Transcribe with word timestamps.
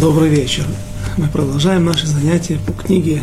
Добрый 0.00 0.30
вечер. 0.30 0.64
Мы 1.18 1.28
продолжаем 1.28 1.84
наши 1.84 2.06
занятия 2.06 2.58
по 2.66 2.72
книге 2.72 3.22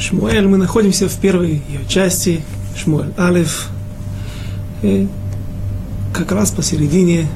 Шмуэль. 0.00 0.46
Мы 0.48 0.56
находимся 0.56 1.10
в 1.10 1.16
первой 1.18 1.62
ее 1.68 1.86
части, 1.86 2.42
Шмуэль 2.74 3.12
Алиф. 3.18 3.68
И 4.80 5.08
как 6.14 6.32
раз 6.32 6.52
посередине 6.52 7.28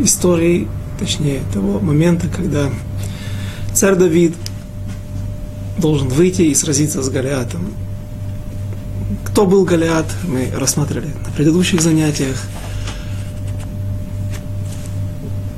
истории, 0.00 0.66
точнее 0.98 1.42
того 1.54 1.78
момента, 1.78 2.26
когда 2.26 2.70
царь 3.72 3.94
Давид 3.94 4.34
должен 5.78 6.08
выйти 6.08 6.42
и 6.42 6.54
сразиться 6.56 7.02
с 7.02 7.08
Голиатом. 7.08 7.72
Кто 9.26 9.46
был 9.46 9.64
Голиат, 9.64 10.12
мы 10.26 10.50
рассматривали 10.52 11.14
на 11.24 11.30
предыдущих 11.36 11.82
занятиях– 11.82 12.42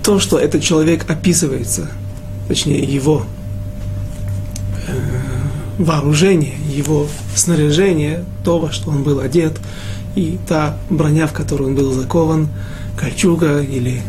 то, 0.02 0.18
что 0.18 0.38
этот 0.38 0.62
человек 0.62 1.08
описывается, 1.10 1.90
точнее 2.48 2.82
его 2.82 3.24
э, 4.86 4.92
вооружение, 5.78 6.54
его 6.68 7.06
снаряжение, 7.34 8.24
то, 8.44 8.58
во 8.58 8.72
что 8.72 8.90
он 8.90 9.02
был 9.02 9.20
одет, 9.20 9.58
и 10.14 10.38
та 10.48 10.76
броня, 10.88 11.26
в 11.26 11.32
которую 11.32 11.70
он 11.70 11.76
был 11.76 11.92
закован, 11.92 12.48
кольчуга 12.98 13.60
или 13.60 14.02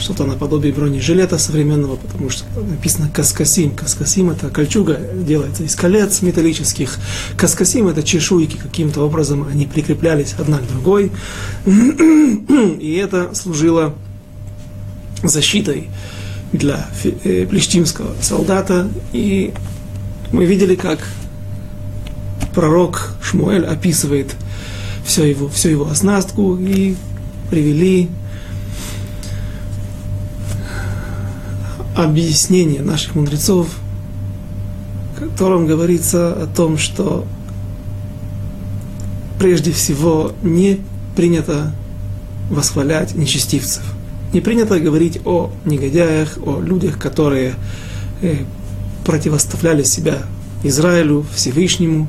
что-то 0.00 0.24
наподобие 0.24 0.72
бронежилета 0.72 1.38
современного, 1.38 1.96
потому 1.96 2.30
что 2.30 2.44
написано 2.58 3.10
каскасим. 3.12 3.74
Каскасим 3.74 4.30
это 4.30 4.48
кольчуга, 4.48 4.98
делается 5.14 5.62
из 5.62 5.76
колец 5.76 6.22
металлических. 6.22 6.98
Каскасим 7.36 7.86
это 7.88 8.02
чешуйки, 8.02 8.56
каким-то 8.56 9.02
образом 9.02 9.46
они 9.46 9.66
прикреплялись 9.66 10.34
одна 10.38 10.58
к 10.58 10.66
другой. 10.66 11.12
И 11.66 13.00
это 13.02 13.34
служило 13.34 13.94
защитой 15.22 15.88
для 16.52 16.86
э, 17.04 17.46
плештимского 17.46 18.14
солдата. 18.20 18.88
И 19.12 19.52
мы 20.32 20.44
видели, 20.44 20.74
как 20.74 20.98
пророк 22.54 23.14
Шмуэль 23.22 23.64
описывает 23.64 24.34
все 25.04 25.24
его, 25.24 25.48
всю 25.48 25.70
его 25.70 25.88
оснастку 25.88 26.56
и 26.56 26.96
привели 27.50 28.08
объяснение 31.96 32.82
наших 32.82 33.14
мудрецов, 33.14 33.68
в 35.16 35.20
котором 35.20 35.66
говорится 35.66 36.32
о 36.32 36.46
том, 36.46 36.78
что 36.78 37.26
прежде 39.38 39.72
всего 39.72 40.32
не 40.42 40.80
принято 41.16 41.72
восхвалять 42.50 43.14
нечестивцев– 43.14 43.82
не 44.32 44.40
принято 44.40 44.78
говорить 44.78 45.20
о 45.24 45.50
негодяях, 45.64 46.38
о 46.44 46.60
людях, 46.60 46.98
которые 46.98 47.54
э, 48.22 48.36
противоставляли 49.04 49.82
себя 49.82 50.22
Израилю, 50.62 51.26
Всевышнему. 51.34 52.08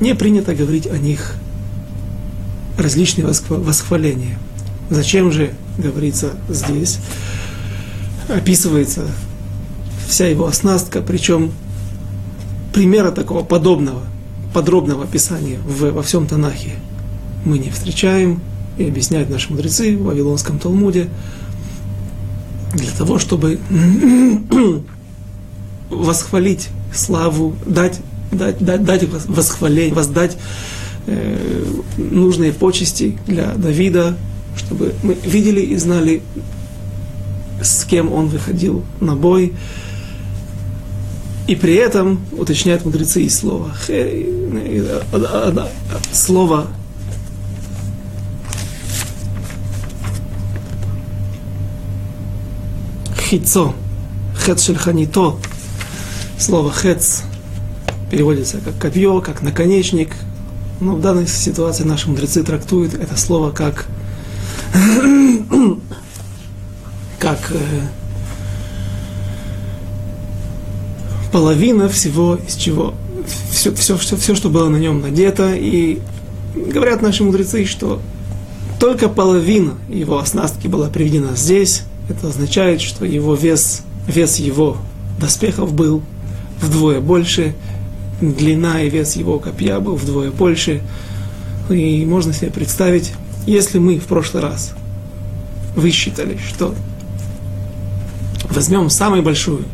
Не 0.00 0.14
принято 0.14 0.54
говорить 0.54 0.86
о 0.86 0.98
них 0.98 1.34
различные 2.78 3.26
восхваления. 3.26 4.38
Зачем 4.90 5.32
же 5.32 5.52
говорится 5.78 6.32
здесь? 6.48 6.98
Описывается 8.28 9.06
вся 10.06 10.26
его 10.28 10.46
оснастка, 10.46 11.00
причем 11.00 11.52
примера 12.72 13.10
такого 13.10 13.42
подобного, 13.42 14.02
подробного 14.52 15.04
описания 15.04 15.58
в, 15.58 15.90
во 15.90 16.02
всем 16.02 16.26
Танахе 16.26 16.72
мы 17.46 17.58
не 17.58 17.70
встречаем, 17.70 18.40
и 18.78 18.86
объясняют 18.86 19.30
наши 19.30 19.50
мудрецы 19.50 19.96
в 19.96 20.04
Вавилонском 20.04 20.58
Талмуде, 20.58 21.08
для 22.74 22.90
того, 22.92 23.18
чтобы 23.18 23.58
восхвалить 25.90 26.68
славу, 26.94 27.56
дать, 27.64 28.00
дать, 28.32 28.58
дать, 28.58 28.84
дать 28.84 29.04
восхваление, 29.28 29.94
воздать 29.94 30.36
э, 31.06 31.64
нужные 31.96 32.52
почести 32.52 33.18
для 33.26 33.54
Давида, 33.54 34.16
чтобы 34.56 34.94
мы 35.02 35.14
видели 35.14 35.60
и 35.60 35.76
знали, 35.76 36.22
с 37.62 37.84
кем 37.84 38.12
он 38.12 38.28
выходил 38.28 38.84
на 39.00 39.14
бой. 39.16 39.54
И 41.46 41.54
при 41.54 41.74
этом, 41.74 42.20
уточняют 42.32 42.84
мудрецы 42.84 43.22
и 43.22 43.28
слово, 43.28 43.70
слово 46.12 46.66
хицо, 53.26 53.74
хец 54.38 54.62
шельханито, 54.62 55.36
слово 56.38 56.72
хец 56.72 57.24
переводится 58.08 58.58
как 58.58 58.78
копье, 58.78 59.20
как 59.20 59.42
наконечник, 59.42 60.14
но 60.80 60.94
в 60.94 61.00
данной 61.00 61.26
ситуации 61.26 61.82
наши 61.82 62.08
мудрецы 62.08 62.44
трактуют 62.44 62.94
это 62.94 63.16
слово 63.16 63.50
как 63.50 63.86
как 67.18 67.50
э, 67.50 67.80
половина 71.32 71.88
всего, 71.88 72.38
из 72.46 72.54
чего 72.54 72.94
все, 73.50 73.74
все, 73.74 73.96
все, 73.96 74.16
все, 74.16 74.36
что 74.36 74.50
было 74.50 74.68
на 74.68 74.76
нем 74.76 75.00
надето, 75.00 75.52
и 75.52 75.98
говорят 76.54 77.02
наши 77.02 77.24
мудрецы, 77.24 77.64
что 77.64 78.00
только 78.78 79.08
половина 79.08 79.74
его 79.88 80.18
оснастки 80.18 80.68
была 80.68 80.88
приведена 80.88 81.34
здесь, 81.34 81.82
это 82.08 82.28
означает, 82.28 82.80
что 82.80 83.04
его 83.04 83.34
вес, 83.34 83.82
вес 84.06 84.36
его 84.36 84.76
доспехов 85.18 85.72
был 85.72 86.02
вдвое 86.60 87.00
больше, 87.00 87.54
длина 88.20 88.82
и 88.82 88.90
вес 88.90 89.16
его 89.16 89.38
копья 89.38 89.80
был 89.80 89.96
вдвое 89.96 90.30
больше. 90.30 90.82
И 91.68 92.04
можно 92.06 92.32
себе 92.32 92.50
представить, 92.50 93.12
если 93.46 93.78
мы 93.78 93.98
в 93.98 94.04
прошлый 94.04 94.42
раз 94.42 94.74
высчитали, 95.74 96.38
что 96.48 96.74
возьмем 98.48 98.88
самую 98.88 99.22
большую, 99.22 99.64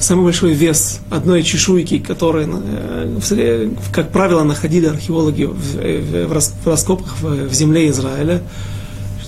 самый 0.00 0.24
большой 0.24 0.52
вес 0.52 1.00
одной 1.10 1.44
чешуйки, 1.44 1.98
которую, 1.98 2.62
э, 2.64 3.70
как 3.92 4.10
правило, 4.10 4.42
находили 4.42 4.86
археологи 4.86 5.44
в 5.44 6.66
раскопках 6.66 7.20
в 7.20 7.52
земле 7.54 7.88
Израиля, 7.88 8.42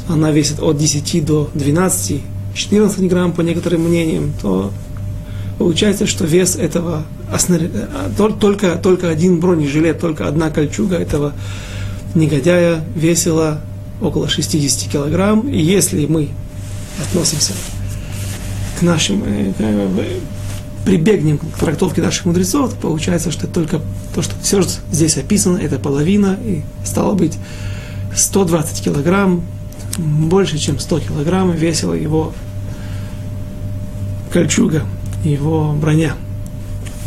она 0.09 0.31
весит 0.31 0.61
от 0.61 0.77
10 0.77 1.25
до 1.25 1.51
12, 1.55 2.21
14 2.55 3.09
грамм 3.09 3.33
по 3.33 3.41
некоторым 3.41 3.83
мнениям, 3.83 4.33
то 4.41 4.73
получается, 5.59 6.07
что 6.07 6.25
вес 6.25 6.57
этого, 6.57 7.05
только, 8.17 8.77
только 8.77 9.09
один 9.09 9.41
бронежилет, 9.41 10.01
только 10.01 10.29
одна 10.29 10.51
кольчуга 10.51 10.97
этого 10.97 11.33
негодяя 12.15 12.85
весила 12.95 13.61
около 14.01 14.29
60 14.29 14.91
килограмм. 14.91 15.49
И 15.49 15.61
если 15.61 16.07
мы 16.07 16.29
относимся 17.01 17.53
к 18.79 18.83
нашим, 18.83 19.23
э, 19.25 19.53
э, 19.59 20.21
прибегнем 20.85 21.39
к 21.39 21.59
трактовке 21.59 22.03
наших 22.03 22.27
мудрецов, 22.27 22.75
то 22.75 22.77
получается, 22.77 23.31
что 23.31 23.47
только 23.47 23.81
то, 24.15 24.23
что 24.23 24.35
все 24.43 24.63
здесь 24.93 25.17
описано, 25.17 25.57
это 25.59 25.79
половина, 25.79 26.39
и 26.45 26.63
стало 26.85 27.15
быть 27.15 27.39
120 28.15 28.85
килограмм 28.85 29.43
больше, 29.99 30.59
чем 30.59 30.79
100 30.79 31.01
килограмм 31.01 31.53
весила 31.53 31.95
его 31.95 32.33
кольчуга, 34.33 34.85
его 35.25 35.73
броня. 35.73 36.15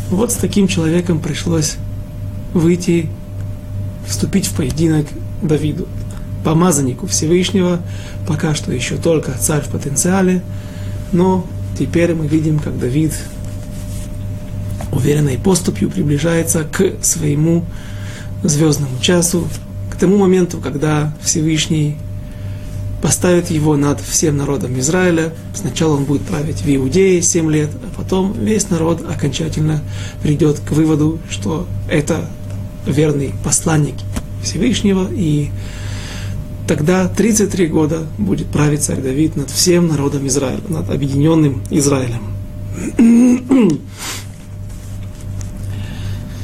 Вот 0.10 0.32
с 0.32 0.36
таким 0.36 0.68
человеком 0.68 1.20
пришлось 1.20 1.76
выйти, 2.54 3.10
вступить 4.06 4.48
в 4.48 4.56
поединок 4.56 5.06
Давиду, 5.42 5.88
помазаннику 6.44 7.08
Всевышнего, 7.08 7.82
пока 8.26 8.56
что 8.56 8.72
еще 8.72 8.96
только 8.96 9.38
царь 9.38 9.64
в 9.64 9.68
потенциале, 9.68 10.42
но 11.12 11.46
теперь 11.78 12.16
мы 12.16 12.28
видим, 12.28 12.60
как 12.60 12.80
Давид 12.80 13.14
уверенной 14.94 15.38
поступью 15.38 15.90
приближается 15.90 16.64
к 16.64 17.04
своему 17.04 17.66
звездному 18.44 19.00
часу, 19.02 19.48
к 19.92 19.96
тому 19.98 20.18
моменту, 20.18 20.60
когда 20.60 21.14
Всевышний 21.22 21.98
поставит 23.02 23.50
его 23.52 23.76
над 23.78 24.02
всем 24.02 24.38
народом 24.38 24.80
Израиля. 24.80 25.34
Сначала 25.54 25.96
он 25.98 26.06
будет 26.06 26.24
править 26.24 26.62
в 26.62 26.68
Иудее 26.68 27.22
7 27.22 27.52
лет, 27.52 27.70
а 27.74 27.96
потом 27.96 28.34
весь 28.34 28.70
народ 28.70 29.06
окончательно 29.08 29.82
придет 30.22 30.60
к 30.60 30.72
выводу, 30.72 31.20
что 31.30 31.68
это 31.90 32.30
верный 32.86 33.34
посланник 33.44 33.96
Всевышнего, 34.42 35.08
и 35.12 35.50
тогда 36.68 37.08
33 37.08 37.68
года 37.68 38.08
будет 38.18 38.48
править 38.48 38.84
царь 38.84 39.02
Давид 39.02 39.36
над 39.36 39.50
всем 39.50 39.88
народом 39.88 40.28
Израиля, 40.28 40.62
над 40.68 40.90
объединенным 40.90 41.64
Израилем. 41.70 42.22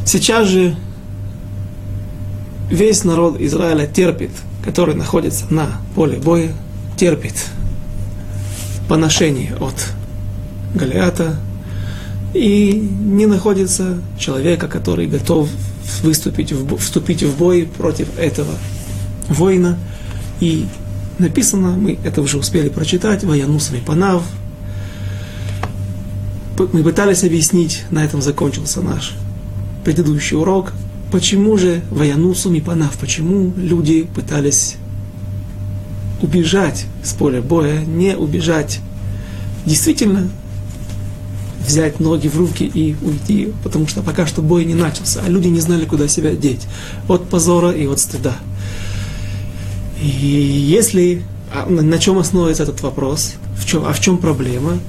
Сейчас 0.05 0.47
же 0.47 0.75
весь 2.69 3.03
народ 3.03 3.39
Израиля 3.39 3.87
терпит 3.87 4.31
который 4.63 4.95
находится 4.95 5.45
на 5.49 5.67
поле 5.95 6.17
боя, 6.17 6.53
терпит 6.97 7.35
поношение 8.87 9.55
от 9.55 9.75
Голиата, 10.73 11.37
и 12.33 12.73
не 12.73 13.25
находится 13.27 13.99
человека, 14.17 14.67
который 14.67 15.07
готов 15.07 15.49
выступить 16.01 16.53
вступить 16.79 17.23
в 17.23 17.37
бой 17.37 17.69
против 17.77 18.17
этого 18.17 18.53
воина. 19.29 19.77
И 20.39 20.65
написано, 21.19 21.71
мы 21.71 21.99
это 22.03 22.21
уже 22.21 22.37
успели 22.37 22.69
прочитать, 22.69 23.23
Ваянус 23.23 23.71
Панав. 23.85 24.23
Мы 26.57 26.83
пытались 26.83 27.23
объяснить, 27.23 27.83
на 27.91 28.03
этом 28.03 28.21
закончился 28.21 28.81
наш 28.81 29.13
предыдущий 29.83 30.37
урок, 30.37 30.73
почему 31.13 31.59
же 31.59 31.83
Ваянусу 31.91 32.49
Мипанав, 32.49 32.97
почему 32.97 33.53
люди 33.55 34.01
пытались 34.01 34.77
убежать 36.23 36.87
с 37.03 37.13
поля 37.13 37.39
боя, 37.39 37.81
не 37.85 38.17
убежать. 38.17 38.79
Действительно, 39.63 40.27
взять 41.63 41.99
ноги 41.99 42.27
в 42.27 42.35
руки 42.35 42.63
и 42.63 42.95
уйти, 43.03 43.53
потому 43.63 43.87
что 43.87 44.01
пока 44.01 44.25
что 44.25 44.41
бой 44.41 44.65
не 44.65 44.73
начался, 44.73 45.21
а 45.23 45.29
люди 45.29 45.49
не 45.49 45.59
знали, 45.59 45.85
куда 45.85 46.07
себя 46.07 46.31
деть. 46.31 46.63
От 47.07 47.29
позора 47.29 47.69
и 47.69 47.85
от 47.85 47.99
стыда. 47.99 48.35
И 50.01 50.07
если... 50.07 51.21
А 51.53 51.69
на 51.69 51.99
чем 51.99 52.17
основывается 52.17 52.63
этот 52.63 52.81
вопрос? 52.81 53.35
В 53.55 53.67
чем, 53.67 53.85
а 53.85 53.93
в 53.93 53.99
чем 53.99 54.17
проблема? 54.17 54.79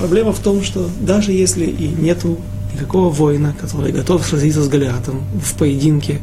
Проблема 0.00 0.32
в 0.32 0.40
том, 0.40 0.64
что 0.64 0.90
даже 1.00 1.30
если 1.30 1.66
и 1.66 1.86
нету 1.86 2.40
никакого 2.74 3.10
воина, 3.10 3.54
который 3.60 3.92
готов 3.92 4.24
сразиться 4.24 4.62
с 4.62 4.68
Голиатом 4.68 5.22
в 5.42 5.54
поединке, 5.54 6.20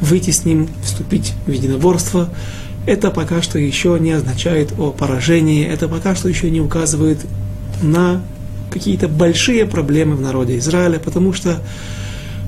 выйти 0.00 0.30
с 0.30 0.44
ним, 0.44 0.68
вступить 0.82 1.34
в 1.46 1.50
единоборство, 1.50 2.30
это 2.86 3.10
пока 3.10 3.42
что 3.42 3.58
еще 3.58 3.98
не 4.00 4.12
означает 4.12 4.72
о 4.78 4.90
поражении, 4.90 5.66
это 5.66 5.88
пока 5.88 6.14
что 6.14 6.28
еще 6.28 6.50
не 6.50 6.60
указывает 6.60 7.18
на 7.82 8.22
какие-то 8.70 9.08
большие 9.08 9.66
проблемы 9.66 10.16
в 10.16 10.20
народе 10.20 10.58
Израиля, 10.58 10.98
потому 10.98 11.32
что 11.32 11.60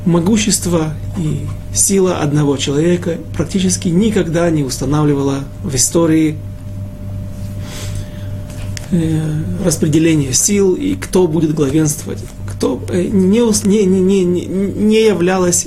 могущество 0.04 0.94
и 1.18 1.46
сила 1.74 2.18
одного 2.18 2.56
человека 2.56 3.18
практически 3.36 3.88
никогда 3.88 4.50
не 4.50 4.62
устанавливала 4.62 5.40
в 5.62 5.74
истории 5.74 6.36
э, 8.90 9.20
распределение 9.64 10.32
сил 10.32 10.74
и 10.74 10.94
кто 10.94 11.26
будет 11.26 11.54
главенствовать, 11.54 12.18
кто 12.62 12.80
э, 12.90 13.02
не, 13.02 13.40
не, 13.66 13.84
не, 13.84 14.24
не, 14.24 14.46
не 14.46 15.04
являлась 15.04 15.66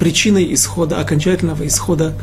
причиной 0.00 0.54
исхода, 0.54 0.98
окончательного 0.98 1.66
исхода 1.66 2.14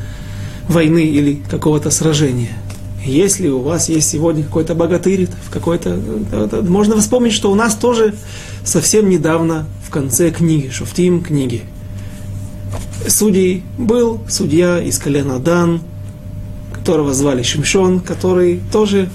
войны 0.67 1.03
или 1.03 1.39
какого-то 1.47 1.91
сражения. 1.91 2.57
Если 3.05 3.49
у 3.49 3.59
вас 3.59 3.87
есть 3.87 4.09
сегодня 4.09 4.43
какой-то 4.43 4.73
богатырь, 4.73 5.27
в 5.45 5.51
какой-то, 5.51 5.99
можно 6.67 6.97
вспомнить, 6.99 7.33
что 7.33 7.51
у 7.51 7.55
нас 7.55 7.75
тоже 7.75 8.15
совсем 8.63 9.09
недавно 9.09 9.67
в 9.87 9.91
конце 9.91 10.31
книги, 10.31 10.69
Шуфтим 10.69 11.21
книги, 11.21 11.61
судей 13.07 13.63
был 13.77 14.21
судья 14.27 14.81
из 14.81 14.97
колена 14.97 15.37
Дан, 15.37 15.81
которого 16.73 17.13
звали 17.13 17.43
Шимшон, 17.43 17.99
который 17.99 18.59
тоже 18.71 19.07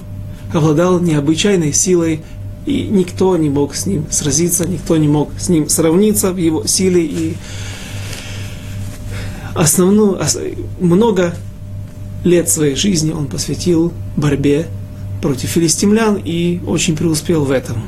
обладал 0.52 1.00
необычайной 1.00 1.72
силой, 1.72 2.20
и 2.66 2.82
никто 2.90 3.36
не 3.36 3.50
мог 3.50 3.74
с 3.74 3.86
ним 3.86 4.06
сразиться, 4.10 4.66
никто 4.66 4.96
не 4.96 5.08
мог 5.08 5.30
с 5.38 5.48
ним 5.48 5.68
сравниться 5.68 6.32
в 6.32 6.36
его 6.36 6.66
силе, 6.66 7.04
и 7.04 7.36
основную, 9.54 10.20
много 10.80 11.34
лет 12.24 12.48
своей 12.48 12.74
жизни 12.74 13.12
он 13.12 13.26
посвятил 13.26 13.92
борьбе 14.16 14.66
против 15.20 15.50
филистимлян 15.50 16.20
и 16.22 16.60
очень 16.66 16.96
преуспел 16.96 17.44
в 17.44 17.50
этом. 17.50 17.84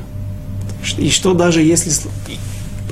И 0.97 1.09
что 1.09 1.33
даже 1.33 1.61
если, 1.61 1.91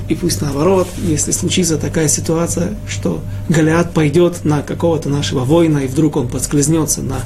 и 0.08 0.14
пусть 0.14 0.42
наоборот, 0.42 0.88
если 0.98 1.30
случится 1.30 1.78
такая 1.78 2.08
ситуация, 2.08 2.74
что 2.88 3.20
Голиат 3.48 3.92
пойдет 3.92 4.44
на 4.44 4.62
какого-то 4.62 5.08
нашего 5.08 5.44
воина, 5.44 5.78
и 5.78 5.86
вдруг 5.86 6.16
он 6.16 6.28
подскользнется 6.28 7.02
на 7.02 7.20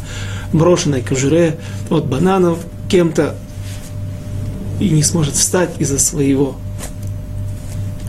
брошенной 0.52 1.02
кожуре 1.02 1.58
от 1.88 2.06
бананов 2.06 2.58
кем-то 2.88 3.36
и 4.80 4.88
не 4.90 5.02
сможет 5.02 5.34
встать 5.34 5.74
из-за 5.78 5.98
своего 5.98 6.56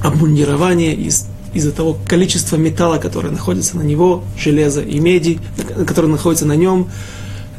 обмундирования, 0.03 0.93
из 0.93 1.27
из-за 1.53 1.71
того 1.71 1.97
количества 2.07 2.55
металла, 2.55 2.97
которое 2.97 3.29
находится 3.29 3.77
на 3.77 3.81
него, 3.81 4.23
железа 4.37 4.81
и 4.81 4.99
меди, 4.99 5.39
которое 5.85 6.07
находится 6.07 6.45
на 6.45 6.55
нем, 6.55 6.89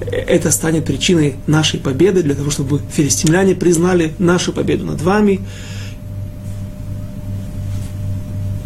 это 0.00 0.50
станет 0.50 0.85
причиной 0.85 1.35
нашей 1.47 1.79
победы, 1.79 2.23
для 2.23 2.35
того, 2.35 2.50
чтобы 2.50 2.81
филистимляне 2.93 3.55
признали 3.55 4.14
нашу 4.19 4.53
победу 4.53 4.85
над 4.85 5.00
вами. 5.03 5.41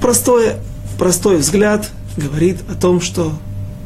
Простой, 0.01 0.53
простой 0.99 1.39
взгляд 1.39 1.91
говорит 2.17 2.59
о 2.71 2.75
том, 2.75 3.01
что 3.01 3.33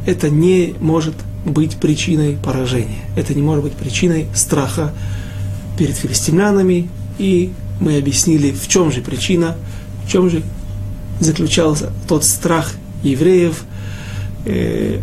это 0.07 0.29
не 0.29 0.75
может 0.79 1.15
быть 1.45 1.77
причиной 1.77 2.37
поражения. 2.37 3.01
Это 3.17 3.35
не 3.35 3.43
может 3.43 3.65
быть 3.65 3.73
причиной 3.73 4.29
страха 4.35 4.93
перед 5.81 5.97
филистимлянами. 5.97 6.91
И 7.19 7.53
мы 7.81 7.97
объяснили, 7.97 8.53
в 8.53 8.69
чем 8.69 8.93
же 8.93 9.01
причина, 9.01 9.57
в 10.05 10.11
чем 10.11 10.29
же 10.29 10.43
заключался 11.21 11.91
тот 12.07 12.23
страх 12.23 12.75
евреев. 13.03 13.65
Э, 14.45 15.01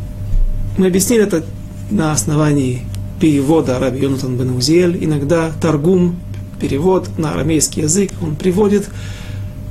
мы 0.78 0.86
объяснили 0.86 1.24
это 1.24 1.44
на 1.90 2.12
основании 2.12 2.84
перевода 3.20 3.80
Раби 3.80 4.02
Йонатан 4.02 4.38
бен 4.38 4.56
Узиэль. 4.56 5.04
Иногда 5.04 5.52
Таргум, 5.60 6.20
перевод 6.62 7.10
на 7.18 7.32
арамейский 7.32 7.82
язык, 7.82 8.12
он 8.22 8.36
приводит 8.36 8.88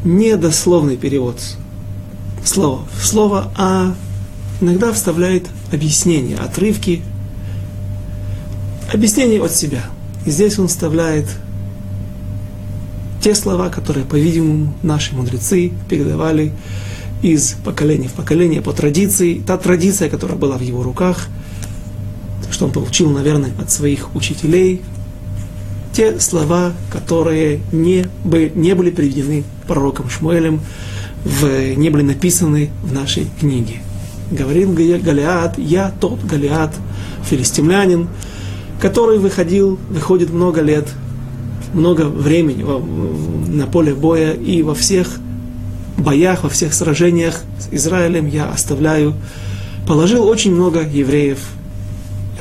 не 0.05 0.37
дословный 0.37 0.97
перевод 0.97 1.39
слова 2.45 2.83
в 2.99 3.07
слово, 3.07 3.53
а 3.57 3.95
иногда 4.61 4.93
вставляет 4.93 5.47
объяснение, 5.73 6.37
отрывки, 6.37 7.03
объяснение 8.93 9.41
от 9.41 9.53
себя. 9.53 9.85
И 10.27 10.31
здесь 10.31 10.59
он 10.59 10.69
вставляет 10.69 11.27
те 13.23 13.35
слова, 13.35 13.71
которые, 13.71 14.05
по-видимому, 14.05 14.75
наши 14.83 15.15
мудрецы 15.15 15.73
передавали 15.89 16.53
из 17.23 17.55
поколения 17.65 18.09
в 18.09 18.13
поколение 18.13 18.61
по 18.61 18.73
традиции. 18.73 19.41
Та 19.47 19.57
традиция, 19.57 20.11
которая 20.11 20.37
была 20.37 20.59
в 20.59 20.63
его 20.63 20.83
руках, 20.83 21.29
что 22.51 22.67
он 22.67 22.73
получил, 22.73 23.11
наверное, 23.11 23.53
от 23.61 23.71
своих 23.71 24.15
учителей, 24.15 24.83
те 25.93 26.21
слова, 26.21 26.73
которые 26.91 27.61
не, 27.73 28.07
бы, 28.23 28.53
не 28.55 28.75
были 28.75 28.91
приведены 28.91 29.45
пророком 29.67 30.11
Шмуэлем, 30.11 30.61
в, 31.25 31.75
не 31.77 31.89
были 31.89 32.03
написаны 32.03 32.71
в 32.83 32.93
нашей 32.93 33.29
книге. 33.41 33.77
Говорил 34.31 34.73
Галиат, 34.73 35.57
я 35.57 35.93
тот 36.01 36.23
Галиат, 36.25 36.75
филистимлянин, 37.25 38.09
который 38.81 39.19
выходил, 39.19 39.79
выходит 39.91 40.31
много 40.31 40.61
лет 40.61 40.89
много 41.77 42.03
времени 42.03 42.65
на 43.51 43.67
поле 43.67 43.95
боя 43.95 44.33
и 44.33 44.63
во 44.63 44.75
всех 44.75 45.19
боях, 45.99 46.45
во 46.45 46.49
всех 46.49 46.75
сражениях 46.75 47.43
с 47.59 47.69
Израилем 47.73 48.27
я 48.27 48.49
оставляю, 48.49 49.15
положил 49.87 50.27
очень 50.27 50.55
много 50.55 50.83
евреев, 50.83 51.39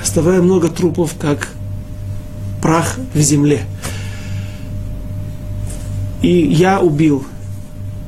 оставляю 0.02 0.44
много 0.44 0.70
трупов, 0.70 1.16
как 1.20 1.50
прах 2.62 2.96
в 3.14 3.20
земле. 3.20 3.62
И 6.22 6.32
я 6.32 6.80
убил 6.80 7.26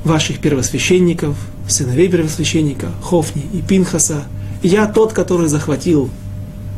ваших 0.03 0.39
первосвященников, 0.39 1.37
сыновей 1.67 2.09
первосвященника, 2.09 2.87
Хофни 3.03 3.43
и 3.53 3.61
Пинхаса. 3.61 4.23
Я 4.63 4.87
тот, 4.87 5.13
который 5.13 5.49
захватил 5.49 6.09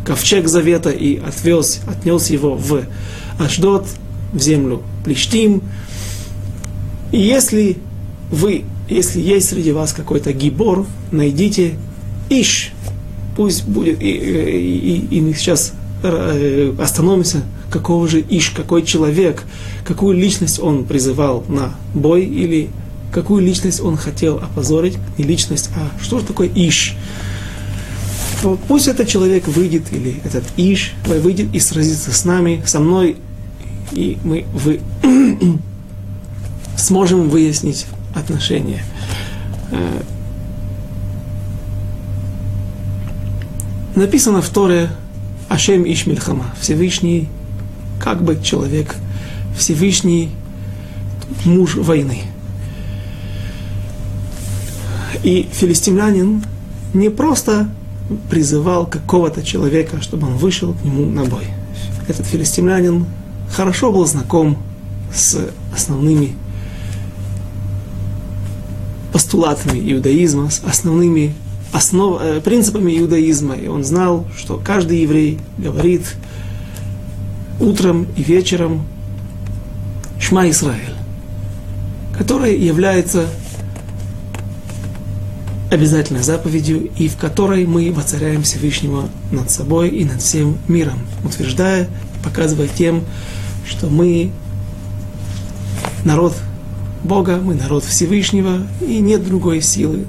ковчег 0.05 0.47
завета 0.47 0.89
и 0.89 1.17
отвез, 1.17 1.81
отнес 1.87 2.29
его 2.29 2.55
в 2.55 2.83
Ашдот, 3.39 3.87
в 4.33 4.39
землю 4.39 4.81
Плештим. 5.03 5.61
И 7.11 7.19
если 7.19 7.77
вы, 8.31 8.65
если 8.87 9.19
есть 9.19 9.49
среди 9.49 9.71
вас 9.71 9.93
какой-то 9.93 10.33
гибор, 10.33 10.85
найдите 11.11 11.75
Иш. 12.29 12.71
Пусть 13.35 13.65
будет, 13.65 14.01
и, 14.01 14.09
и, 14.11 15.15
и, 15.17 15.21
мы 15.21 15.33
сейчас 15.33 15.73
э, 16.03 16.73
остановимся, 16.77 17.43
какого 17.71 18.07
же 18.07 18.23
Иш, 18.27 18.49
какой 18.49 18.83
человек, 18.83 19.43
какую 19.85 20.17
личность 20.17 20.59
он 20.59 20.83
призывал 20.83 21.45
на 21.47 21.75
бой, 21.93 22.25
или 22.25 22.69
какую 23.13 23.43
личность 23.43 23.81
он 23.81 23.97
хотел 23.97 24.37
опозорить, 24.37 24.97
не 25.17 25.23
личность, 25.23 25.69
а 25.75 25.89
что 26.03 26.19
же 26.19 26.25
такое 26.25 26.49
Иш. 26.53 26.95
Пусть 28.67 28.87
этот 28.87 29.07
человек 29.07 29.47
выйдет, 29.47 29.91
или 29.91 30.21
этот 30.23 30.43
Иш 30.55 30.93
выйдет 31.05 31.53
и 31.53 31.59
сразится 31.59 32.11
с 32.11 32.25
нами, 32.25 32.63
со 32.65 32.79
мной 32.79 33.17
и 33.91 34.17
мы 34.23 34.45
вы, 34.53 34.79
сможем 36.77 37.29
выяснить 37.29 37.85
отношения. 38.15 38.83
Э, 39.71 40.01
написано 43.95 44.41
в 44.41 44.49
Торе 44.49 44.89
Ашем 45.49 45.83
Ишмильхама, 45.83 46.53
Всевышний, 46.59 47.27
как 47.99 48.23
бы 48.23 48.39
человек 48.41 48.95
Всевышний 49.57 50.29
муж 51.45 51.75
войны. 51.75 52.21
И 55.23 55.49
филистимлянин 55.51 56.43
не 56.93 57.09
просто 57.09 57.69
призывал 58.29 58.85
какого-то 58.85 59.43
человека, 59.43 60.01
чтобы 60.01 60.27
он 60.27 60.37
вышел 60.37 60.73
к 60.73 60.83
нему 60.83 61.05
на 61.05 61.25
бой. 61.25 61.45
Этот 62.07 62.25
филистимлянин 62.25 63.05
хорошо 63.51 63.91
был 63.91 64.05
знаком 64.05 64.57
с 65.13 65.37
основными 65.73 66.35
постулатами 69.11 69.79
иудаизма, 69.91 70.49
с 70.49 70.61
основными 70.63 71.33
основ, 71.71 72.19
э, 72.21 72.41
принципами 72.41 72.97
иудаизма. 72.97 73.55
И 73.55 73.67
он 73.67 73.83
знал, 73.83 74.25
что 74.37 74.61
каждый 74.63 75.01
еврей 75.01 75.39
говорит 75.57 76.03
утром 77.59 78.07
и 78.15 78.23
вечером 78.23 78.85
Шма 80.19 80.49
Исраэль, 80.49 80.95
которая 82.17 82.53
является 82.53 83.27
обязательной 85.69 86.23
заповедью, 86.23 86.89
и 86.97 87.07
в 87.07 87.17
которой 87.17 87.65
мы 87.65 87.91
воцаряем 87.91 88.43
Всевышнего 88.43 89.09
над 89.31 89.51
собой 89.51 89.89
и 89.89 90.05
над 90.05 90.21
всем 90.21 90.57
миром, 90.67 90.99
утверждая 91.23 91.87
показывая 92.23 92.67
тем, 92.67 93.03
что 93.67 93.87
мы 93.87 94.31
народ 96.03 96.35
Бога, 97.03 97.37
мы 97.37 97.55
народ 97.55 97.83
Всевышнего, 97.83 98.67
и 98.81 98.99
нет 98.99 99.23
другой 99.25 99.61
силы. 99.61 100.05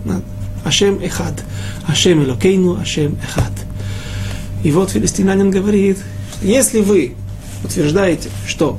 Ашем 0.65 0.99
Эхад. 1.03 1.45
Ашем 1.87 2.23
Элокейну, 2.25 2.79
Ашем 2.81 3.17
Эхад. 3.23 3.53
И 4.65 4.73
вот 4.73 4.91
филистимлянин 4.91 5.51
говорит, 5.51 5.99
если 6.43 6.81
вы 6.81 7.15
утверждаете, 7.65 8.29
что, 8.47 8.79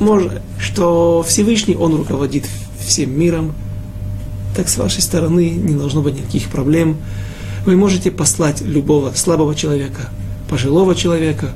может, 0.00 0.40
что 0.58 1.24
Всевышний, 1.26 1.76
Он 1.76 1.94
руководит 1.94 2.44
всем 2.80 3.18
миром, 3.18 3.54
так 4.58 4.68
с 4.68 4.76
вашей 4.76 5.02
стороны 5.02 5.50
не 5.50 5.74
должно 5.74 6.02
быть 6.02 6.16
никаких 6.18 6.48
проблем. 6.48 6.96
Вы 7.64 7.76
можете 7.76 8.10
послать 8.10 8.60
любого 8.60 9.12
слабого 9.14 9.54
человека, 9.54 10.08
пожилого 10.50 10.96
человека, 10.96 11.52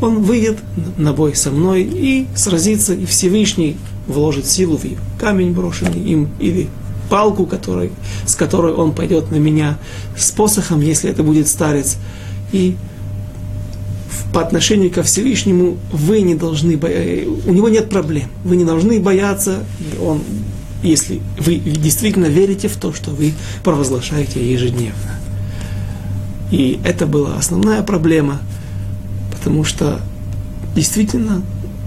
он 0.00 0.22
выйдет 0.22 0.56
на 0.96 1.12
бой 1.12 1.34
со 1.34 1.50
мной 1.50 1.82
и 1.82 2.26
сразится, 2.34 2.94
и 2.94 3.04
Всевышний 3.04 3.76
вложит 4.06 4.46
силу 4.46 4.78
в 4.78 4.84
камень 5.20 5.52
брошенный 5.52 6.00
им, 6.00 6.30
или 6.40 6.70
палку, 7.10 7.44
который, 7.44 7.90
с 8.24 8.34
которой 8.34 8.72
он 8.72 8.94
пойдет 8.94 9.30
на 9.30 9.36
меня, 9.36 9.76
с 10.16 10.30
посохом, 10.30 10.80
если 10.80 11.10
это 11.10 11.22
будет 11.22 11.48
старец. 11.48 11.98
И 12.52 12.76
по 14.32 14.40
отношению 14.40 14.90
ко 14.90 15.02
Всевышнему 15.02 15.76
вы 15.92 16.22
не 16.22 16.34
должны 16.34 16.78
бояться, 16.78 17.28
у 17.46 17.52
него 17.52 17.68
нет 17.68 17.90
проблем, 17.90 18.30
вы 18.42 18.56
не 18.56 18.64
должны 18.64 19.00
бояться, 19.00 19.64
он, 20.02 20.22
если 20.82 21.20
вы 21.38 21.56
действительно 21.56 22.26
верите 22.26 22.68
в 22.68 22.76
то, 22.76 22.92
что 22.92 23.10
вы 23.10 23.34
провозглашаете 23.64 24.52
ежедневно. 24.52 25.18
И 26.50 26.80
это 26.84 27.06
была 27.06 27.36
основная 27.36 27.82
проблема– 27.82 28.40
потому 29.38 29.64
что 29.64 30.00
действительно 30.74 31.42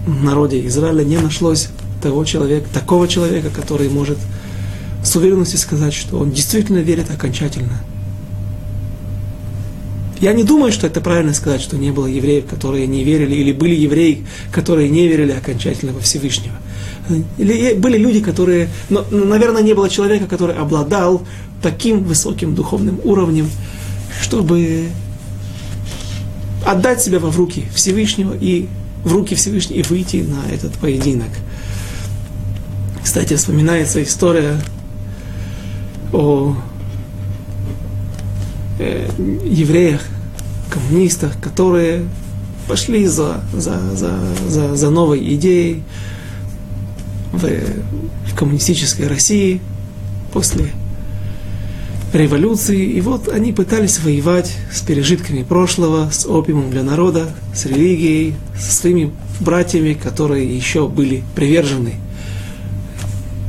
в 0.06 0.24
народе 0.24 0.66
Израиля 0.66 1.04
не 1.04 1.18
нашлось 1.18 1.68
того 2.02 2.24
человека, 2.24 2.66
такого 2.72 3.06
человека, 3.06 3.50
который 3.50 3.88
может 3.88 4.18
с 5.04 5.14
уверенностью 5.14 5.58
сказать, 5.58 5.94
что 5.94 6.18
он 6.18 6.32
действительно 6.32 6.78
верит 6.78 7.10
окончательно. 7.10 7.80
Я 10.20 10.32
не 10.32 10.44
думаю, 10.44 10.72
что 10.72 10.86
это 10.86 11.00
правильно 11.00 11.34
сказать, 11.34 11.60
что 11.60 11.76
не 11.76 11.90
было 11.90 12.06
евреев, 12.06 12.46
которые 12.46 12.86
не 12.86 13.04
верили, 13.04 13.34
или 13.34 13.52
были 13.52 13.74
евреи, 13.74 14.24
которые 14.50 14.88
не 14.88 15.06
верили 15.06 15.32
окончательно 15.32 15.92
во 15.92 16.00
Всевышнего. 16.00 16.56
Или 17.38 17.74
были 17.74 17.98
люди, 17.98 18.20
которые, 18.20 18.68
но, 18.88 19.04
наверное, 19.10 19.62
не 19.62 19.74
было 19.74 19.88
человека, 19.88 20.26
который 20.26 20.54
обладал 20.56 21.22
таким 21.62 22.04
высоким 22.04 22.54
духовным 22.54 23.00
уровнем, 23.04 23.50
чтобы 24.20 24.88
отдать 26.64 27.02
себя 27.02 27.18
в 27.18 27.36
руки 27.36 27.64
Всевышнего 27.74 28.34
и 28.38 28.68
в 29.04 29.12
руки 29.12 29.34
Всевышнего 29.34 29.78
и 29.78 29.82
выйти 29.82 30.16
на 30.16 30.52
этот 30.52 30.72
поединок. 30.74 31.30
Кстати, 33.02 33.34
вспоминается 33.34 34.02
история 34.02 34.60
о 36.12 36.56
э, 38.78 39.08
евреях, 39.44 40.02
коммунистах, 40.70 41.38
которые 41.40 42.04
пошли 42.68 43.06
за, 43.06 43.42
за, 43.52 43.80
за, 43.96 44.18
за, 44.48 44.76
за 44.76 44.90
новой 44.90 45.34
идеей 45.34 45.82
в, 47.32 47.48
коммунистической 48.36 49.08
России 49.08 49.60
после 50.32 50.66
революции. 52.12 52.84
И 52.84 53.00
вот 53.00 53.28
они 53.28 53.52
пытались 53.52 54.00
воевать 54.00 54.54
с 54.72 54.80
пережитками 54.82 55.42
прошлого, 55.42 56.10
с 56.10 56.26
опиумом 56.26 56.70
для 56.70 56.82
народа, 56.82 57.34
с 57.54 57.66
религией, 57.66 58.34
со 58.58 58.72
своими 58.72 59.12
братьями, 59.40 59.94
которые 59.94 60.54
еще 60.54 60.88
были 60.88 61.22
привержены 61.34 61.94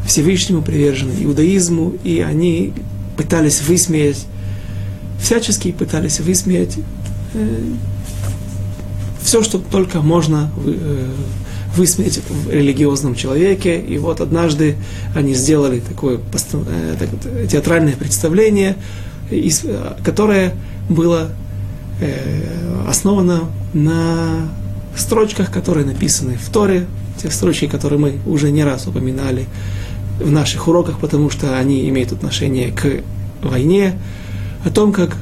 Всевышнему, 0.05 0.61
привержены 0.61 1.13
иудаизму, 1.23 1.93
и 2.03 2.19
они 2.19 2.73
пытались 3.17 3.61
высмеять, 3.61 4.25
всячески 5.21 5.71
пытались 5.71 6.19
высмеять 6.19 6.77
э, 7.33 7.59
все, 9.23 9.41
что 9.41 9.59
только 9.59 10.01
можно 10.01 10.51
э, 10.65 11.09
высмеять 11.75 12.19
в 12.27 12.49
религиозном 12.49 13.15
человеке. 13.15 13.79
И 13.79 13.97
вот 13.97 14.21
однажды 14.21 14.75
они 15.15 15.33
сделали 15.33 15.79
такое 15.79 16.19
э, 16.19 17.47
театральное 17.49 17.95
представление, 17.95 18.77
которое 20.03 20.53
было 20.89 21.29
э, 21.99 22.85
основано 22.87 23.49
на 23.73 24.49
строчках, 24.95 25.51
которые 25.51 25.85
написаны 25.85 26.37
в 26.37 26.49
Торе, 26.49 26.85
те 27.21 27.31
строчки, 27.31 27.67
которые 27.67 27.99
мы 27.99 28.19
уже 28.25 28.51
не 28.51 28.63
раз 28.63 28.87
упоминали 28.87 29.45
в 30.19 30.31
наших 30.31 30.67
уроках, 30.67 30.99
потому 30.99 31.29
что 31.29 31.57
они 31.57 31.89
имеют 31.89 32.11
отношение 32.11 32.71
к 32.71 33.01
войне, 33.41 33.97
о 34.63 34.69
том, 34.69 34.93
как 34.93 35.17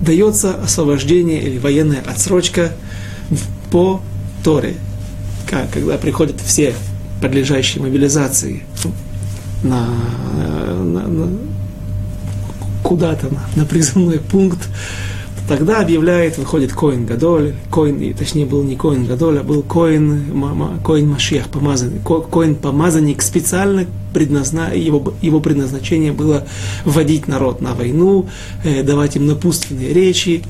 дается 0.00 0.54
освобождение 0.54 1.42
или 1.42 1.58
военная 1.58 2.02
отсрочка 2.06 2.72
по 3.70 4.02
Торе 4.42 4.76
когда 5.50 5.98
приходят 5.98 6.40
все 6.40 6.74
подлежащие 7.20 7.82
мобилизации 7.82 8.62
на, 9.62 9.86
на, 10.82 11.06
на 11.06 11.28
куда-то 12.82 13.28
на, 13.28 13.40
на 13.56 13.64
призывной 13.66 14.18
пункт, 14.18 14.68
тогда 15.48 15.80
объявляет, 15.80 16.38
выходит 16.38 16.72
Коин 16.72 17.06
Гадоль, 17.06 17.54
Коин, 17.70 18.14
точнее 18.14 18.46
был 18.46 18.62
не 18.62 18.76
Коин 18.76 19.06
Гадоль, 19.06 19.38
а 19.38 19.42
был 19.42 19.62
Коин, 19.62 20.24
Коин 20.84 21.08
Машиах, 21.08 21.48
помазанник, 21.48 22.02
Коин 22.04 22.54
помазанник, 22.54 23.20
специально 23.20 23.86
предназна, 24.14 24.72
его, 24.72 25.12
его 25.20 25.40
предназначение 25.40 26.12
было 26.12 26.46
вводить 26.84 27.28
народ 27.28 27.60
на 27.60 27.74
войну, 27.74 28.28
э, 28.64 28.82
давать 28.82 29.16
им 29.16 29.26
напутственные 29.26 29.92
речи, 29.92 30.42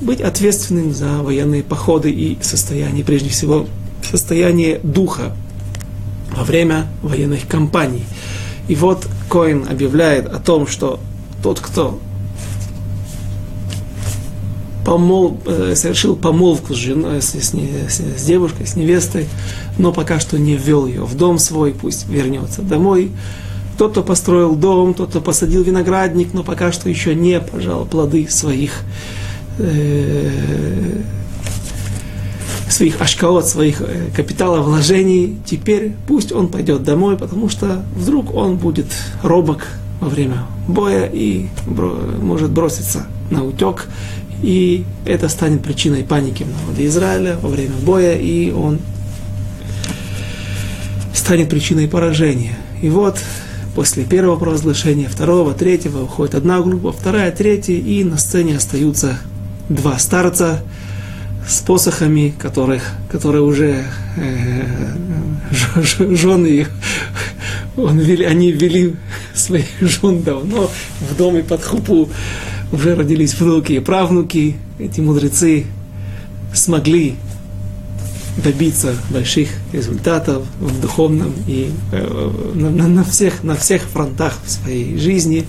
быть 0.00 0.20
ответственным 0.20 0.92
за 0.92 1.22
военные 1.22 1.62
походы 1.62 2.10
и 2.10 2.38
состояние, 2.42 3.04
прежде 3.04 3.30
всего, 3.30 3.66
состояние 4.04 4.80
духа 4.82 5.32
во 6.36 6.44
время 6.44 6.86
военных 7.02 7.46
кампаний. 7.46 8.04
И 8.68 8.74
вот 8.74 9.06
Коин 9.28 9.66
объявляет 9.68 10.26
о 10.26 10.38
том, 10.38 10.66
что 10.66 11.00
тот, 11.42 11.60
кто 11.60 11.98
помол, 14.84 15.38
э, 15.46 15.74
совершил 15.76 16.16
помолвку 16.16 16.74
с, 16.74 16.76
женой, 16.76 17.22
с, 17.22 17.34
с, 17.34 17.52
с 17.52 18.24
девушкой, 18.24 18.66
с 18.66 18.76
невестой, 18.76 19.26
но 19.78 19.92
пока 19.92 20.20
что 20.20 20.38
не 20.38 20.56
ввел 20.56 20.86
ее 20.86 21.04
в 21.04 21.16
дом 21.16 21.38
свой, 21.38 21.72
пусть 21.72 22.08
вернется 22.08 22.62
домой. 22.62 23.10
Тот, 23.78 23.92
кто 23.92 24.02
построил 24.02 24.54
дом, 24.54 24.94
тот, 24.94 25.10
кто 25.10 25.20
посадил 25.20 25.62
виноградник, 25.62 26.34
но 26.34 26.42
пока 26.42 26.72
что 26.72 26.88
еще 26.88 27.14
не 27.14 27.40
пожал 27.40 27.84
плоды 27.84 28.28
своих 28.28 28.82
э, 29.58 31.02
своих 32.72 33.00
ашкаот, 33.00 33.46
своих 33.46 33.80
э, 33.80 34.10
капиталовложений, 34.14 35.38
теперь 35.44 35.92
пусть 36.06 36.32
он 36.32 36.48
пойдет 36.48 36.82
домой, 36.82 37.16
потому 37.16 37.48
что 37.48 37.84
вдруг 37.94 38.34
он 38.34 38.56
будет 38.56 38.86
робок 39.22 39.68
во 40.00 40.08
время 40.08 40.38
боя 40.66 41.08
и 41.12 41.46
может 41.66 42.50
броситься 42.50 43.06
на 43.30 43.44
утек, 43.44 43.88
и 44.42 44.84
это 45.04 45.28
станет 45.28 45.62
причиной 45.62 46.02
паники 46.02 46.42
в 46.42 46.48
народе 46.48 46.86
Израиля 46.86 47.36
во 47.40 47.48
время 47.48 47.74
боя, 47.82 48.16
и 48.16 48.50
он 48.50 48.80
станет 51.14 51.48
причиной 51.48 51.86
поражения. 51.86 52.58
И 52.82 52.88
вот 52.88 53.18
после 53.76 54.04
первого 54.04 54.36
провозглашения, 54.36 55.08
второго, 55.08 55.54
третьего 55.54 56.02
уходит 56.02 56.34
одна 56.34 56.60
группа, 56.60 56.92
вторая, 56.92 57.30
третья, 57.30 57.74
и 57.74 58.02
на 58.02 58.18
сцене 58.18 58.56
остаются 58.56 59.18
два 59.68 59.98
старца, 59.98 60.62
с 61.46 61.60
посохами, 61.60 62.34
которых, 62.38 62.82
которые 63.10 63.42
уже 63.42 63.84
э, 64.16 64.64
жены 66.10 66.46
их, 66.46 66.70
он 67.76 67.98
вели, 67.98 68.24
они 68.24 68.52
вели 68.52 68.94
своих 69.34 69.66
жен 69.80 70.22
давно 70.22 70.70
в 71.00 71.16
доме 71.16 71.42
под 71.42 71.64
хупу, 71.64 72.08
уже 72.72 72.94
родились 72.94 73.34
внуки 73.34 73.72
и 73.72 73.80
правнуки, 73.80 74.56
эти 74.78 75.00
мудрецы 75.00 75.66
смогли 76.54 77.16
добиться 78.42 78.94
больших 79.10 79.50
результатов 79.72 80.44
в 80.58 80.80
духовном 80.80 81.34
и 81.46 81.70
э, 81.92 82.30
на, 82.54 82.70
на, 82.70 83.04
всех, 83.04 83.42
на 83.42 83.54
всех 83.56 83.82
фронтах 83.82 84.38
в 84.44 84.50
своей 84.50 84.96
жизни. 84.98 85.44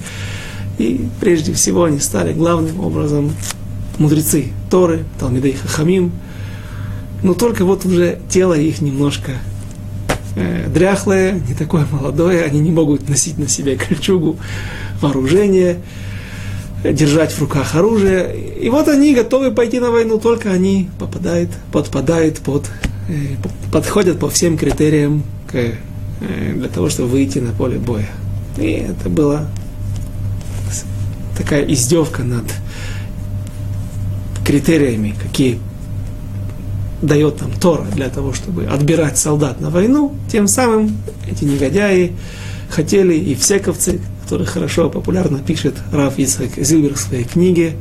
И 0.77 1.07
прежде 1.21 1.53
всего 1.53 1.85
они 1.85 2.00
стали 2.00 2.33
главным 2.33 2.79
образом 2.81 3.33
мудрецы 3.97 4.47
Торы, 4.69 5.05
Талмидей 5.19 5.53
Хахамим. 5.53 6.12
Но 7.21 7.33
только 7.33 7.63
вот 7.65 7.85
уже 7.85 8.19
тело 8.29 8.53
их 8.53 8.81
немножко 8.81 9.31
э, 10.35 10.67
дряхлое, 10.67 11.33
не 11.47 11.53
такое 11.53 11.85
молодое, 11.91 12.43
они 12.43 12.59
не 12.59 12.71
могут 12.71 13.07
носить 13.07 13.38
на 13.38 13.47
себе 13.47 13.77
кольчугу, 13.77 14.38
вооружение, 15.01 15.77
держать 16.83 17.31
в 17.31 17.39
руках 17.39 17.75
оружие. 17.75 18.35
И 18.62 18.69
вот 18.69 18.88
они 18.88 19.15
готовы 19.15 19.51
пойти 19.51 19.79
на 19.79 19.91
войну, 19.91 20.19
только 20.19 20.51
они 20.51 20.89
попадают, 21.00 21.50
подпадают 21.71 22.39
под, 22.39 22.69
э, 23.07 23.35
подходят 23.71 24.19
по 24.19 24.29
всем 24.29 24.57
критериям 24.57 25.23
к, 25.47 25.55
э, 25.55 25.73
для 26.55 26.67
того, 26.67 26.89
чтобы 26.89 27.09
выйти 27.09 27.39
на 27.39 27.53
поле 27.53 27.77
боя. 27.77 28.09
И 28.57 28.85
это 28.89 29.09
была 29.09 29.47
такая 31.38 31.63
издевка 31.65 32.23
над 32.23 32.45
критериями, 34.45 35.15
какие 35.21 35.59
дает 37.01 37.41
нам 37.41 37.51
Тора 37.51 37.85
для 37.93 38.09
того, 38.09 38.33
чтобы 38.33 38.65
отбирать 38.65 39.17
солдат 39.17 39.59
на 39.59 39.69
войну, 39.69 40.15
тем 40.31 40.47
самым 40.47 40.97
эти 41.29 41.43
негодяи 41.43 42.13
хотели 42.69 43.13
и 43.15 43.35
всековцы, 43.35 44.00
который 44.23 44.45
хорошо, 44.45 44.89
популярно 44.89 45.39
пишет 45.39 45.75
Раф 45.91 46.17
Ицхак 46.17 46.55
Зильбер 46.57 46.95
в 46.95 47.00
своей 47.00 47.25
книге, 47.25 47.73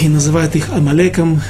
и 0.00 0.08
называет 0.08 0.54
их 0.54 0.72
Амалеком. 0.72 1.42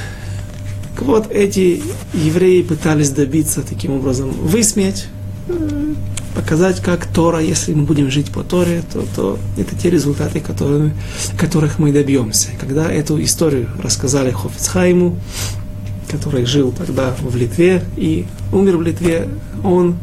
Вот 0.99 1.31
эти 1.31 1.83
евреи 2.13 2.63
пытались 2.63 3.11
добиться 3.11 3.61
таким 3.61 3.91
образом 3.91 4.31
высмеять 4.31 5.07
показать, 6.37 6.81
как 6.81 7.07
Тора, 7.07 7.39
если 7.39 7.73
мы 7.73 7.83
будем 7.83 8.11
жить 8.11 8.31
по 8.31 8.43
Торе, 8.43 8.83
то, 8.93 9.03
то 9.15 9.39
это 9.57 9.75
те 9.75 9.89
результаты, 9.89 10.39
которые, 10.39 10.93
которых 11.35 11.79
мы 11.79 11.91
добьемся. 11.91 12.49
Когда 12.59 12.91
эту 12.91 13.21
историю 13.23 13.67
рассказали 13.81 14.29
Хофицхайму, 14.29 15.17
который 16.07 16.45
жил 16.45 16.71
тогда 16.71 17.15
в 17.19 17.35
Литве 17.35 17.83
и 17.97 18.27
умер 18.53 18.77
в 18.77 18.83
Литве, 18.83 19.27
он 19.63 19.97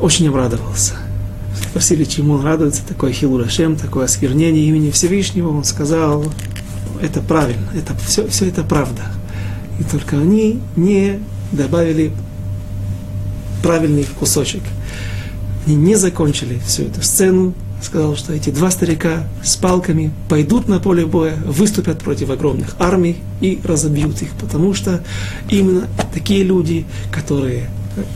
очень 0.00 0.28
обрадовался. 0.28 0.96
Спросили, 1.70 2.04
чему 2.04 2.34
он 2.34 2.44
радуется, 2.44 2.82
такой 2.86 3.12
хилурашем, 3.12 3.76
такое 3.76 4.04
осквернение 4.04 4.66
имени 4.66 4.90
Всевышнего. 4.90 5.48
Он 5.48 5.64
сказал, 5.64 6.26
это 7.00 7.20
правильно, 7.20 7.68
это, 7.74 7.94
все, 8.06 8.28
все 8.28 8.48
это 8.48 8.62
правда. 8.62 9.02
И 9.80 9.84
только 9.84 10.18
они 10.18 10.60
не 10.76 11.20
добавили 11.52 12.12
правильный 13.62 14.06
кусочек. 14.18 14.62
Они 15.66 15.76
не 15.76 15.94
закончили 15.94 16.58
всю 16.66 16.84
эту 16.84 17.02
сцену, 17.02 17.54
сказал, 17.82 18.16
что 18.16 18.32
эти 18.32 18.50
два 18.50 18.70
старика 18.70 19.24
с 19.42 19.56
палками 19.56 20.12
пойдут 20.28 20.68
на 20.68 20.78
поле 20.78 21.06
боя, 21.06 21.36
выступят 21.46 21.98
против 21.98 22.30
огромных 22.30 22.76
армий 22.78 23.16
и 23.40 23.60
разобьют 23.64 24.22
их, 24.22 24.30
потому 24.40 24.74
что 24.74 25.02
именно 25.50 25.88
такие 26.12 26.44
люди, 26.44 26.84
которые 27.12 27.68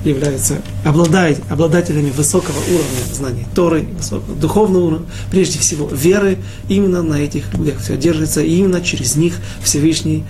являются 0.04 0.62
обладают, 0.84 1.40
обладателями 1.50 2.10
высокого 2.10 2.56
уровня 2.58 3.14
знаний 3.14 3.46
Торы, 3.54 3.86
высокого 3.96 4.34
духовного 4.34 4.84
уровня, 4.84 5.06
прежде 5.30 5.58
всего 5.58 5.88
веры, 5.88 6.38
именно 6.68 7.02
на 7.02 7.16
этих 7.16 7.52
людях 7.54 7.80
все 7.80 7.96
держится, 7.96 8.40
и 8.40 8.56
именно 8.56 8.80
через 8.80 9.16
них 9.16 9.34
Всевышний 9.62 10.24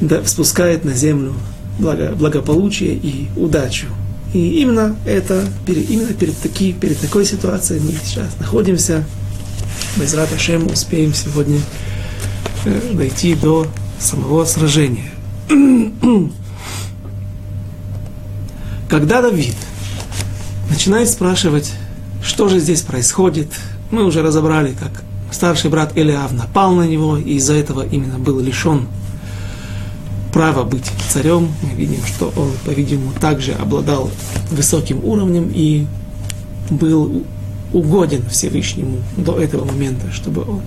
да, 0.00 0.24
спускает 0.24 0.84
на 0.84 0.92
землю 0.92 1.34
благо, 1.78 2.12
благополучие 2.16 2.94
и 2.94 3.28
удачу. 3.36 3.86
И 4.34 4.60
именно 4.60 4.96
это, 5.06 5.48
именно 5.68 6.12
перед, 6.12 6.36
таки, 6.36 6.72
перед 6.72 6.98
такой 6.98 7.24
ситуацией 7.24 7.80
мы 7.80 7.92
сейчас 8.04 8.36
находимся. 8.40 9.04
Мы 9.96 10.04
из 10.04 10.14
Раташем 10.14 10.66
успеем 10.66 11.14
сегодня 11.14 11.60
э, 12.64 12.94
дойти 12.94 13.36
до 13.36 13.68
самого 14.00 14.44
сражения. 14.44 15.12
Когда 18.88 19.22
Давид 19.22 19.54
начинает 20.68 21.08
спрашивать, 21.08 21.72
что 22.20 22.48
же 22.48 22.58
здесь 22.58 22.80
происходит, 22.80 23.52
мы 23.92 24.04
уже 24.04 24.20
разобрали, 24.20 24.74
как 24.74 25.04
старший 25.30 25.70
брат 25.70 25.96
Элиав 25.96 26.32
напал 26.32 26.74
на 26.74 26.88
него, 26.88 27.18
и 27.18 27.34
из-за 27.34 27.54
этого 27.54 27.86
именно 27.86 28.18
был 28.18 28.40
лишен 28.40 28.88
право 30.34 30.64
быть 30.64 30.90
царем. 31.08 31.48
Мы 31.62 31.70
видим, 31.76 32.04
что 32.04 32.32
он, 32.36 32.50
по-видимому, 32.66 33.12
также 33.20 33.52
обладал 33.52 34.10
высоким 34.50 35.02
уровнем 35.04 35.48
и 35.54 35.86
был 36.70 37.22
угоден 37.72 38.28
Всевышнему 38.28 38.98
до 39.16 39.38
этого 39.38 39.64
момента, 39.64 40.10
чтобы 40.12 40.42
он, 40.42 40.60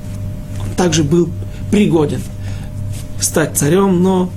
также 0.78 1.04
был 1.04 1.30
пригоден 1.70 2.22
стать 3.20 3.58
царем, 3.58 4.02
но 4.02 4.30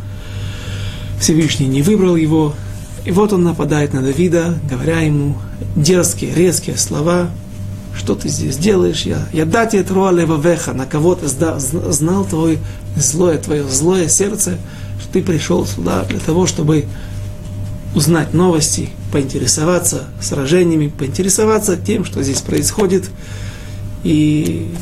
Всевышний 1.21 1.69
не 1.69 1.83
выбрал 1.83 2.17
его. 2.17 2.55
И 3.05 3.13
вот 3.13 3.33
он 3.33 3.45
нападает 3.45 3.93
на 3.93 4.03
Давида, 4.03 4.59
говоря 4.69 4.99
ему 4.99 5.37
дерзкие, 5.77 6.35
резкие 6.35 6.77
слова, 6.77 7.31
что 7.97 8.17
ты 8.17 8.29
здесь 8.29 8.57
делаешь, 8.57 9.03
я, 9.03 9.29
я 9.33 9.45
дать 9.45 9.71
тебе 9.73 9.85
веха, 10.43 10.73
на 10.73 10.87
кого 10.87 11.15
ты 11.15 11.29
знал 11.29 12.25
твое 12.25 12.59
злое, 12.97 13.39
твое 13.39 13.63
злое 13.69 14.09
сердце, 14.09 14.59
ты 15.13 15.23
пришел 15.23 15.67
сюда 15.67 16.05
для 16.05 16.21
того, 16.21 16.47
чтобы 16.47 16.87
узнать 17.95 18.35
новости, 18.35 18.91
поинтересоваться 19.13 20.05
сражениями, 20.21 20.89
поинтересоваться 20.89 21.77
тем, 21.77 22.05
что 22.05 22.23
здесь 22.23 22.41
происходит. 22.41 23.11
И 24.05 24.73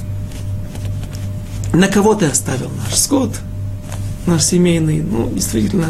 на 1.72 1.88
кого 1.88 2.14
ты 2.14 2.26
оставил 2.26 2.70
наш 2.84 2.98
скот, 2.98 3.34
наш 4.26 4.44
семейный. 4.44 5.00
Ну, 5.00 5.30
действительно, 5.32 5.86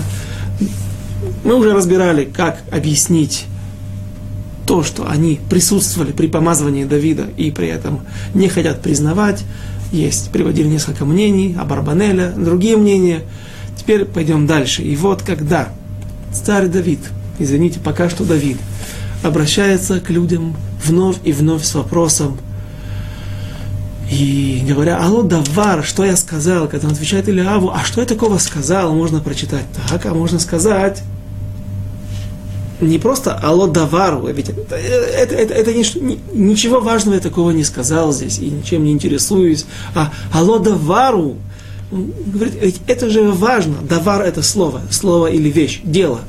мы 1.45 1.57
уже 1.57 1.75
разбирали, 1.75 2.25
как 2.25 2.63
объяснить 2.71 3.47
то, 4.67 4.85
что 4.85 5.09
они 5.09 5.41
присутствовали 5.51 6.13
при 6.13 6.29
помазывании 6.29 6.85
Давида 6.85 7.27
и 7.37 7.51
при 7.51 7.69
этом 7.69 8.01
не 8.35 8.49
хотят 8.49 8.83
признавать. 8.83 9.45
Есть, 9.91 10.31
приводили 10.31 10.69
несколько 10.69 11.05
мнений, 11.05 11.57
об 11.59 11.73
Арбанеля, 11.73 12.31
другие 12.37 12.77
мнения– 12.77 13.23
Теперь 13.79 14.05
пойдем 14.05 14.47
дальше. 14.47 14.83
И 14.83 14.95
вот 14.97 15.23
когда 15.23 15.71
царь 16.33 16.67
Давид, 16.67 17.01
извините, 17.39 17.81
пока 17.81 18.11
что 18.11 18.25
Давид, 18.25 18.59
обращается 19.23 20.01
к 20.01 20.11
людям 20.11 20.57
вновь 20.85 21.17
и 21.25 21.33
вновь 21.33 21.65
с 21.65 21.75
вопросом, 21.75 22.39
и 24.11 24.65
говоря, 24.67 24.99
алло, 24.99 25.23
давар, 25.23 25.85
что 25.85 26.05
я 26.05 26.17
сказал, 26.17 26.67
когда 26.69 26.87
он 26.87 26.95
отвечает 26.95 27.29
Илиаву, 27.29 27.71
а 27.71 27.85
что 27.85 28.01
я 28.01 28.07
такого 28.07 28.39
сказал, 28.39 28.95
можно 28.95 29.21
прочитать. 29.21 29.65
Так, 29.89 30.07
а 30.07 30.15
можно 30.15 30.39
сказать, 30.39 31.03
не 32.81 32.99
просто 32.99 33.35
алло 33.35 33.67
давару, 33.67 34.27
ведь 34.29 34.49
это, 34.49 34.77
это, 34.77 35.35
это, 35.35 35.55
это 35.55 35.75
не, 35.75 36.19
ничего 36.33 36.81
важного 36.81 37.17
я 37.17 37.21
такого 37.21 37.51
не 37.51 37.65
сказал 37.65 38.13
здесь 38.13 38.39
и 38.39 38.49
ничем 38.49 38.85
не 38.85 38.93
интересуюсь, 38.93 39.67
а 39.95 40.13
алло 40.33 40.59
давару, 40.59 41.37
говорит, 41.91 42.55
ведь 42.61 42.81
это 42.87 43.11
же 43.11 43.31
важно. 43.31 43.77
Давар 43.83 44.23
это 44.23 44.43
слово, 44.43 44.83
слово 44.91 45.29
или 45.29 45.49
вещь, 45.49 45.81
дело. 45.85 46.21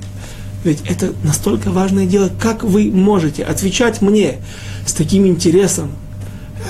Ведь 0.64 0.82
это 0.86 1.14
настолько 1.24 1.72
важное 1.72 2.06
дело, 2.06 2.30
как 2.40 2.64
вы 2.64 2.92
можете 2.92 3.44
отвечать 3.44 4.02
мне 4.02 4.40
с 4.86 4.94
таким 4.94 5.26
интересом. 5.26 5.92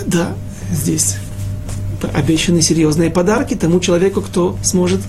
Да, 0.05 0.33
здесь 0.71 1.15
обещаны 2.13 2.61
серьезные 2.61 3.09
подарки 3.09 3.55
тому 3.55 3.79
человеку, 3.79 4.21
кто 4.21 4.57
сможет 4.63 5.01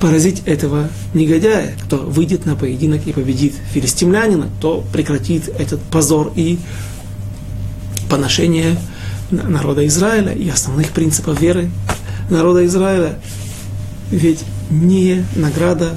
поразить 0.00 0.42
этого 0.46 0.88
негодяя, 1.14 1.74
кто 1.84 1.96
выйдет 1.98 2.46
на 2.46 2.54
поединок 2.54 3.06
и 3.06 3.12
победит 3.12 3.54
филистимлянина, 3.72 4.48
кто 4.58 4.84
прекратит 4.92 5.48
этот 5.48 5.80
позор 5.80 6.32
и 6.36 6.58
поношение 8.08 8.76
народа 9.30 9.86
Израиля 9.86 10.32
и 10.32 10.48
основных 10.48 10.90
принципов 10.90 11.40
веры 11.40 11.70
народа 12.30 12.64
Израиля. 12.66 13.18
Ведь 14.10 14.44
не 14.70 15.24
награда 15.34 15.94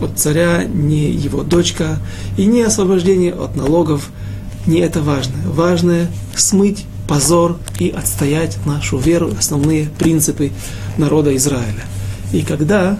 от 0.00 0.18
царя, 0.18 0.64
не 0.64 1.10
его 1.10 1.42
дочка 1.42 1.98
и 2.36 2.46
не 2.46 2.62
освобождение 2.62 3.32
от 3.32 3.56
налогов, 3.56 4.10
не 4.66 4.78
это 4.80 5.00
важное. 5.00 5.46
Важное 5.46 6.08
смыть 6.34 6.84
позор 7.08 7.58
и 7.78 7.88
отстоять 7.90 8.58
нашу 8.64 8.98
веру, 8.98 9.30
основные 9.38 9.88
принципы 9.98 10.50
народа 10.96 11.34
Израиля. 11.36 11.84
И 12.32 12.42
когда 12.42 12.98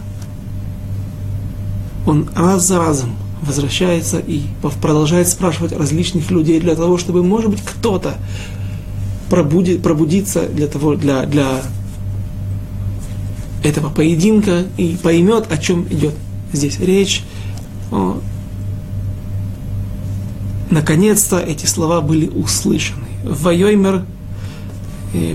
он 2.06 2.28
раз 2.34 2.66
за 2.66 2.78
разом 2.78 3.16
возвращается 3.42 4.18
и 4.18 4.42
продолжает 4.80 5.28
спрашивать 5.28 5.72
различных 5.72 6.30
людей 6.30 6.60
для 6.60 6.76
того, 6.76 6.98
чтобы, 6.98 7.22
может 7.22 7.50
быть, 7.50 7.62
кто-то 7.62 8.14
пробудит, 9.30 9.82
пробудиться 9.82 10.46
для 10.46 10.66
того, 10.66 10.94
для, 10.94 11.24
для 11.26 11.62
этого 13.62 13.90
поединка 13.90 14.64
и 14.76 14.96
поймет, 14.96 15.50
о 15.50 15.58
чем 15.58 15.86
идет 15.88 16.14
здесь 16.52 16.78
речь. 16.78 17.24
Наконец-то 20.70 21.38
эти 21.38 21.66
слова 21.66 22.00
были 22.00 22.28
услышаны. 22.28 23.04
Вайоймер 23.24 24.04
э, 25.12 25.34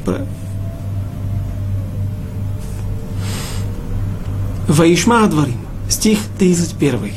Ваишма 4.67 5.23
Адварим, 5.23 5.59
стих 5.89 6.19
31, 6.39 7.13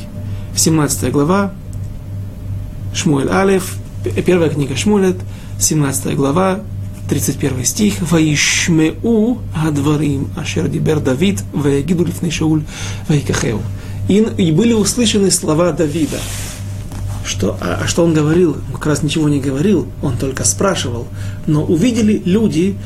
17 0.54 1.10
глава, 1.10 1.52
Шмуэль 2.94 3.28
Алев, 3.28 3.76
первая 4.24 4.50
книга 4.50 4.76
Шмуэлет, 4.76 5.16
17 5.58 6.14
глава, 6.14 6.60
31 7.10 7.64
стих, 7.64 7.94
«Ваишмеу 8.00 9.38
адварим 9.52 10.30
ашер 10.36 10.68
дибер 10.68 11.00
Давид, 11.00 11.42
ваягиду 11.52 12.04
лифней 12.04 12.30
Шауль, 12.30 12.62
ваикахеу». 13.08 13.60
И 14.06 14.52
были 14.52 14.74
услышаны 14.74 15.32
слова 15.32 15.72
Давида. 15.72 16.18
Что, 17.26 17.58
а, 17.60 17.80
а 17.82 17.88
что 17.88 18.04
он 18.04 18.14
говорил? 18.14 18.58
Он 18.68 18.74
как 18.74 18.86
раз 18.86 19.02
ничего 19.02 19.28
не 19.28 19.40
говорил, 19.40 19.88
он 20.02 20.18
только 20.18 20.44
спрашивал. 20.44 21.08
Но 21.48 21.64
увидели 21.64 22.22
люди, 22.24 22.76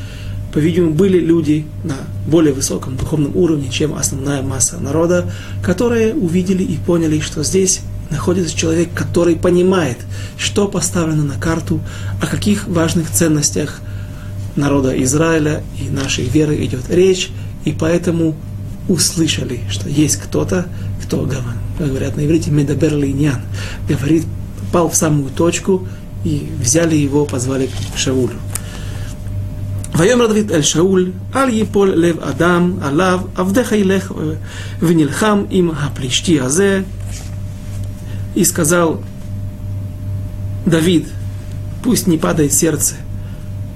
по-видимому, 0.54 0.94
были 0.94 1.18
люди 1.18 1.66
на 1.82 1.96
более 2.26 2.54
высоком 2.54 2.96
духовном 2.96 3.36
уровне, 3.36 3.68
чем 3.68 3.92
основная 3.94 4.40
масса 4.40 4.78
народа, 4.78 5.30
которые 5.62 6.14
увидели 6.14 6.62
и 6.62 6.78
поняли, 6.78 7.20
что 7.20 7.44
здесь 7.44 7.82
находится 8.08 8.56
человек, 8.56 8.88
который 8.94 9.36
понимает, 9.36 9.98
что 10.38 10.66
поставлено 10.66 11.24
на 11.24 11.38
карту, 11.38 11.80
о 12.22 12.26
каких 12.26 12.66
важных 12.68 13.10
ценностях 13.10 13.82
народа 14.55 15.01
Израиля 15.03 15.63
и 15.79 15.89
нашей 15.89 16.25
веры 16.25 16.63
идет 16.65 16.89
речь, 16.89 17.29
и 17.65 17.71
поэтому 17.71 18.35
услышали, 18.87 19.61
что 19.69 19.89
есть 19.89 20.17
кто-то, 20.17 20.67
кто, 21.03 21.27
говорят 21.79 22.17
на 22.17 22.25
иврите, 22.25 22.51
медабер 22.51 22.95
линьян, 22.95 23.41
говорит, 23.87 24.25
попал 24.71 24.89
в 24.89 24.95
самую 24.95 25.29
точку, 25.29 25.87
и 26.23 26.49
взяли 26.59 26.95
его, 26.95 27.25
позвали 27.25 27.69
к 27.93 27.97
Шаулю. 27.97 28.35
ויאמר 29.95 30.27
דוד 30.27 30.51
אל 30.51 30.61
שאול, 30.61 31.11
אל 31.35 31.49
ייפול 31.49 31.93
לב 31.95 32.19
אדם 32.19 32.73
עליו, 32.81 33.19
עבדך 33.35 33.71
ילך 33.71 34.13
ונלחם 34.81 35.43
עם 35.49 35.71
הפלישתי 35.71 36.39
הזה. 36.39 36.81
И 38.35 38.45
сказал 38.45 39.01
Давид, 40.65 41.07
пусть 41.83 42.07
не 42.07 42.17
падает 42.17 42.53
сердце 42.53 42.95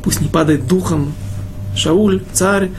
пусть 0.08 0.22
не 0.22 0.28
падает 0.28 0.68
духом 0.68 1.14
Шауль, 1.76 2.22
царь, 2.34 2.70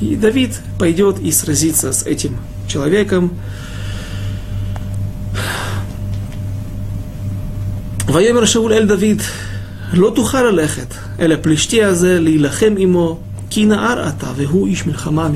и 0.00 0.16
Давид 0.16 0.60
пойдет 0.78 1.18
и 1.20 1.30
сразится 1.30 1.92
с 1.92 2.04
этим 2.04 2.36
человеком. 2.68 3.30
ויאמר 8.12 8.44
שאול 8.44 8.72
אל 8.72 8.86
דוד, 8.86 9.22
לא 9.92 10.12
תוכל 10.14 10.42
ללכת 10.42 10.94
אל 11.20 11.32
הפלישתי 11.32 11.84
הזה 11.84 12.20
להילחם 12.20 12.74
עמו, 12.78 13.18
כי 13.50 13.66
נער 13.66 14.08
אתה, 14.08 14.26
והוא 14.36 14.66
איש 14.66 14.86
מלחמה 14.86 15.28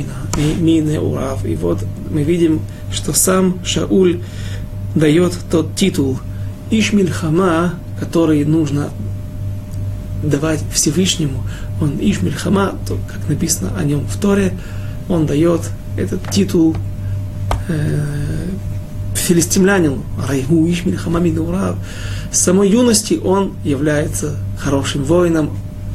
מנעוריו. 0.60 1.38
И 1.44 1.54
вот 1.54 1.84
мы 2.10 2.22
видим, 2.22 2.60
что 2.92 3.12
сам 3.12 3.60
Шауль 3.64 4.20
дает 4.94 5.32
тот 5.50 5.74
титул 5.74 6.18
Иш 6.70 6.92
Мильхама, 6.92 7.74
который 8.00 8.44
нужно 8.44 8.90
давать 10.22 10.60
Всевышнему, 10.72 11.42
он 11.80 11.98
Ишмель 12.00 12.34
Хама, 12.34 12.74
то, 12.86 12.98
как 13.06 13.28
написано 13.28 13.72
о 13.76 13.84
нем 13.84 14.06
в 14.06 14.16
Торе, 14.18 14.52
он 15.08 15.26
дает 15.26 15.60
этот 15.96 16.30
титул 16.30 16.76
э, 17.68 18.02
филистимлянину, 19.14 20.04
Райгу 20.28 20.66
Ишмель 20.68 20.96
Хама 20.96 21.20
Минура. 21.20 21.76
С 22.30 22.40
самой 22.40 22.68
юности 22.68 23.20
он 23.22 23.54
является 23.64 24.36
хорошим 24.58 25.04
воином, 25.04 25.50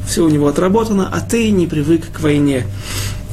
все 0.06 0.24
у 0.24 0.28
него 0.28 0.48
отработано, 0.48 1.08
а 1.12 1.20
ты 1.20 1.50
не 1.50 1.66
привык 1.66 2.12
к 2.12 2.20
войне. 2.20 2.66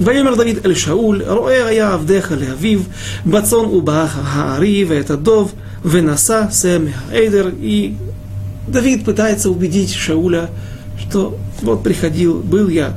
ויאמר 0.02 0.36
דוד 0.36 0.66
אל 0.66 0.74
שאול, 0.74 1.22
רואה 1.28 1.68
היה 1.68 1.94
עבדיך 1.94 2.32
לאביו, 2.32 2.80
בצאן 3.26 3.66
ובאח 3.66 4.20
הארי 4.24 4.86
ואת 4.88 5.10
הדוב, 5.10 5.54
ונשא 5.86 6.44
שא 6.52 6.78
מהעדר. 6.78 7.50
И 7.62 7.96
Давид 8.70 9.04
пытается 9.04 9.50
убедить 9.50 9.94
Шауля, 9.94 10.50
что 11.15 11.39
вот 11.63 11.85
приходил, 11.85 12.41
был 12.41 12.69
я 12.69 12.93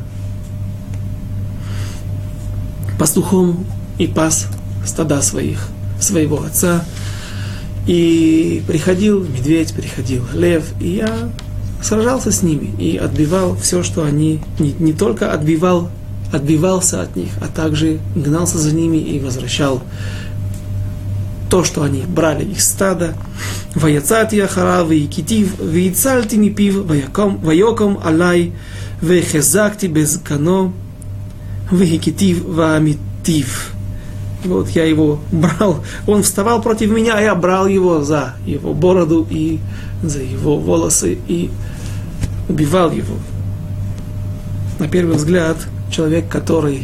пастухом 2.98 3.64
и 4.00 4.08
пас 4.08 4.48
стада 4.88 5.22
своих, 5.22 5.68
своего 6.00 6.42
отца, 6.42 6.84
и 7.86 8.64
приходил 8.66 9.24
медведь, 9.24 9.72
приходил 9.72 10.24
лев, 10.34 10.64
и 10.80 10.96
я 10.96 11.30
сражался 11.84 12.32
с 12.32 12.42
ними 12.42 12.74
и 12.82 12.98
отбивал 12.98 13.56
все, 13.56 13.84
что 13.84 14.04
они, 14.04 14.40
не, 14.58 14.74
не 14.80 14.94
только 14.94 15.32
отбивал, 15.32 15.92
отбивался 16.34 17.04
от 17.04 17.16
них, 17.16 17.30
а 17.40 17.48
также 17.50 18.00
гнался 18.16 18.58
за 18.58 18.74
ними 18.74 18.98
и 18.98 19.20
возвращал 19.20 19.84
то, 21.50 21.64
что 21.64 21.84
они 21.84 22.04
брали 22.08 22.44
их 22.46 22.62
стада, 22.62 23.16
«Ваяцат 23.76 24.34
яхара, 24.34 24.84
ваякитив, 24.84 25.60
ваицальти 25.60 26.36
не 26.36 26.50
пив, 26.50 26.86
ваяком 26.86 28.00
алай, 28.04 28.54
вехезакти 29.02 29.86
безкано, 29.86 30.74
ваякитив, 31.72 32.44
ваамитив». 32.44 33.72
Вот 34.46 34.70
я 34.70 34.86
его 34.86 35.20
брал, 35.32 35.84
он 36.06 36.24
вставал 36.24 36.62
против 36.62 36.92
меня, 36.92 37.16
а 37.16 37.22
я 37.22 37.36
брал 37.36 37.68
его 37.68 38.02
за 38.04 38.36
его 38.46 38.74
бороду 38.74 39.28
и 39.30 39.60
за 40.04 40.20
его 40.20 40.58
волосы 40.58 41.18
и 41.28 41.50
убивал 42.48 42.92
его. 42.92 43.16
На 44.80 44.88
первый 44.88 45.18
взгляд, 45.18 45.58
человек, 45.92 46.30
который 46.30 46.84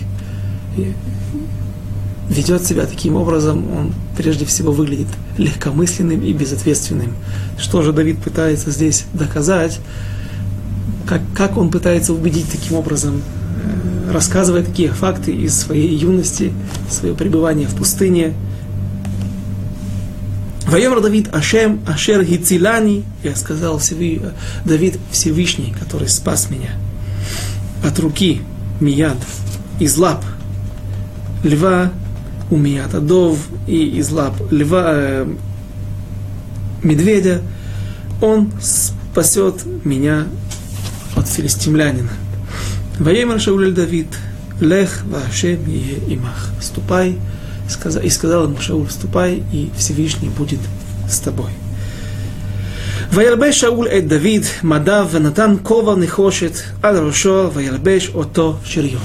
ведет 2.30 2.66
себя 2.66 2.86
таким 2.86 3.16
образом, 3.16 3.66
он 3.72 3.94
прежде 4.18 4.46
всего 4.46 4.72
выглядит 4.72 5.08
легкомысленным 5.38 6.22
и 6.22 6.34
безответственным. 6.34 7.14
Что 7.58 7.82
же 7.82 7.92
Давид 7.92 8.20
пытается 8.20 8.72
здесь 8.72 9.06
доказать? 9.14 9.80
Как, 11.06 11.22
как 11.36 11.58
он 11.58 11.70
пытается 11.70 12.14
убедить 12.14 12.50
таким 12.50 12.78
образом, 12.78 13.22
э, 13.22 14.12
рассказывая 14.12 14.64
такие 14.64 14.90
факты 14.90 15.32
из 15.32 15.58
своей 15.58 15.96
юности, 15.96 16.54
свое 16.90 17.14
пребывание 17.14 17.68
в 17.68 17.76
пустыне. 17.76 18.34
Вайомр 20.66 21.02
Давид 21.02 21.34
Ашем 21.34 21.82
Ашер 21.86 22.24
Гицилани, 22.24 23.04
я 23.22 23.36
сказал 23.36 23.82
Давид 24.66 24.98
Всевышний, 25.12 25.76
который 25.78 26.08
спас 26.08 26.50
меня 26.50 26.72
от 27.84 28.00
руки 28.00 28.42
Мияд, 28.80 29.18
из 29.80 29.98
лап 29.98 30.24
льва 31.44 31.92
умията 32.51 33.01
дов 33.01 33.49
и 33.67 33.99
из 33.99 34.11
лап 34.11 34.35
льва, 34.51 34.85
э, 34.87 35.27
медведя, 36.83 37.43
он 38.21 38.51
спасет 38.61 39.65
меня 39.85 40.27
от 41.17 41.29
филистимлянина. 41.29 42.11
Воемар 42.99 43.41
Шауль 43.41 43.73
Давид, 43.73 44.09
лех 44.61 45.05
вашем 45.05 45.61
е 45.69 46.13
имах. 46.13 46.51
Ступай, 46.61 47.19
и 48.03 48.11
сказал 48.11 48.45
ему 48.45 48.59
Шауль, 48.61 48.91
ступай, 48.91 49.43
и 49.53 49.71
Всевышний 49.77 50.31
будет 50.31 50.61
с 51.09 51.19
тобой. 51.21 51.51
וילבש 53.13 53.61
שאול 53.61 53.89
את 53.89 54.09
דוד 54.09 54.45
מדיו 54.63 55.09
ונתן 55.11 55.55
כובע 55.63 55.95
נחושת 55.95 56.53
על 56.83 56.97
ראשו 56.97 57.51
וילבש 57.55 58.11
אותו 58.15 58.57
שריון. 58.65 59.03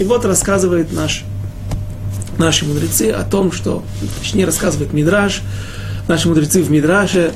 И 0.00 0.04
вот 0.04 0.24
рассказывает 0.24 0.92
наш 0.92 1.24
наши 2.37 2.65
мудрецы 2.65 3.11
о 3.11 3.23
том, 3.23 3.51
что, 3.51 3.83
точнее 4.19 4.45
рассказывает 4.45 4.93
Мидраш, 4.93 5.41
наши 6.07 6.27
мудрецы 6.27 6.61
в 6.61 6.71
Мидраше, 6.71 7.31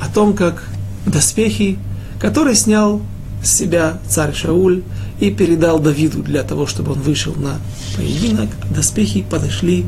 о 0.00 0.12
том, 0.12 0.34
как 0.34 0.64
доспехи, 1.06 1.78
которые 2.20 2.54
снял 2.56 3.00
с 3.42 3.52
себя 3.52 3.98
царь 4.08 4.34
Шауль 4.34 4.82
и 5.20 5.30
передал 5.30 5.78
Давиду 5.80 6.22
для 6.22 6.42
того, 6.42 6.66
чтобы 6.66 6.92
он 6.92 7.00
вышел 7.00 7.34
на 7.34 7.58
поединок, 7.96 8.48
доспехи 8.74 9.22
подошли 9.22 9.84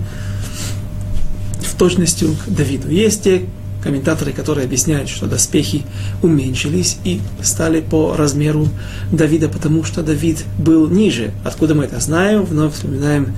в 1.61 1.77
точности 1.77 2.25
к 2.25 2.49
Давиду. 2.49 2.89
Есть 2.91 3.25
те, 3.25 3.47
комментаторы, 3.85 4.33
которые 4.33 4.65
объясняют, 4.65 5.11
что 5.11 5.27
доспехи 5.27 5.83
уменьшились 6.23 6.97
и 7.05 7.21
стали 7.43 7.81
по 7.81 8.17
размеру 8.17 8.69
Давида, 9.13 9.49
потому 9.49 9.85
что 9.85 10.03
Давид 10.03 10.45
был 10.59 10.89
ниже. 10.89 11.33
Откуда 11.45 11.75
мы 11.75 11.85
это 11.85 12.01
знаем? 12.01 12.45
Вновь 12.45 12.75
вспоминаем 12.75 13.37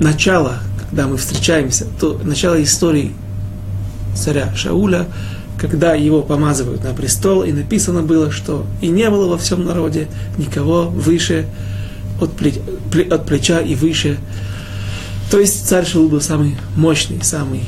начало, 0.00 0.58
когда 0.80 1.06
мы 1.06 1.16
встречаемся, 1.16 1.86
то 1.98 2.20
начало 2.22 2.62
истории 2.62 3.12
царя 4.14 4.54
Шауля, 4.54 5.06
когда 5.58 5.94
его 5.94 6.22
помазывают 6.22 6.84
на 6.84 6.92
престол, 6.92 7.42
и 7.42 7.52
написано 7.52 8.02
было, 8.02 8.30
что 8.30 8.66
и 8.80 8.88
не 8.88 9.08
было 9.08 9.28
во 9.28 9.38
всем 9.38 9.64
народе 9.64 10.08
никого 10.36 10.84
выше 10.84 11.46
от, 12.20 12.32
плеч, 12.32 12.56
от 13.10 13.26
плеча 13.26 13.60
и 13.60 13.74
выше. 13.74 14.18
То 15.30 15.40
есть 15.40 15.66
царь 15.66 15.86
Шаул 15.86 16.08
был 16.08 16.20
самый 16.20 16.56
мощный, 16.76 17.22
самый 17.22 17.62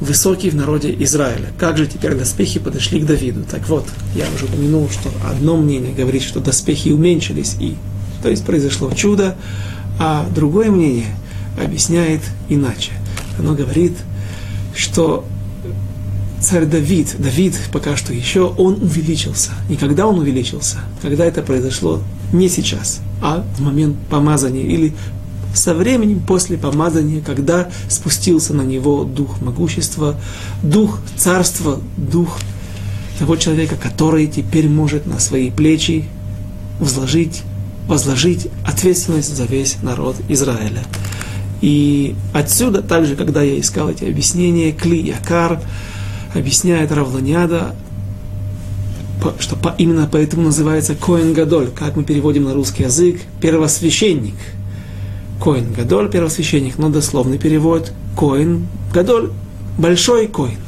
высокий 0.00 0.50
в 0.50 0.56
народе 0.56 0.94
Израиля. 1.00 1.52
Как 1.58 1.78
же 1.78 1.86
теперь 1.86 2.14
доспехи 2.14 2.58
подошли 2.58 3.00
к 3.00 3.06
Давиду? 3.06 3.44
Так 3.48 3.68
вот, 3.68 3.86
я 4.14 4.24
уже 4.34 4.46
упомянул, 4.46 4.88
что 4.90 5.10
одно 5.28 5.56
мнение 5.56 5.94
говорит, 5.94 6.22
что 6.22 6.40
доспехи 6.40 6.88
уменьшились, 6.88 7.56
и 7.60 7.76
то 8.24 8.30
есть 8.30 8.42
произошло 8.42 8.90
чудо, 8.90 9.36
а 9.98 10.26
другое 10.34 10.70
мнение 10.70 11.14
объясняет 11.62 12.22
иначе. 12.48 12.92
Оно 13.38 13.54
говорит, 13.54 13.92
что 14.74 15.26
царь 16.40 16.64
Давид, 16.64 17.16
Давид 17.18 17.54
пока 17.70 17.98
что 17.98 18.14
еще, 18.14 18.46
он 18.46 18.82
увеличился. 18.82 19.50
И 19.68 19.76
когда 19.76 20.06
он 20.06 20.18
увеличился? 20.20 20.78
Когда 21.02 21.26
это 21.26 21.42
произошло 21.42 22.00
не 22.32 22.48
сейчас, 22.48 23.02
а 23.20 23.44
в 23.58 23.60
момент 23.60 23.98
помазания 24.08 24.64
или 24.64 24.94
со 25.52 25.74
временем 25.74 26.20
после 26.26 26.56
помазания, 26.56 27.20
когда 27.20 27.68
спустился 27.90 28.54
на 28.54 28.62
него 28.62 29.04
дух 29.04 29.42
могущества, 29.42 30.16
дух 30.62 30.98
царства, 31.18 31.78
дух 31.98 32.38
того 33.18 33.36
человека, 33.36 33.76
который 33.76 34.26
теперь 34.28 34.70
может 34.70 35.04
на 35.04 35.18
свои 35.18 35.50
плечи 35.50 36.06
возложить, 36.80 37.42
возложить 37.86 38.48
ответственность 38.64 39.34
за 39.34 39.44
весь 39.44 39.76
народ 39.82 40.16
Израиля. 40.28 40.82
И 41.60 42.14
отсюда 42.32 42.82
также, 42.82 43.16
когда 43.16 43.42
я 43.42 43.58
искал 43.58 43.90
эти 43.90 44.04
объяснения, 44.04 44.72
Кли 44.72 45.00
Якар, 45.00 45.60
объясняет 46.34 46.92
Равланяда, 46.92 47.74
что 49.38 49.56
по, 49.56 49.74
именно 49.78 50.08
поэтому 50.10 50.44
называется 50.44 50.94
Коэн 50.94 51.32
Гадоль, 51.32 51.68
как 51.68 51.96
мы 51.96 52.04
переводим 52.04 52.44
на 52.44 52.54
русский 52.54 52.82
язык, 52.82 53.20
первосвященник. 53.40 54.34
Коэн 55.42 55.72
Гадоль, 55.72 56.10
первосвященник, 56.10 56.78
но 56.78 56.90
дословный 56.90 57.38
перевод 57.38 57.92
Коэн 58.16 58.66
Гадоль, 58.92 59.30
большой 59.78 60.26
Коэн. 60.26 60.58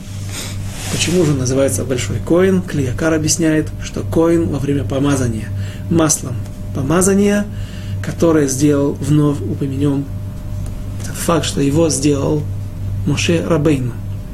Почему 0.92 1.24
же 1.24 1.34
называется 1.34 1.84
большой 1.84 2.16
коин? 2.24 2.62
Клиякар 2.62 3.12
объясняет, 3.12 3.68
что 3.82 4.02
коин 4.02 4.48
во 4.48 4.58
время 4.58 4.84
помазания 4.84 5.48
маслом 5.90 6.36
помазания, 6.76 7.46
которое 8.02 8.46
сделал, 8.46 8.92
вновь 9.00 9.40
упомянем 9.40 10.04
факт, 11.14 11.46
что 11.46 11.60
его 11.60 11.88
сделал 11.88 12.42
Моше 13.06 13.44
Рабейну 13.44 13.92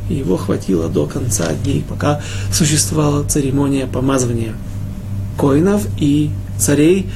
и 0.08 0.16
его 0.16 0.36
хватило 0.36 0.88
до 0.88 1.06
конца 1.06 1.52
дней, 1.54 1.84
пока 1.88 2.20
существовала 2.52 3.24
церемония 3.24 3.86
помазывания 3.86 4.54
коинов 5.38 5.86
и 5.98 6.30
царей. 6.58 7.08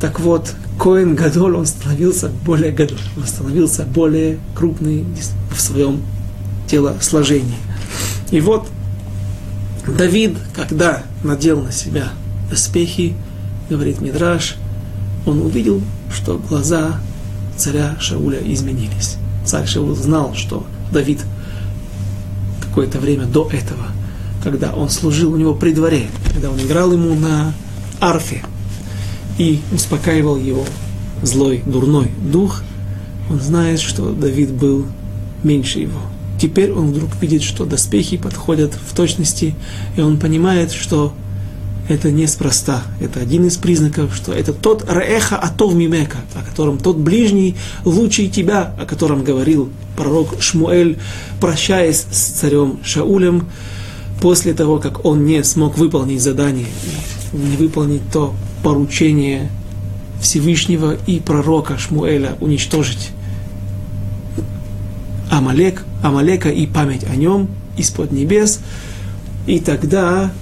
Так 0.00 0.18
вот, 0.20 0.54
коин 0.78 1.14
Гадоль, 1.14 1.56
он 1.56 1.66
становился 1.66 2.30
более 2.44 2.72
Гадоль, 2.72 2.98
он 3.16 3.26
становился 3.26 3.84
более 3.84 4.38
крупный 4.54 5.04
в 5.54 5.60
своем 5.60 6.02
телосложении. 6.66 7.58
И 8.30 8.40
вот 8.40 8.66
Давид, 9.86 10.36
когда 10.54 11.02
надел 11.22 11.62
на 11.62 11.70
себя 11.70 12.08
доспехи, 12.50 13.14
говорит 13.68 14.00
Мидраш, 14.00 14.56
он 15.24 15.42
увидел, 15.42 15.82
что 16.12 16.38
глаза 16.38 17.00
царя 17.56 17.96
Шауля 18.00 18.40
изменились. 18.40 19.16
Царь 19.44 19.66
Шаул 19.66 19.94
знал, 19.94 20.34
что 20.34 20.66
Давид 20.92 21.20
какое-то 22.60 22.98
время 22.98 23.26
до 23.26 23.48
этого, 23.50 23.86
когда 24.42 24.72
он 24.72 24.90
служил 24.90 25.32
у 25.32 25.36
него 25.36 25.54
при 25.54 25.72
дворе, 25.72 26.06
когда 26.32 26.50
он 26.50 26.60
играл 26.60 26.92
ему 26.92 27.14
на 27.14 27.52
арфе 28.00 28.42
и 29.38 29.60
успокаивал 29.72 30.36
его 30.36 30.64
злой, 31.22 31.62
дурной 31.64 32.10
дух, 32.30 32.62
он 33.30 33.40
знает, 33.40 33.80
что 33.80 34.12
Давид 34.12 34.52
был 34.52 34.86
меньше 35.42 35.80
его. 35.80 36.00
Теперь 36.40 36.70
он 36.72 36.90
вдруг 36.90 37.10
видит, 37.20 37.42
что 37.42 37.64
доспехи 37.64 38.18
подходят 38.18 38.74
в 38.74 38.94
точности, 38.94 39.54
и 39.96 40.00
он 40.00 40.18
понимает, 40.18 40.70
что 40.70 41.14
это 41.88 42.10
неспроста. 42.10 42.82
Это 43.00 43.20
один 43.20 43.46
из 43.46 43.56
признаков, 43.56 44.14
что 44.14 44.32
это 44.32 44.52
тот 44.52 44.88
Раэха 44.88 45.36
Атов 45.36 45.74
Мимека, 45.74 46.18
о 46.34 46.42
котором 46.42 46.78
тот 46.78 46.96
ближний 46.96 47.56
лучший 47.84 48.28
тебя, 48.28 48.74
о 48.78 48.86
котором 48.86 49.24
говорил 49.24 49.70
пророк 49.96 50.40
Шмуэль, 50.40 50.98
прощаясь 51.40 52.04
с 52.10 52.30
царем 52.32 52.80
Шаулем, 52.84 53.48
после 54.20 54.54
того, 54.54 54.78
как 54.78 55.04
он 55.04 55.24
не 55.24 55.44
смог 55.44 55.78
выполнить 55.78 56.22
задание, 56.22 56.66
не 57.32 57.56
выполнить 57.56 58.02
то 58.12 58.34
поручение 58.62 59.50
Всевышнего 60.20 60.96
и 61.06 61.20
пророка 61.20 61.78
Шмуэля 61.78 62.36
уничтожить 62.40 63.10
Амалек, 65.30 65.84
Амалека 66.02 66.48
и 66.48 66.66
память 66.66 67.04
о 67.04 67.14
нем 67.14 67.48
из-под 67.76 68.10
небес. 68.10 68.60
И 69.46 69.60
тогда 69.60 70.32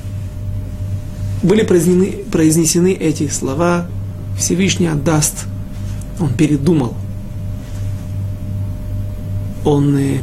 были 1.45 1.63
произнесены, 1.63 2.25
произнесены 2.33 2.93
эти 2.93 3.29
слова, 3.29 3.87
Всевышний 4.37 4.87
отдаст. 4.87 5.45
Он 6.19 6.33
передумал. 6.33 6.95
Он 9.65 9.97
э, 9.97 10.19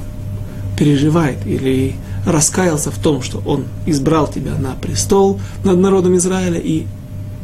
переживает 0.77 1.45
или 1.45 1.95
раскаялся 2.25 2.91
в 2.91 2.97
том, 2.97 3.21
что 3.21 3.41
он 3.45 3.65
избрал 3.85 4.27
тебя 4.27 4.55
на 4.55 4.73
престол 4.73 5.39
над 5.63 5.77
народом 5.77 6.17
Израиля, 6.17 6.59
и 6.59 6.85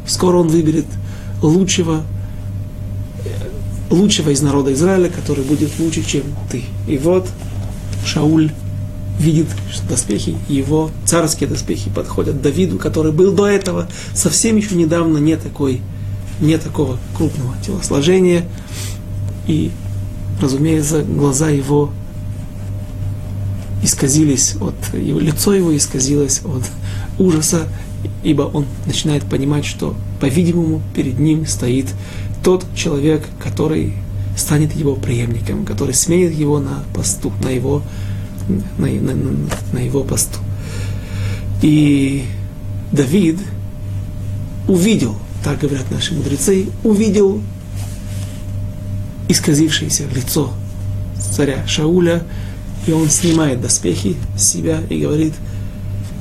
скоро 0.06 0.38
он 0.38 0.48
выберет 0.48 0.86
лучшего, 1.40 2.02
э, 3.24 3.28
лучшего 3.90 4.30
из 4.30 4.42
народа 4.42 4.72
Израиля, 4.72 5.08
который 5.08 5.44
будет 5.44 5.70
лучше, 5.78 6.04
чем 6.04 6.22
ты. 6.50 6.64
И 6.88 6.98
вот 6.98 7.28
Шауль 8.04 8.50
видит, 9.18 9.48
что 9.72 9.88
доспехи 9.88 10.36
его, 10.48 10.90
царские 11.04 11.48
доспехи 11.48 11.90
подходят 11.90 12.40
Давиду, 12.40 12.78
который 12.78 13.12
был 13.12 13.32
до 13.32 13.46
этого 13.46 13.88
совсем 14.14 14.56
еще 14.56 14.74
недавно 14.74 15.18
не 15.18 15.36
такой, 15.36 15.80
не 16.40 16.56
такого 16.58 16.98
крупного 17.16 17.54
телосложения. 17.64 18.44
И, 19.46 19.70
разумеется, 20.40 21.02
глаза 21.02 21.48
его 21.48 21.90
исказились 23.82 24.56
от, 24.60 24.74
его, 24.94 25.18
лицо 25.18 25.54
его 25.54 25.76
исказилось 25.76 26.42
от 26.44 26.62
ужаса, 27.18 27.62
ибо 28.22 28.42
он 28.42 28.66
начинает 28.86 29.24
понимать, 29.24 29.64
что, 29.64 29.94
по-видимому, 30.20 30.82
перед 30.94 31.18
ним 31.18 31.46
стоит 31.46 31.86
тот 32.42 32.64
человек, 32.74 33.26
который 33.42 33.94
станет 34.36 34.74
его 34.74 34.94
преемником, 34.94 35.64
который 35.64 35.94
сменит 35.94 36.32
его 36.32 36.60
на 36.60 36.84
посту, 36.94 37.32
на 37.42 37.48
его 37.48 37.82
на, 38.78 38.86
на, 38.86 39.14
на 39.72 39.78
его 39.78 40.02
посту. 40.04 40.38
И 41.62 42.24
Давид 42.92 43.38
увидел, 44.66 45.16
так 45.44 45.58
говорят 45.60 45.90
наши 45.90 46.14
мудрецы, 46.14 46.66
увидел 46.84 47.42
исказившееся 49.28 50.04
лицо 50.14 50.52
царя 51.18 51.66
Шауля, 51.66 52.22
и 52.86 52.92
он 52.92 53.10
снимает 53.10 53.60
доспехи 53.60 54.16
с 54.36 54.42
себя 54.42 54.80
и 54.88 55.00
говорит, 55.00 55.34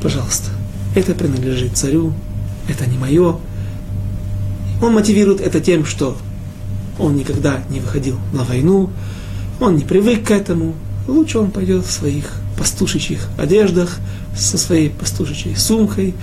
пожалуйста, 0.01 0.49
это 0.95 1.13
принадлежит 1.13 1.77
царю, 1.77 2.13
это 2.67 2.85
не 2.85 2.97
мое. 2.97 3.37
Он 4.81 4.93
мотивирует 4.93 5.41
это 5.41 5.59
тем, 5.59 5.85
что 5.85 6.17
он 6.99 7.15
никогда 7.15 7.63
не 7.69 7.79
выходил 7.79 8.17
на 8.33 8.43
войну, 8.43 8.89
он 9.59 9.75
не 9.75 9.83
привык 9.83 10.27
к 10.27 10.31
этому, 10.31 10.75
лучше 11.07 11.39
он 11.39 11.51
пойдет 11.51 11.85
в 11.85 11.91
своих 11.91 12.31
пастушечьих 12.57 13.27
одеждах, 13.37 13.97
со 14.35 14.57
своей 14.57 14.89
пастушечьей 14.89 15.55
сумкой, 15.55 16.13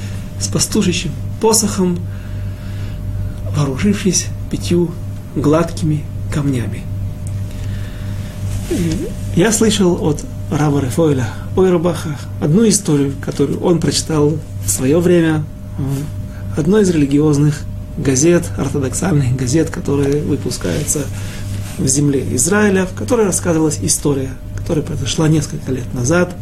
с 0.40 0.48
пастушечьим 0.48 1.12
посохом, 1.40 1.98
вооружившись 3.56 4.26
пятью 4.50 4.90
гладкими 5.36 6.04
камнями. 6.32 6.82
Я 9.36 9.52
слышал 9.52 10.04
от 10.04 10.24
Рава 10.50 10.80
Рефойля 10.80 11.28
Ойрабаха 11.56 12.16
одну 12.40 12.68
историю, 12.68 13.14
которую 13.20 13.60
он 13.60 13.80
прочитал 13.80 14.38
в 14.64 14.70
свое 14.70 14.98
время 14.98 15.44
в 15.78 16.58
одной 16.58 16.82
из 16.82 16.90
религиозных 16.90 17.62
газет, 17.96 18.44
ортодоксальных 18.56 19.36
газет, 19.36 19.70
которые 19.70 20.22
выпускаются 20.22 21.00
в 21.78 21.86
земле 21.86 22.24
Израиля, 22.34 22.86
в 22.86 22.94
которой 22.94 23.26
рассказывалась 23.26 23.78
история 23.82 24.30
которая 24.64 24.82
произошла 24.82 25.28
несколько 25.28 25.70
лет 25.70 25.92
назад. 25.92 26.34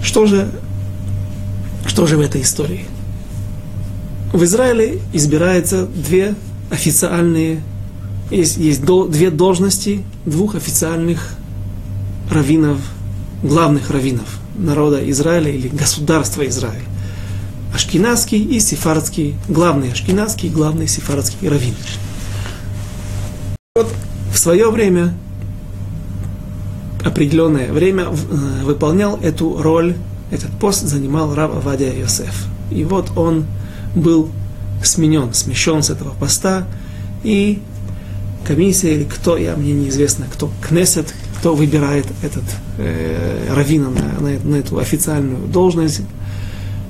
Что 0.00 0.26
же, 0.26 0.48
что 1.84 2.06
же 2.06 2.16
в 2.16 2.20
этой 2.20 2.42
истории? 2.42 2.86
В 4.32 4.44
Израиле 4.44 5.00
избирается 5.12 5.84
две 5.86 6.36
официальные, 6.70 7.60
есть, 8.30 8.56
есть 8.56 8.84
до, 8.84 9.08
две 9.08 9.30
должности 9.30 10.04
двух 10.24 10.54
официальных 10.54 11.34
раввинов, 12.30 12.78
главных 13.42 13.90
раввинов 13.90 14.38
народа 14.54 15.10
Израиля 15.10 15.50
или 15.50 15.66
государства 15.66 16.46
Израиля. 16.46 16.84
Ашкиназский 17.74 18.38
и 18.38 18.60
сефардский, 18.60 19.34
главный 19.48 19.90
ашкиназский 19.90 20.50
и 20.50 20.52
главный 20.52 20.86
сефардский 20.86 21.48
раввин. 21.48 21.74
Вот 23.74 23.92
в 24.32 24.38
свое 24.38 24.70
время, 24.70 25.14
определенное 27.04 27.72
время, 27.72 28.04
э, 28.04 28.64
выполнял 28.64 29.18
эту 29.20 29.60
роль, 29.60 29.96
этот 30.30 30.50
пост 30.50 30.82
занимал 30.86 31.34
раб 31.34 31.54
Авадия 31.54 31.92
Йосеф. 31.92 32.46
И 32.70 32.84
вот 32.84 33.16
он 33.16 33.46
был 33.94 34.30
сменен, 34.82 35.32
смещен 35.34 35.82
с 35.82 35.90
этого 35.90 36.14
поста, 36.14 36.66
и 37.22 37.60
комиссия, 38.46 38.94
или 38.94 39.04
кто, 39.04 39.36
я, 39.36 39.56
мне 39.56 39.72
неизвестно, 39.72 40.26
кто, 40.32 40.50
Кнесет, 40.60 41.14
кто 41.38 41.54
выбирает 41.54 42.06
этот 42.22 42.44
э, 42.78 43.52
раввина 43.54 43.90
на, 43.90 44.20
на, 44.20 44.38
на 44.38 44.56
эту 44.56 44.78
официальную 44.78 45.46
должность, 45.46 46.02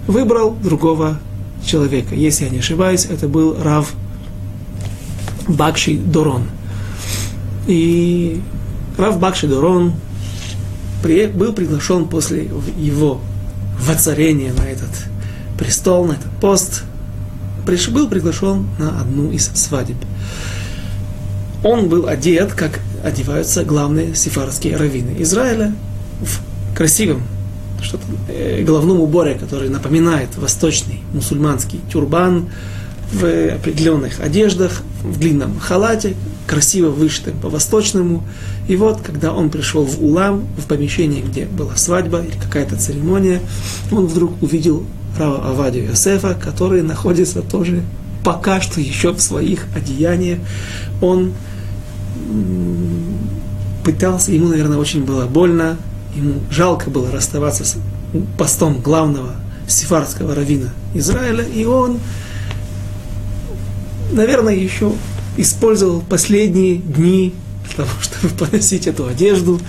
выбрал 0.07 0.53
другого 0.53 1.19
человека. 1.65 2.15
Если 2.15 2.45
я 2.45 2.51
не 2.51 2.59
ошибаюсь, 2.59 3.07
это 3.07 3.29
был 3.29 3.57
Рав 3.63 3.93
Бакши 5.49 5.97
Дорон. 5.97 6.45
И 7.67 8.41
Рав 8.99 9.19
Бакши 9.19 9.47
Дорон 9.47 9.95
был 11.03 11.53
приглашен 11.53 12.07
после 12.07 12.49
его 12.79 13.21
воцарения 13.81 14.53
на 14.53 14.63
этот 14.63 14.91
престол, 15.59 16.07
на 16.07 16.13
этот 16.13 16.31
пост, 16.41 16.85
был 17.91 18.09
приглашен 18.09 18.69
на 18.79 19.01
одну 19.01 19.31
из 19.31 19.47
свадеб. 19.55 19.97
Он 21.65 21.89
был 21.89 22.09
одет, 22.09 22.53
как 22.53 22.81
одеваются 23.05 23.65
главные 23.65 24.15
сефарские 24.15 24.77
раввины 24.77 25.17
Израиля, 25.21 25.75
в 26.21 26.77
красивом 26.77 27.23
что-то, 27.81 28.05
э, 28.29 28.63
головном 28.63 29.01
уборе, 29.01 29.35
который 29.35 29.69
напоминает 29.69 30.37
восточный 30.37 31.03
мусульманский 31.13 31.81
тюрбан, 31.93 32.49
в 33.13 33.55
определенных 33.55 34.21
одеждах, 34.21 34.83
в 35.03 35.19
длинном 35.19 35.59
халате, 35.59 36.15
красиво 36.47 36.89
вышитым 36.89 37.39
по-восточному. 37.39 38.25
И 38.69 38.77
вот, 38.77 39.01
когда 39.03 39.33
он 39.33 39.51
пришел 39.51 39.85
в 39.85 40.03
Улам, 40.03 40.47
в 40.57 40.67
помещение, 40.67 41.23
где 41.23 41.45
была 41.45 41.77
свадьба 41.77 42.23
или 42.23 42.37
какая-то 42.39 42.77
церемония, 42.77 43.41
он 43.91 44.07
вдруг 44.07 44.43
увидел 44.43 44.85
Рава 45.19 45.51
Авадию 45.51 45.87
Йосефа, 45.87 46.35
который 46.35 46.83
находится 46.83 47.43
тоже 47.43 47.83
пока 48.25 48.61
что 48.61 48.81
еще 48.81 49.13
в 49.13 49.21
своих 49.21 49.67
одеяниях. 49.77 50.39
Он 51.01 51.33
пытался, 53.85 54.33
ему, 54.33 54.49
наверное, 54.49 54.79
очень 54.79 55.05
было 55.05 55.27
больно, 55.27 55.77
ему 56.15 56.41
жалко 56.51 56.89
было 56.89 57.11
расставаться 57.11 57.65
с 57.65 57.77
постом 58.39 58.81
главного 58.81 59.35
сефардского 59.67 60.35
равина 60.35 60.71
Израиля, 60.95 61.45
и 61.45 61.65
он, 61.65 61.99
наверное, 64.13 64.55
еще 64.55 64.93
использовал 65.37 66.03
последние 66.03 66.77
дни 66.77 67.35
для 67.67 67.85
того, 67.85 67.91
чтобы 68.01 68.35
поносить 68.35 68.87
эту 68.87 69.07
одежду. 69.07 69.61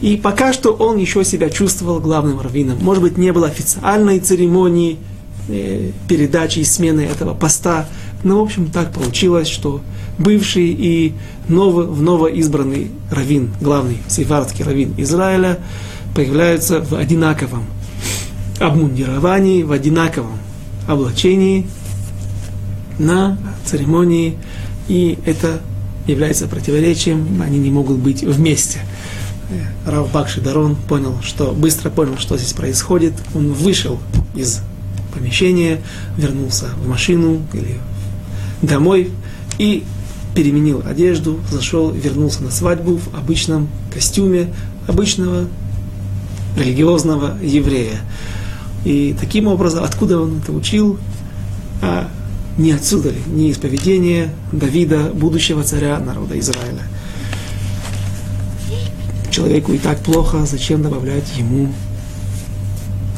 И 0.00 0.16
пока 0.16 0.52
что 0.52 0.72
он 0.72 0.98
еще 0.98 1.24
себя 1.24 1.50
чувствовал 1.50 2.00
главным 2.00 2.40
раввином. 2.40 2.78
Может 2.80 3.02
быть, 3.02 3.18
не 3.18 3.32
было 3.32 3.46
официальной 3.46 4.20
церемонии 4.20 4.98
э, 5.48 5.90
передачи 6.08 6.60
и 6.60 6.64
смены 6.64 7.02
этого 7.02 7.34
поста, 7.34 7.88
но, 8.24 8.40
в 8.40 8.44
общем, 8.44 8.70
так 8.70 8.92
получилось, 8.92 9.48
что 9.48 9.80
бывший 10.18 10.68
и 10.68 11.14
ново, 11.48 11.82
в 11.82 12.26
избранный 12.28 12.90
раввин, 13.10 13.50
главный 13.60 13.98
сефардский 14.08 14.64
раввин 14.64 14.94
Израиля, 14.96 15.58
появляются 16.14 16.80
в 16.80 16.94
одинаковом 16.94 17.64
обмундировании, 18.58 19.62
в 19.62 19.72
одинаковом 19.72 20.38
облачении 20.88 21.66
на 22.98 23.38
церемонии, 23.64 24.36
и 24.88 25.18
это 25.26 25.60
является 26.06 26.46
противоречием, 26.46 27.42
они 27.42 27.58
не 27.58 27.70
могут 27.70 27.98
быть 27.98 28.22
вместе. 28.22 28.80
Рав 29.86 30.10
Бакши 30.12 30.40
Дарон 30.40 30.76
понял, 30.76 31.18
что 31.22 31.52
быстро 31.52 31.90
понял, 31.90 32.18
что 32.18 32.36
здесь 32.36 32.52
происходит. 32.52 33.12
Он 33.34 33.52
вышел 33.52 33.98
из 34.34 34.60
помещения, 35.14 35.80
вернулся 36.16 36.66
в 36.82 36.88
машину 36.88 37.42
или 37.52 37.78
домой 38.62 39.10
и 39.58 39.84
переменил 40.34 40.82
одежду, 40.84 41.40
зашел, 41.50 41.90
вернулся 41.90 42.42
на 42.42 42.50
свадьбу 42.50 42.98
в 42.98 43.14
обычном 43.16 43.68
костюме 43.92 44.52
обычного 44.86 45.46
религиозного 46.56 47.38
еврея. 47.42 48.00
И 48.84 49.16
таким 49.18 49.46
образом, 49.46 49.84
откуда 49.84 50.20
он 50.20 50.38
это 50.38 50.52
учил? 50.52 50.98
А 51.82 52.08
не 52.58 52.72
отсюда 52.72 53.10
ли, 53.10 53.20
не 53.26 53.50
из 53.50 53.58
поведения 53.58 54.30
Давида, 54.52 55.10
будущего 55.12 55.62
царя 55.62 55.98
народа 55.98 56.38
Израиля. 56.38 56.82
Человеку 59.30 59.72
и 59.72 59.78
так 59.78 59.98
плохо, 60.00 60.46
зачем 60.46 60.82
добавлять 60.82 61.36
ему 61.36 61.72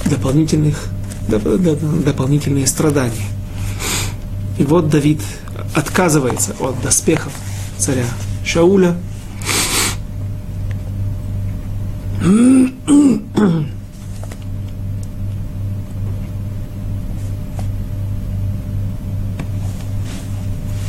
дополнительных, 0.07 0.89
дополнительные 1.29 2.67
страдания. 2.67 3.27
И 4.59 4.65
вот 4.65 4.89
Давид 4.89 5.21
отказывается 5.75 6.57
от 6.59 6.81
доспехов 6.83 7.33
царя 7.77 8.07
Шауля. 8.45 8.97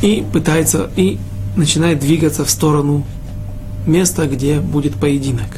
И 0.02 0.24
пытается, 0.32 0.90
и 0.96 1.18
начинает 1.56 2.00
двигаться 2.00 2.44
в 2.44 2.50
сторону 2.50 3.04
места, 3.86 4.26
где 4.26 4.60
будет 4.60 4.94
поединок. 4.94 5.48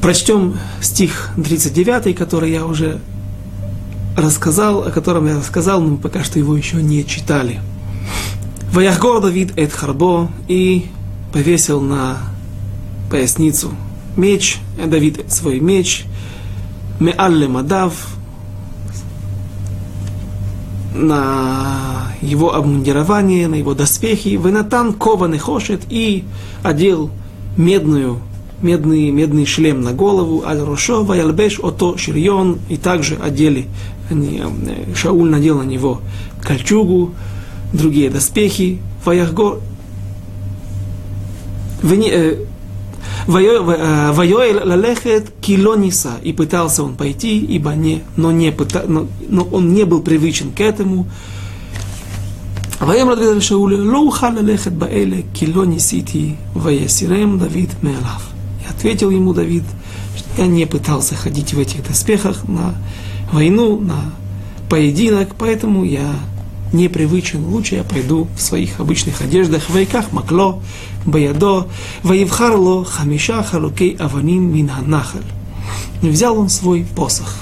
Прочтем 0.00 0.56
стих 0.80 1.30
39, 1.36 2.16
который 2.16 2.50
я 2.50 2.64
уже 2.64 3.00
рассказал, 4.16 4.82
о 4.82 4.90
котором 4.90 5.26
я 5.26 5.36
рассказал, 5.36 5.80
но 5.80 5.90
мы 5.90 5.96
пока 5.98 6.24
что 6.24 6.38
его 6.38 6.56
еще 6.56 6.82
не 6.82 7.06
читали. 7.06 7.60
Ваяхгор 8.72 9.20
Давид 9.20 9.52
Эд 9.58 9.72
Харбо 9.72 10.30
и 10.48 10.86
повесил 11.32 11.80
на 11.80 12.18
поясницу 13.10 13.72
меч, 14.16 14.58
Давид 14.84 15.24
свой 15.32 15.60
меч, 15.60 16.04
Меалле 17.00 17.48
Мадав, 17.48 17.94
на 20.94 22.12
его 22.20 22.54
обмундирование, 22.54 23.48
на 23.48 23.54
его 23.54 23.74
доспехи, 23.74 24.30
Венатан 24.30 24.92
кованы 24.92 25.38
хошет 25.38 25.82
и 25.88 26.24
одел 26.62 27.10
медную 27.56 28.20
медный, 28.62 29.10
медный 29.10 29.46
шлем 29.46 29.80
на 29.80 29.92
голову, 29.92 30.44
аль 30.46 30.60
рошо, 30.60 31.04
ваялбеш 31.04 31.58
ото 31.60 31.96
ширьон, 31.96 32.58
и 32.68 32.76
также 32.76 33.16
одели, 33.16 33.68
э, 34.10 34.94
Шауль 34.94 35.30
надел 35.30 35.58
на 35.58 35.64
него 35.64 36.00
кольчугу, 36.42 37.12
другие 37.72 38.10
доспехи, 38.10 38.80
ваяхгор, 39.04 39.60
э, 41.82 42.44
Вайоэль 43.27 44.57
э, 44.57 44.63
лалехет 44.63 45.31
килониса, 45.41 46.13
и 46.23 46.33
пытался 46.33 46.83
он 46.83 46.95
пойти, 46.95 47.39
ибо 47.39 47.71
не, 47.73 48.03
но, 48.17 48.31
не 48.31 48.51
пыта, 48.51 48.83
но, 48.87 49.07
но 49.29 49.43
он 49.43 49.73
не 49.73 49.83
был 49.83 50.01
привычен 50.01 50.51
к 50.51 50.61
этому. 50.61 51.07
ויאמר 52.81 53.15
דוד 53.15 53.37
לשאול, 53.37 53.73
לא 53.73 53.97
אוכל 53.97 54.29
ללכת 54.29 54.71
באלה, 54.71 55.17
כי 55.33 55.47
לא 55.47 55.65
ניסיתי, 55.65 56.35
ויסירם 56.55 57.39
דוד 57.39 57.73
מעליו 57.83 58.35
ответил 58.69 59.09
ему 59.09 59.33
Давид, 59.33 59.63
что 60.15 60.41
я 60.41 60.47
не 60.47 60.65
пытался 60.65 61.15
ходить 61.15 61.53
в 61.53 61.59
этих 61.59 61.87
доспехах 61.87 62.47
на 62.47 62.75
войну, 63.31 63.79
на 63.79 64.13
поединок, 64.69 65.35
поэтому 65.37 65.83
я 65.83 66.13
непривычен, 66.72 67.44
лучше 67.44 67.76
я 67.76 67.84
пойду 67.84 68.28
в 68.36 68.40
своих 68.40 68.80
обычных 68.80 69.20
одеждах, 69.20 69.68
вайках 69.70 70.12
макло, 70.12 70.60
баядо, 71.04 71.66
воевхарло, 72.02 72.84
хамиша 72.84 73.42
халукей 73.42 73.96
аваним 73.98 74.54
минханахаль. 74.54 75.22
И 76.02 76.08
взял 76.08 76.38
он 76.38 76.48
свой 76.48 76.86
посох. 76.96 77.34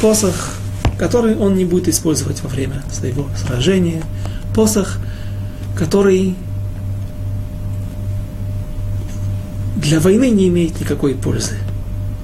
Посох, 0.00 0.50
который 0.98 1.36
он 1.36 1.56
не 1.56 1.64
будет 1.64 1.88
использовать 1.88 2.42
во 2.42 2.48
время 2.48 2.82
своего 2.92 3.26
сражения. 3.36 4.02
Посох, 4.54 4.98
который 5.76 6.34
для 9.76 10.00
войны 10.00 10.30
не 10.30 10.48
имеет 10.48 10.80
никакой 10.80 11.14
пользы. 11.14 11.58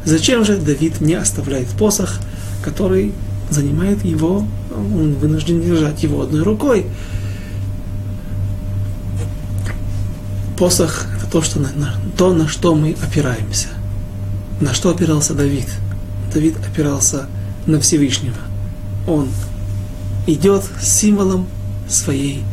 Зачем 0.05 0.45
же 0.45 0.57
Давид 0.57 1.01
не 1.01 1.15
оставляет 1.15 1.69
посох, 1.69 2.19
который 2.63 3.13
занимает 3.51 4.05
его, 4.05 4.45
он 4.75 5.15
вынужден 5.15 5.61
держать 5.61 6.03
его 6.03 6.23
одной 6.23 6.43
рукой. 6.43 6.87
Посох– 10.59 11.07
это 11.17 11.31
то, 11.31 11.43
что, 11.43 11.61
на, 11.61 11.95
то, 12.17 12.33
на 12.33 12.49
что 12.49 12.75
мы 12.75 12.97
опираемся. 13.03 13.69
На 14.61 14.75
что 14.75 14.91
опирался 14.91 15.35
Давид? 15.35 15.67
Давид 16.33 16.57
опирался 16.65 17.27
на 17.67 17.81
Всевышнего. 17.81 18.37
Он 19.07 19.29
идет 20.27 20.65
символом 20.81 21.47
своей... 21.89 22.45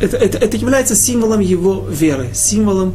Это, 0.00 0.16
это, 0.16 0.38
это 0.38 0.56
является 0.56 0.94
символом 0.94 1.40
его 1.40 1.86
веры, 1.88 2.30
символом 2.34 2.94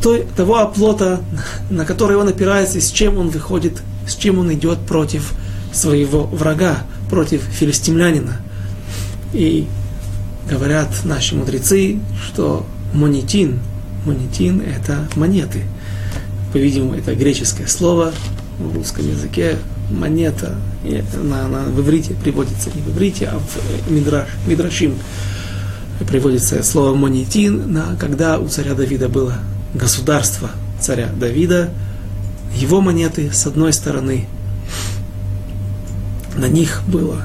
той, 0.00 0.26
того 0.36 0.58
оплота, 0.58 1.20
на 1.68 1.84
который 1.84 2.16
он 2.16 2.28
опирается 2.28 2.78
и 2.78 2.80
с 2.80 2.90
чем 2.90 3.18
он 3.18 3.28
выходит, 3.28 3.82
с 4.06 4.14
чем 4.14 4.38
он 4.38 4.52
идет 4.52 4.78
против 4.80 5.34
своего 5.72 6.24
врага, 6.24 6.84
против 7.08 7.42
филистимлянина. 7.42 8.36
И 9.32 9.66
говорят 10.48 10.88
наши 11.04 11.34
мудрецы, 11.34 11.98
что 12.24 12.66
монетин, 12.92 13.58
монетин 14.04 14.60
это 14.60 15.08
монеты. 15.16 15.62
По-видимому, 16.52 16.94
это 16.94 17.14
греческое 17.14 17.66
слово 17.66 18.12
в 18.58 18.74
русском 18.76 19.08
языке, 19.08 19.56
монета, 19.90 20.56
она, 21.20 21.46
она 21.46 21.62
в 21.64 21.80
иврите 21.80 22.14
приводится, 22.14 22.70
не 22.74 22.82
в 22.82 22.90
иврите, 22.90 23.26
а 23.26 23.38
в 23.38 23.90
мидраш, 23.90 24.26
мидрашим 24.46 24.94
приводится 26.08 26.62
слово 26.62 26.94
монетин, 26.94 27.72
на, 27.72 27.96
когда 27.96 28.38
у 28.38 28.48
царя 28.48 28.74
Давида 28.74 29.08
было 29.08 29.34
государство 29.74 30.50
царя 30.80 31.08
Давида, 31.18 31.70
его 32.56 32.80
монеты 32.80 33.30
с 33.32 33.46
одной 33.46 33.72
стороны, 33.72 34.26
на 36.40 36.48
них 36.48 36.82
было 36.86 37.22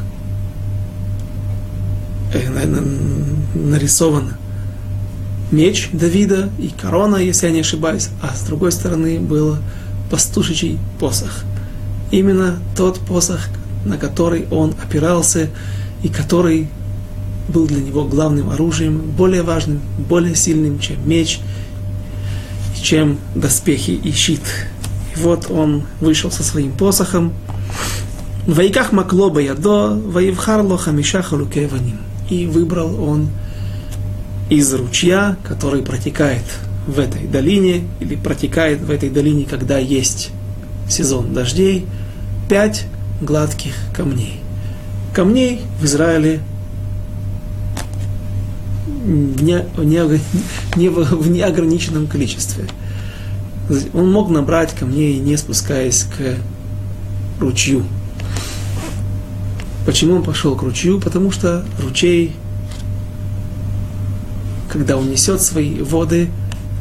э, 2.33 2.49
нарисован 3.55 4.33
меч 5.51 5.89
Давида 5.93 6.49
и 6.59 6.69
корона, 6.69 7.17
если 7.17 7.47
я 7.47 7.53
не 7.53 7.61
ошибаюсь, 7.61 8.09
а 8.21 8.35
с 8.35 8.41
другой 8.41 8.71
стороны 8.71 9.19
был 9.19 9.57
пастушечий 10.11 10.77
посох. 10.99 11.43
Именно 12.11 12.59
тот 12.75 12.99
посох, 12.99 13.39
на 13.85 13.97
который 13.97 14.47
он 14.51 14.75
опирался 14.83 15.49
и 16.03 16.09
который 16.09 16.69
был 17.47 17.67
для 17.67 17.81
него 17.81 18.05
главным 18.05 18.49
оружием, 18.49 18.99
более 18.99 19.43
важным, 19.43 19.81
более 19.97 20.35
сильным, 20.35 20.79
чем 20.79 20.97
меч– 21.07 21.39
чем 22.85 23.17
доспехи 23.33 23.91
и 23.91 24.11
щит. 24.11 24.41
И 25.15 25.19
вот 25.19 25.49
он 25.49 25.83
вышел 25.99 26.29
со 26.31 26.43
своим 26.43 26.71
посохом. 26.71 27.33
Вайках 28.47 28.91
макло 28.91 29.39
ядо, 29.39 29.95
воевхарло 29.95 30.77
хамиша 30.77 31.23
халукеваним. 31.23 31.99
И 32.29 32.45
выбрал 32.45 33.03
он 33.03 33.29
из 34.49 34.71
ручья, 34.73 35.37
который 35.43 35.81
протекает 35.81 36.43
в 36.87 36.99
этой 36.99 37.25
долине, 37.27 37.87
или 37.99 38.15
протекает 38.15 38.81
в 38.81 38.91
этой 38.91 39.09
долине, 39.09 39.45
когда 39.45 39.79
есть 39.79 40.29
сезон 40.87 41.33
дождей, 41.33 41.87
пять 42.47 42.85
гладких 43.21 43.73
камней. 43.95 44.41
Камней 45.13 45.61
в 45.79 45.85
Израиле 45.85 46.41
в, 49.05 49.43
не, 49.43 49.65
не, 49.77 50.19
не, 50.75 50.89
в 50.89 51.29
неограниченном 51.29 52.07
количестве. 52.07 52.65
Он 53.93 54.11
мог 54.11 54.29
набрать 54.29 54.73
камней, 54.73 55.19
не 55.19 55.37
спускаясь 55.37 56.03
к 56.03 57.41
ручью. 57.41 57.83
Почему 59.85 60.15
он 60.15 60.23
пошел 60.23 60.55
к 60.55 60.63
ручью? 60.63 60.99
Потому 60.99 61.31
что 61.31 61.65
ручей, 61.81 62.35
когда 64.69 64.97
он 64.97 65.09
несет 65.09 65.41
свои 65.41 65.81
воды, 65.81 66.29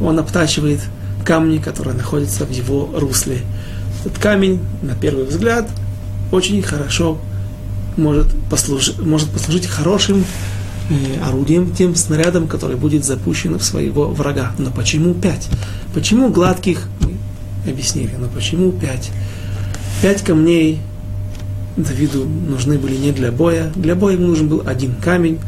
он 0.00 0.18
обтачивает 0.18 0.80
камни, 1.24 1.58
которые 1.58 1.94
находятся 1.94 2.44
в 2.44 2.50
его 2.50 2.90
русле. 2.94 3.40
Этот 4.04 4.18
камень, 4.18 4.60
на 4.82 4.94
первый 4.94 5.24
взгляд, 5.24 5.68
очень 6.32 6.62
хорошо 6.62 7.18
может, 7.96 8.26
послужить, 8.50 8.98
может 8.98 9.30
послужить 9.30 9.66
хорошим 9.66 10.24
Э, 10.90 11.26
орудием, 11.26 11.72
тем 11.74 11.94
снарядом, 11.94 12.46
который 12.46 12.76
будет 12.76 13.06
запущен 13.06 13.58
в 13.58 13.64
своего 13.64 14.08
врага. 14.08 14.52
Но 14.58 14.70
почему 14.70 15.14
пять? 15.14 15.48
Почему 15.94 16.28
гладких? 16.28 16.88
Мы 17.00 17.70
объяснили, 17.70 18.14
но 18.18 18.28
почему 18.28 18.70
пять? 18.70 19.10
Пять 20.02 20.22
камней 20.22 20.80
Давиду 21.76 22.24
нужны 22.24 22.78
были 22.78 22.96
не 22.96 23.12
для 23.12 23.32
боя. 23.32 23.72
Для 23.74 23.94
боя 23.94 24.14
ему 24.14 24.28
нужен 24.28 24.48
был 24.48 24.62
один 24.64 24.94
камень, 24.94 25.40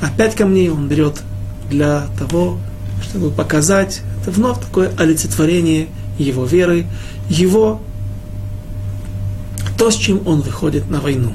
а 0.00 0.10
пять 0.16 0.34
камней 0.34 0.68
он 0.68 0.88
берет 0.88 1.22
для 1.70 2.06
того, 2.18 2.58
чтобы 3.02 3.30
показать, 3.30 4.02
это 4.20 4.30
вновь 4.30 4.60
такое 4.60 4.92
олицетворение 4.98 5.88
его 6.18 6.44
веры, 6.44 6.86
его, 7.28 7.80
то, 9.78 9.90
с 9.90 9.96
чем 9.96 10.26
он 10.26 10.42
выходит 10.42 10.90
на 10.90 11.00
войну. 11.00 11.32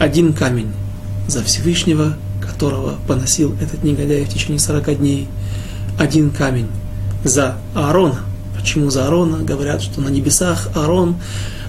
Один 0.00 0.32
камень 0.32 0.72
за 1.26 1.42
Всевышнего, 1.42 2.16
которого 2.40 2.96
поносил 3.08 3.54
этот 3.60 3.82
негодяй 3.84 4.24
в 4.24 4.28
течение 4.28 4.58
40 4.58 4.98
дней, 4.98 5.28
один 5.98 6.30
камень 6.30 6.68
за 7.24 7.56
Аарона. 7.74 8.20
Почему 8.58 8.90
за 8.90 9.04
Аарона? 9.04 9.38
Говорят, 9.38 9.82
что 9.82 10.00
на 10.00 10.08
небесах 10.08 10.68
Аарон, 10.74 11.16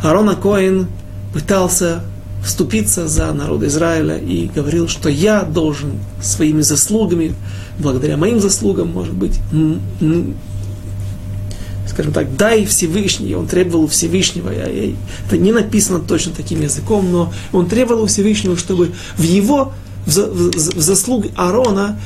Аарона 0.03 0.35
Коин 0.35 0.87
пытался 1.35 2.01
вступиться 2.45 3.09
за 3.09 3.33
народ 3.33 3.61
Израиля 3.63 4.17
и 4.17 4.47
говорил, 4.47 4.87
что 4.87 5.09
я 5.09 5.43
должен 5.43 5.99
своими 6.21 6.61
заслугами, 6.61 7.35
благодаря 7.77 8.15
моим 8.15 8.39
заслугам, 8.39 8.93
может 8.93 9.13
быть, 9.13 9.41
скажем 11.89 12.13
так, 12.13 12.37
дай 12.37 12.65
Всевышний, 12.65 13.35
он 13.35 13.47
требовал 13.47 13.87
Всевышнего, 13.87 14.49
это 14.49 15.37
не 15.37 15.51
написано 15.51 15.99
точно 15.99 16.31
таким 16.31 16.61
языком, 16.61 17.11
но 17.11 17.33
он 17.51 17.67
требовал 17.67 18.03
у 18.03 18.05
Всевышнего, 18.05 18.55
чтобы 18.55 18.93
в 19.17 19.23
его, 19.23 19.73
в, 20.05 20.15
в, 20.15 20.51
в 20.55 20.81
заслуг 20.81 21.25
Аарона, 21.35 21.99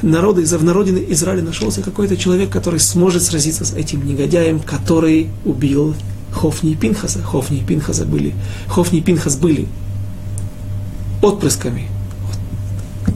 народа, 0.00 0.40
в 0.40 0.64
народе 0.64 1.04
Израиля 1.10 1.42
нашелся 1.42 1.82
какой-то 1.82 2.16
человек, 2.16 2.48
который 2.48 2.80
сможет 2.80 3.22
сразиться 3.22 3.66
с 3.66 3.74
этим 3.74 4.06
негодяем, 4.06 4.60
который 4.60 5.28
убил 5.44 5.94
Хофни 6.32 6.72
и 6.72 6.74
Пинхаса. 6.74 7.22
Хофни 7.22 7.58
и 7.58 7.62
Пинхаса 7.62 8.04
были, 8.04 8.34
Хофни 8.68 8.98
и 8.98 9.02
Пинхас 9.02 9.36
были 9.36 9.68
отпрысками 11.20 11.88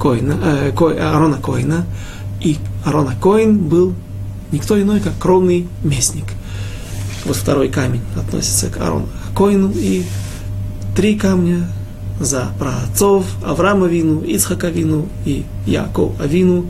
Коина, 0.01 0.39
э, 0.43 0.73
Ко, 0.73 0.89
Аарона 0.89 1.39
Коина, 1.39 1.87
и 2.41 2.59
Аарона 2.85 3.15
Коин 3.21 3.59
был 3.59 3.95
никто 4.53 4.81
иной, 4.81 5.01
как 5.01 5.19
кровный 5.19 5.67
местник. 5.83 6.27
Вот 7.25 7.37
второй 7.37 7.69
камень 7.69 8.03
относится 8.17 8.69
к 8.69 8.77
Аарону 8.77 9.09
Коину, 9.35 9.73
и 9.75 10.05
три 10.95 11.17
камня 11.17 11.69
за 12.21 12.49
праотцов 12.59 13.27
Авраама 13.45 13.87
Вину, 13.87 14.21
Ицхака 14.23 14.69
Вину 14.69 15.09
и 15.25 15.45
Яков 15.67 16.19
Авину. 16.21 16.67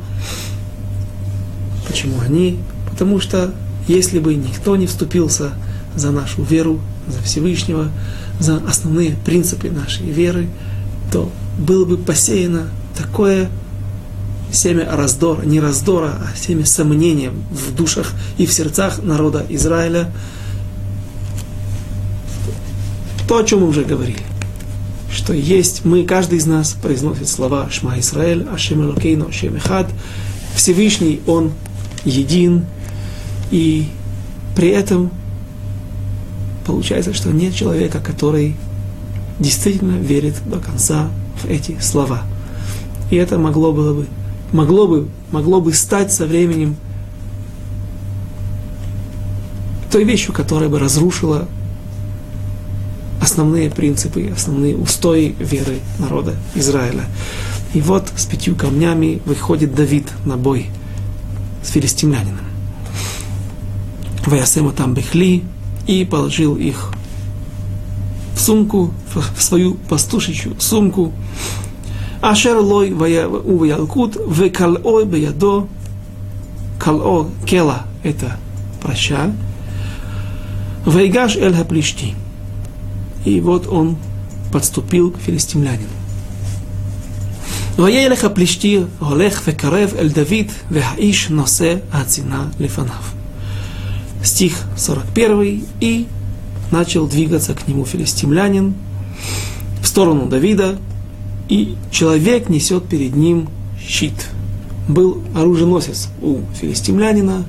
Почему 1.87 2.21
они? 2.21 2.59
Потому 2.91 3.21
что 3.21 3.55
если 3.87 4.19
бы 4.19 4.35
никто 4.35 4.77
не 4.77 4.87
вступился 4.87 5.53
за 5.97 6.11
нашу 6.11 6.43
веру, 6.43 6.81
за 7.09 7.23
Всевышнего, 7.23 7.91
за 8.39 8.57
основные 8.69 9.17
принципы 9.25 9.71
нашей 9.71 10.07
веры, 10.07 10.49
то 11.13 11.31
было 11.59 11.85
бы 11.85 11.97
посеяно 11.97 12.69
такое 12.97 13.49
семя 14.53 14.89
раздора, 14.91 15.43
не 15.43 15.61
раздора, 15.61 16.19
а 16.21 16.37
семя 16.37 16.65
сомнения 16.65 17.31
в 17.51 17.75
душах 17.75 18.13
и 18.39 18.47
в 18.47 18.53
сердцах 18.53 19.03
народа 19.03 19.45
Израиля. 19.49 20.13
То, 23.29 23.39
о 23.39 23.45
чем 23.45 23.61
мы 23.61 23.69
уже 23.69 23.85
говорили. 23.85 24.21
Что 25.13 25.33
есть, 25.33 25.85
мы, 25.85 26.05
каждый 26.05 26.39
из 26.39 26.47
нас 26.47 26.75
произносит 26.75 27.29
слова 27.29 27.69
Шма 27.71 27.99
Исраэль, 27.99 28.47
Ашем 28.53 28.83
Элокейну, 28.83 29.29
Ашем 29.29 29.57
Эхад. 29.57 29.89
Всевышний, 30.55 31.21
Он 31.27 31.53
един. 32.05 32.67
И 33.51 33.89
при 34.55 34.69
этом 34.69 35.11
получается, 36.67 37.15
что 37.15 37.31
нет 37.31 37.55
человека, 37.55 38.01
который 38.01 38.57
действительно 39.39 39.97
верит 39.97 40.35
до 40.47 40.59
конца 40.59 41.09
в 41.43 41.47
эти 41.47 41.79
слова. 41.81 42.23
И 43.11 43.17
это 43.17 43.39
могло 43.39 43.73
было 43.73 43.95
бы 43.95 44.07
могло 44.53 44.87
бы, 44.87 45.09
могло 45.31 45.61
бы 45.61 45.73
стать 45.73 46.13
со 46.13 46.27
временем 46.27 46.77
той 49.91 50.05
вещью, 50.05 50.33
которая 50.33 50.69
бы 50.69 50.79
разрушила 50.79 51.49
основные 53.21 53.71
принципы, 53.71 54.33
основные 54.35 54.77
устои 54.77 55.35
веры 55.39 55.79
народа 55.99 56.35
Израиля. 56.55 57.05
И 57.75 57.81
вот 57.81 58.09
с 58.17 58.25
пятью 58.27 58.55
камнями 58.57 59.21
выходит 59.25 59.75
Давид 59.75 60.09
на 60.25 60.37
бой 60.37 60.67
с 61.63 61.71
филистимлянином. 61.71 62.41
Ваясема 64.27 64.73
там 64.73 64.95
бехли 64.95 65.45
и 65.88 66.06
положил 66.06 66.56
их 66.56 66.92
в 68.36 68.40
сумку, 68.40 68.94
в 69.14 69.42
свою 69.42 69.76
пастушечью 69.76 70.56
сумку. 70.60 71.14
Ашер 72.22 72.58
лой 72.58 72.92
у 72.92 73.64
ялкут, 73.64 74.16
в 74.16 74.50
калой 74.50 75.06
беядо, 75.06 75.68
кало, 76.80 77.30
кела, 77.46 77.84
это 78.04 78.38
проща, 78.82 79.34
вейгаш 80.86 81.36
эль 81.36 81.56
хаплишти. 81.56 82.16
И 83.26 83.40
вот 83.42 83.68
он 83.68 83.98
подступил 84.52 85.12
к 85.12 85.18
филистимлянину. 85.20 86.02
וילך 87.80 88.24
הפלישתי 88.24 88.80
הולך 89.00 89.42
וקרב 89.48 89.94
אל 89.98 90.10
דוד 90.10 90.52
והאיש 90.72 91.30
נושא 91.30 91.76
הצינה 91.92 92.46
לפניו. 92.60 93.15
Стих 94.27 94.65
41 94.77 95.65
и 95.81 96.09
начал 96.73 97.07
двигаться 97.07 97.55
к 97.55 97.69
нему 97.69 97.85
филистимлянин 97.85 98.75
в 99.81 99.87
сторону 99.87 100.27
Давида, 100.27 100.79
и 101.49 101.77
человек 101.93 102.49
несет 102.49 102.89
перед 102.89 103.15
ним 103.15 103.49
щит. 103.81 104.29
Был 104.89 105.23
оруженосец 105.37 106.09
у 106.23 106.41
филистимлянина, 106.61 107.45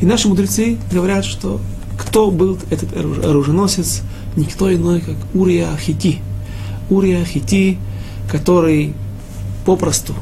и 0.00 0.06
наши 0.06 0.26
мудрецы 0.26 0.78
говорят, 0.90 1.26
что 1.26 1.60
кто 1.98 2.30
был 2.30 2.58
этот 2.70 2.96
оруженосец, 2.96 4.00
никто 4.34 4.74
иной, 4.74 5.00
как 5.00 5.16
Урия 5.34 5.68
Хити. 5.76 6.20
Урия 6.88 7.24
Хити, 7.26 7.76
который 8.30 8.94
попросту, 9.66 10.14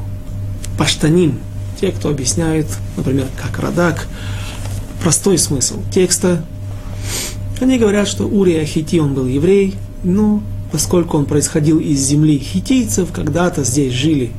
паштаним, 0.77 1.39
те, 1.79 1.91
кто 1.91 2.09
объясняет, 2.09 2.67
например, 2.97 3.27
как 3.41 3.59
Радак, 3.59 4.09
простой 5.01 5.37
смысл 5.37 5.79
текста, 5.91 6.45
они 7.59 7.77
говорят, 7.77 8.07
что 8.07 8.25
Урия 8.25 8.63
Хити, 8.65 8.97
он 8.97 9.13
был 9.13 9.25
еврей, 9.25 9.75
но 10.03 10.41
поскольку 10.71 11.17
он 11.17 11.25
происходил 11.25 11.79
из 11.79 11.99
земли 11.99 12.37
хитийцев, 12.37 13.11
когда-то 13.11 13.63
здесь 13.63 13.93
жили 13.93 14.31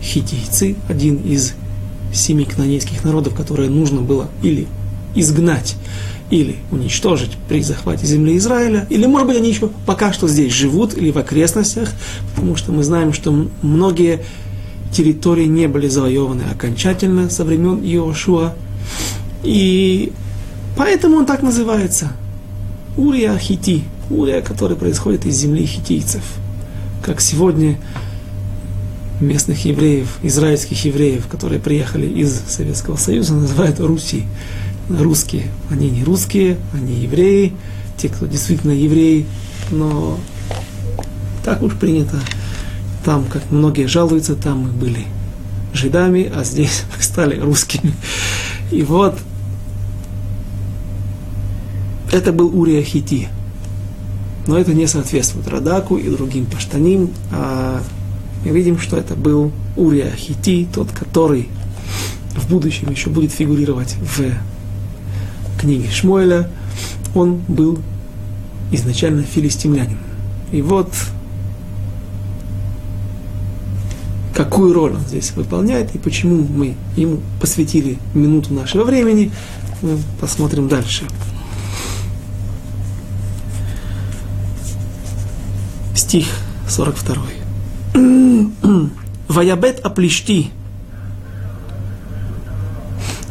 хитийцы, 0.00 0.76
один 0.88 1.16
из 1.16 1.54
семи 2.12 2.44
кнанейских 2.44 3.04
народов, 3.04 3.34
которые 3.34 3.68
нужно 3.68 4.00
было 4.00 4.28
или 4.42 4.66
изгнать, 5.14 5.76
или 6.30 6.56
уничтожить 6.70 7.32
при 7.48 7.60
захвате 7.60 8.06
земли 8.06 8.36
Израиля, 8.36 8.86
или, 8.90 9.06
может 9.06 9.26
быть, 9.26 9.36
они 9.36 9.48
еще 9.48 9.70
пока 9.86 10.12
что 10.12 10.28
здесь 10.28 10.52
живут 10.52 10.96
или 10.96 11.10
в 11.10 11.18
окрестностях, 11.18 11.90
потому 12.34 12.56
что 12.56 12.72
мы 12.72 12.82
знаем, 12.84 13.12
что 13.12 13.48
многие 13.62 14.20
территории 14.92 15.46
не 15.46 15.68
были 15.68 15.88
завоеваны 15.88 16.44
окончательно 16.50 17.28
со 17.28 17.44
времен 17.44 17.82
Иошуа, 17.82 18.54
и 19.42 20.12
поэтому 20.76 21.16
он 21.16 21.26
так 21.26 21.42
называется. 21.42 22.12
Урия 22.96 23.36
Хити, 23.38 23.84
Урия, 24.10 24.40
который 24.40 24.76
происходит 24.76 25.26
из 25.26 25.36
земли 25.36 25.66
хитийцев. 25.66 26.22
Как 27.04 27.20
сегодня 27.20 27.78
местных 29.20 29.64
евреев, 29.64 30.18
израильских 30.22 30.84
евреев, 30.84 31.26
которые 31.28 31.60
приехали 31.60 32.06
из 32.06 32.40
Советского 32.48 32.96
Союза, 32.96 33.34
называют 33.34 33.80
Руси 33.80 34.24
русские. 34.88 35.48
Они 35.70 35.90
не 35.90 36.04
русские, 36.04 36.56
они 36.72 36.94
евреи, 36.94 37.52
те, 37.96 38.08
кто 38.08 38.26
действительно 38.26 38.72
евреи, 38.72 39.26
но 39.70 40.18
так 41.44 41.62
уж 41.62 41.74
принято. 41.74 42.18
Там, 43.04 43.24
как 43.24 43.50
многие 43.50 43.86
жалуются, 43.86 44.34
там 44.34 44.60
мы 44.60 44.68
были 44.70 45.06
жидами, 45.72 46.30
а 46.34 46.44
здесь 46.44 46.84
мы 46.96 47.02
стали 47.02 47.38
русскими. 47.38 47.92
И 48.70 48.82
вот 48.82 49.18
это 52.12 52.32
был 52.32 52.58
Урия 52.58 52.82
Хити. 52.82 53.28
Но 54.46 54.58
это 54.58 54.72
не 54.72 54.86
соответствует 54.86 55.46
Радаку 55.48 55.96
и 55.96 56.08
другим 56.08 56.46
паштаним. 56.46 57.10
А 57.30 57.82
мы 58.44 58.50
видим, 58.50 58.78
что 58.78 58.96
это 58.96 59.14
был 59.14 59.52
Урия 59.76 60.10
Хити, 60.10 60.66
тот, 60.72 60.90
который 60.90 61.48
в 62.34 62.48
будущем 62.48 62.90
еще 62.90 63.10
будет 63.10 63.32
фигурировать 63.32 63.96
в 63.96 65.60
книги 65.60 65.88
Шмуэля, 65.88 66.48
он 67.14 67.40
был 67.48 67.78
изначально 68.70 69.22
филистимлянин. 69.22 69.98
И 70.52 70.62
вот 70.62 70.92
какую 74.34 74.72
роль 74.72 74.92
он 74.92 75.00
здесь 75.00 75.32
выполняет 75.32 75.94
и 75.94 75.98
почему 75.98 76.46
мы 76.48 76.76
ему 76.96 77.18
посвятили 77.40 77.98
минуту 78.14 78.54
нашего 78.54 78.84
времени, 78.84 79.32
посмотрим 80.20 80.68
дальше. 80.68 81.04
Стих 86.08 86.28
42. 86.66 87.22
Ваябет 89.28 89.80
аплишти. 89.80 90.50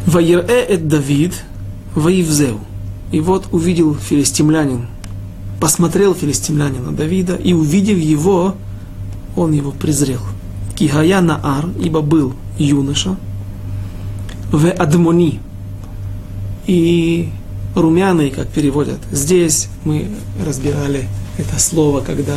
Ваирэ 0.05 0.43
эт 0.69 0.87
Давид– 0.87 1.33
Воивзеу. 1.95 2.59
И 3.11 3.19
вот 3.19 3.47
увидел 3.51 3.95
филистимлянин, 3.95 4.85
посмотрел 5.59 6.13
филистимлянин 6.13 6.85
на 6.85 6.91
Давида, 6.91 7.33
и 7.33 7.53
увидев 7.53 7.97
его, 7.97 8.53
он 9.35 9.53
его 9.53 9.71
презрел. 9.71 10.21
Кихая 10.75 11.19
Наар, 11.19 11.65
ибо 11.83 12.01
был 12.01 12.35
юноша, 12.59 13.15
в 14.51 14.69
Адмони, 14.69 15.39
и 16.67 17.31
румяный, 17.73 18.29
как 18.29 18.49
переводят. 18.49 18.99
Здесь 19.11 19.67
мы 19.83 20.09
разбирали 20.45 21.07
это 21.39 21.59
слово, 21.59 22.01
когда 22.01 22.35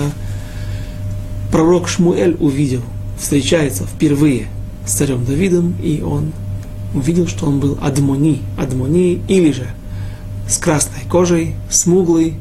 пророк 1.50 1.88
Шмуэль 1.88 2.36
увидел, 2.40 2.82
встречается 3.18 3.84
впервые 3.84 4.46
с 4.86 4.92
царем 4.92 5.24
Давидом, 5.24 5.74
и 5.82 6.02
он 6.02 6.32
увидел, 6.94 7.26
что 7.26 7.46
он 7.46 7.60
был 7.60 7.78
адмони, 7.80 8.42
адмони, 8.56 9.20
или 9.28 9.52
же 9.52 9.66
с 10.48 10.58
красной 10.58 11.02
кожей, 11.08 11.54
смуглый, 11.70 12.34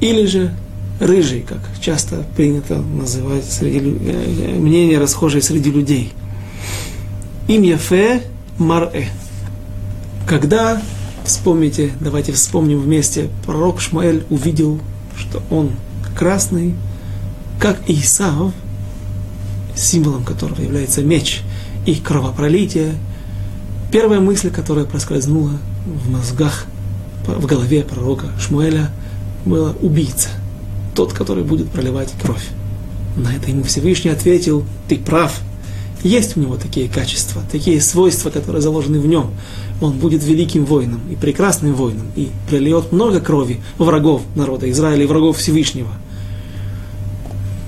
или 0.00 0.26
же 0.26 0.54
рыжий, 1.00 1.40
как 1.40 1.58
часто 1.80 2.24
принято 2.36 2.80
называть 2.80 3.44
среди 3.44 3.78
э, 3.78 4.58
мнение 4.58 4.98
расхожее 4.98 5.42
среди 5.42 5.70
людей. 5.70 6.12
Имя 7.48 7.78
Фе 7.78 8.22
Марэ. 8.58 9.06
Когда, 10.26 10.80
вспомните, 11.24 11.90
давайте 12.00 12.32
вспомним 12.32 12.80
вместе, 12.80 13.28
пророк 13.44 13.80
Шмаэль 13.80 14.24
увидел, 14.30 14.78
что 15.16 15.42
он 15.50 15.70
красный, 16.16 16.74
как 17.60 17.78
Исав, 17.88 18.52
символом 19.76 20.24
которого 20.24 20.60
является 20.60 21.02
меч 21.02 21.42
и 21.86 21.94
кровопролитие, 21.94 22.94
Первая 23.90 24.20
мысль, 24.20 24.50
которая 24.50 24.84
проскользнула 24.84 25.50
в 25.84 26.10
мозгах, 26.10 26.66
в 27.26 27.44
голове 27.46 27.82
пророка 27.82 28.26
Шмуэля, 28.38 28.88
была 29.44 29.72
убийца. 29.82 30.28
Тот, 30.94 31.12
который 31.12 31.42
будет 31.42 31.70
проливать 31.70 32.12
кровь. 32.22 32.46
На 33.16 33.34
это 33.34 33.50
ему 33.50 33.64
Всевышний 33.64 34.12
ответил, 34.12 34.64
ты 34.88 34.96
прав. 34.96 35.40
Есть 36.04 36.36
у 36.36 36.40
него 36.40 36.56
такие 36.56 36.88
качества, 36.88 37.42
такие 37.50 37.80
свойства, 37.80 38.30
которые 38.30 38.62
заложены 38.62 39.00
в 39.00 39.06
нем. 39.06 39.32
Он 39.80 39.94
будет 39.94 40.22
великим 40.22 40.64
воином 40.64 41.00
и 41.10 41.16
прекрасным 41.16 41.74
воином, 41.74 42.06
и 42.14 42.28
прольет 42.48 42.92
много 42.92 43.20
крови 43.20 43.60
врагов 43.76 44.22
народа 44.36 44.70
Израиля 44.70 45.02
и 45.02 45.06
врагов 45.06 45.38
Всевышнего. 45.38 45.90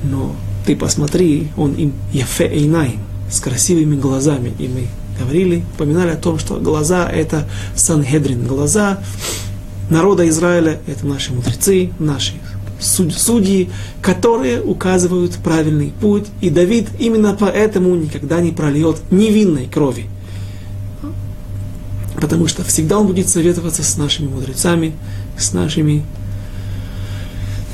Но 0.03 0.35
ты 0.67 0.77
посмотри, 0.77 1.49
он 1.57 1.75
им 1.75 1.93
яфе 2.13 2.47
эйнаим, 2.47 3.01
с 3.31 3.41
красивыми 3.41 3.97
глазами, 3.97 4.53
и 4.59 4.69
мы 4.69 4.87
говорили, 5.19 5.65
упоминали 5.75 6.11
о 6.11 6.17
том, 6.17 6.39
что 6.39 6.57
глаза– 6.57 7.09
это 7.13 7.49
Санхедрин, 7.75 8.47
глаза 8.47 8.99
народа 9.91 10.29
Израиля– 10.29 10.81
это 10.87 11.07
наши 11.07 11.33
мудрецы, 11.33 11.91
наши 11.99 12.35
судьи, 12.81 13.71
которые 14.01 14.61
указывают 14.61 15.37
правильный 15.37 15.93
путь, 16.01 16.27
и 16.41 16.51
Давид 16.51 16.89
именно 16.99 17.37
поэтому 17.39 17.95
никогда 17.95 18.41
не 18.41 18.51
прольет 18.51 19.01
невинной 19.11 19.67
крови. 19.67 20.07
Потому 22.21 22.49
что 22.49 22.65
всегда 22.65 22.99
он 22.99 23.07
будет 23.07 23.29
советоваться 23.29 23.83
с 23.83 23.97
нашими 23.97 24.29
мудрецами, 24.29 24.95
с 25.39 25.53
нашими 25.53 26.05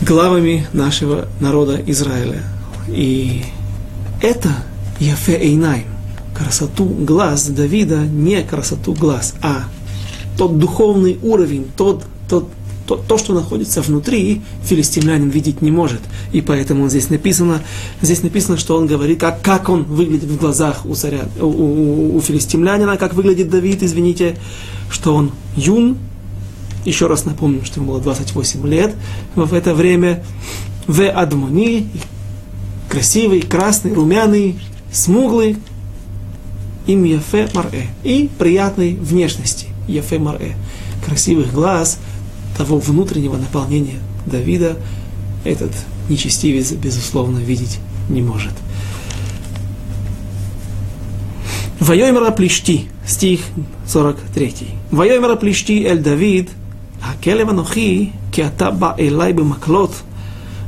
главами 0.01 0.66
нашего 0.72 1.28
народа 1.40 1.80
Израиля. 1.86 2.42
И 2.88 3.42
это 4.22 4.51
Яфе 5.01 5.36
Эйнайм, 5.36 5.84
красоту 6.34 6.84
глаз 6.84 7.49
Давида 7.49 7.99
не 8.07 8.42
красоту 8.42 8.94
глаз, 8.94 9.34
а 9.42 9.64
тот 10.36 10.59
духовный 10.59 11.18
уровень, 11.22 11.66
тот, 11.76 12.05
тот, 12.28 12.49
то, 12.86 12.96
то, 12.96 13.18
что 13.18 13.34
находится 13.34 13.82
внутри, 13.82 14.40
филистимлянин 14.64 15.28
видеть 15.28 15.61
не 15.61 15.70
может. 15.70 16.01
И 16.32 16.40
поэтому 16.40 16.88
здесь 16.88 17.11
написано, 17.11 17.62
здесь 18.01 18.22
написано, 18.22 18.57
что 18.57 18.76
он 18.76 18.86
говорит, 18.86 19.20
как, 19.20 19.42
как 19.42 19.68
он 19.68 19.82
выглядит 19.82 20.30
в 20.30 20.38
глазах 20.38 20.86
у, 20.86 20.94
царя, 20.94 21.28
у, 21.40 21.46
у, 21.46 22.16
у 22.16 22.20
филистимлянина, 22.20 22.96
как 22.96 23.14
выглядит 23.14 23.51
Давид, 23.51 23.82
извините, 23.82 24.38
что 24.90 25.14
он 25.14 25.32
юн, 25.57 25.99
Еще 26.85 27.07
раз 27.07 27.24
напомню, 27.24 27.64
что 27.64 27.81
ему 27.81 27.93
было 27.93 28.01
28 28.01 28.66
лет 28.66 28.95
в 29.35 29.53
это 29.55 29.74
время. 29.74 30.24
В 30.87 31.07
Адмони, 31.07 31.89
красивый, 32.89 33.43
красный, 33.43 33.93
румяный, 33.93 34.59
смуглый, 34.91 35.57
им 36.87 37.05
Яфе 37.05 37.49
Марэ. 37.53 37.87
И 38.05 38.31
приятной 38.39 38.95
внешности. 38.95 39.66
Яфе 39.87 40.18
Марэ. 40.18 40.55
Красивых 41.05 41.53
глаз, 41.53 41.99
того 42.57 42.79
внутреннего 42.79 43.37
наполнения 43.37 43.99
Давида 44.26 44.76
этот 45.45 45.70
нечестивец, 46.09 46.72
безусловно, 46.72 47.39
видеть 47.39 47.79
не 48.09 48.22
может. 48.22 48.53
Вайомера 51.81 52.31
плещти, 52.33 52.89
стих 53.07 53.41
43. 53.87 54.55
Вайомера 54.91 55.37
плещти 55.37 55.85
эль 55.85 56.01
Давид, 56.01 56.51
הכלב 57.01 57.49
אנוכי, 57.49 58.09
כי 58.32 58.45
אתה 58.45 58.71
בא 58.71 58.91
אליי 58.99 59.34
במקלות, 59.34 60.01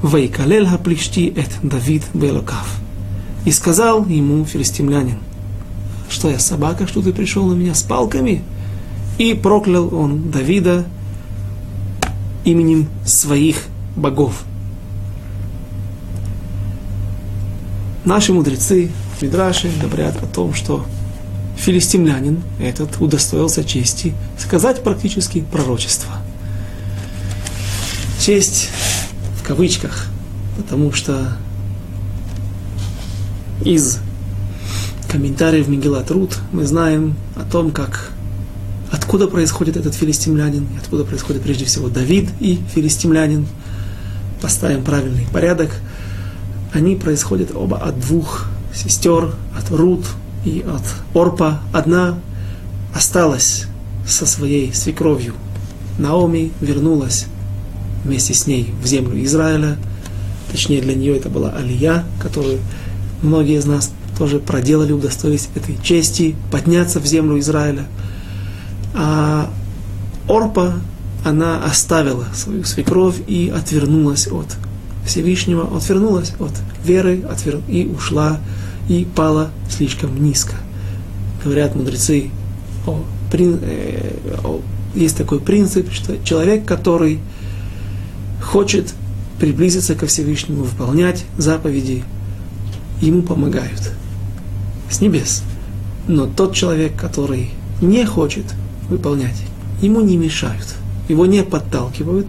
ויקלל 0.04 0.66
הפלישתי 0.66 1.34
את 1.40 1.66
דוד 1.66 2.04
באלוקיו. 2.16 2.66
И 3.46 3.52
сказал 3.52 4.06
ему 4.08 4.44
филистимлянин, 4.44 5.20
что 6.10 6.32
я 6.32 6.40
собака, 6.40 6.88
что 6.88 7.04
ты 7.04 7.14
пришел 7.14 7.46
на 7.46 7.54
меня 7.54 7.76
с 7.76 7.84
палками? 7.84 8.44
И 9.20 9.36
проклял 9.36 9.94
он 9.94 10.32
Давида 10.32 10.86
именем 12.44 12.90
своих 13.06 13.66
богов. 13.96 14.44
Наши 18.04 18.34
мудрецы 18.34 18.90
Мидраши 19.22 19.72
говорят 19.82 20.22
о 20.22 20.26
том, 20.26 20.54
что 20.54 20.86
филистимлянин 21.56 22.42
этот 22.60 23.00
удостоился 23.00 23.64
чести 23.64 24.14
сказать 24.38 24.84
практически 24.84 25.42
пророчество. 25.42 26.19
Честь 28.21 28.69
в 29.43 29.47
кавычках, 29.47 30.07
потому 30.59 30.93
что 30.93 31.39
из 33.65 33.99
комментариев 35.11 35.69
Мегилат 35.69 36.11
Рут 36.11 36.37
мы 36.53 36.67
знаем 36.67 37.17
о 37.35 37.51
том, 37.51 37.71
как 37.71 38.13
откуда 38.91 39.27
происходит 39.27 39.79
этот 39.79 39.95
филистимлянин, 39.95 40.69
откуда 40.79 41.05
происходит 41.05 41.43
прежде 41.43 41.65
всего 41.65 41.89
Давид 41.89 42.29
и 42.41 42.59
филистимлянин. 42.75 43.47
Поставим 44.43 44.85
правильный 44.85 45.27
порядок. 45.33 45.71
Они 46.75 46.97
происходят 46.97 47.53
оба 47.55 47.79
от 47.79 47.99
двух 48.01 48.49
сестер, 48.75 49.35
от 49.57 49.71
Рут 49.71 50.05
и 50.45 50.63
от 50.69 50.83
Орпа. 51.15 51.61
Одна 51.73 52.19
осталась 52.95 53.65
со 54.07 54.27
своей 54.27 54.75
свекровью. 54.75 55.33
Наоми 55.99 56.53
вернулась 56.61 57.25
вместе 58.05 58.35
с 58.35 58.47
ней 58.47 58.73
в 58.83 58.87
землю 58.87 59.23
Израиля. 59.25 59.77
Точнее, 60.51 60.81
для 60.81 60.95
нее 60.95 61.17
это 61.17 61.29
была 61.29 61.51
Алия, 61.51 62.05
которую 62.21 62.59
многие 63.23 63.59
из 63.59 63.67
нас 63.67 63.93
тоже 64.19 64.39
проделали, 64.39 64.93
удостоились 64.93 65.49
этой 65.55 65.77
чести, 65.83 66.35
подняться 66.51 67.01
в 67.01 67.07
землю 67.07 67.39
Израиля. 67.39 67.87
А 68.95 69.51
Орпа, 70.29 70.75
она 71.25 71.65
оставила 71.65 72.27
свою 72.35 72.65
свекровь 72.65 73.17
и 73.27 73.53
отвернулась 73.55 74.27
от 74.27 74.57
Всевышнего, 75.07 75.77
отвернулась 75.77 76.33
от 76.39 76.53
веры 76.85 77.23
отвер... 77.31 77.61
и 77.69 77.87
ушла, 77.87 78.39
и 78.89 79.07
пала 79.17 79.51
слишком 79.69 80.23
низко. 80.23 80.55
Говорят 81.45 81.75
мудрецы, 81.75 82.31
о, 82.87 83.03
при... 83.31 83.57
э, 83.61 84.13
о, 84.45 84.61
есть 84.95 85.17
такой 85.17 85.41
принцип, 85.41 85.93
что 85.93 86.23
человек, 86.25 86.65
который 86.65 87.21
хочет 88.41 88.95
приблизиться 89.39 89.95
ко 89.95 90.07
Всевышнему, 90.07 90.65
выполнять 90.65 91.25
заповеди, 91.39 92.05
ему 93.01 93.23
помогают 93.23 93.93
с 94.91 95.01
небес. 95.01 95.43
Но 96.07 96.27
тот 96.27 96.55
человек, 96.55 96.97
который 96.97 97.51
не 97.81 98.05
хочет 98.05 98.45
выполнять, 98.89 99.43
ему 99.81 100.01
не 100.01 100.17
мешают, 100.17 100.75
его 101.09 101.27
не 101.27 101.43
подталкивают, 101.43 102.29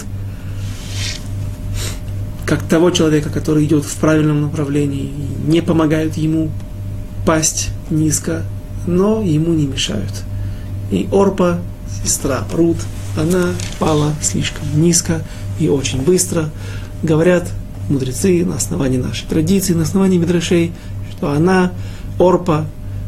как 2.45 2.63
того 2.63 2.91
человека, 2.91 3.29
который 3.29 3.65
идет 3.65 3.85
в 3.85 3.95
правильном 3.95 4.41
направлении, 4.41 5.11
не 5.45 5.61
помогают 5.61 6.17
ему 6.17 6.51
пасть 7.25 7.69
низко, 7.89 8.43
но 8.87 9.21
ему 9.21 9.53
не 9.53 9.67
мешают. 9.67 10.11
И 10.91 11.07
Орпа, 11.11 11.59
сестра 12.03 12.43
Рут, 12.51 12.77
она 13.17 13.53
пала 13.79 14.13
слишком 14.21 14.65
низко 14.75 15.21
и 15.61 15.69
очень 15.69 16.01
быстро. 16.01 16.49
Говорят 17.03 17.51
мудрецы 17.89 18.43
на 18.45 18.55
основании 18.55 18.97
нашей 18.97 19.27
традиции, 19.27 19.73
на 19.73 19.83
основании 19.83 20.17
Медрашей, 20.17 20.71
что 21.11 21.31
она, 21.31 21.71
Орпа, 22.19 22.65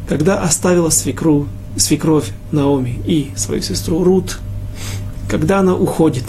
когда 0.07 0.41
оставила 0.41 0.89
свекру, 0.89 1.47
свекровь 1.77 2.29
Наоми 2.51 2.99
и 3.05 3.31
свою 3.35 3.61
сестру 3.61 4.03
Рут, 4.03 4.39
когда 5.29 5.59
она 5.59 5.75
уходит, 5.75 6.25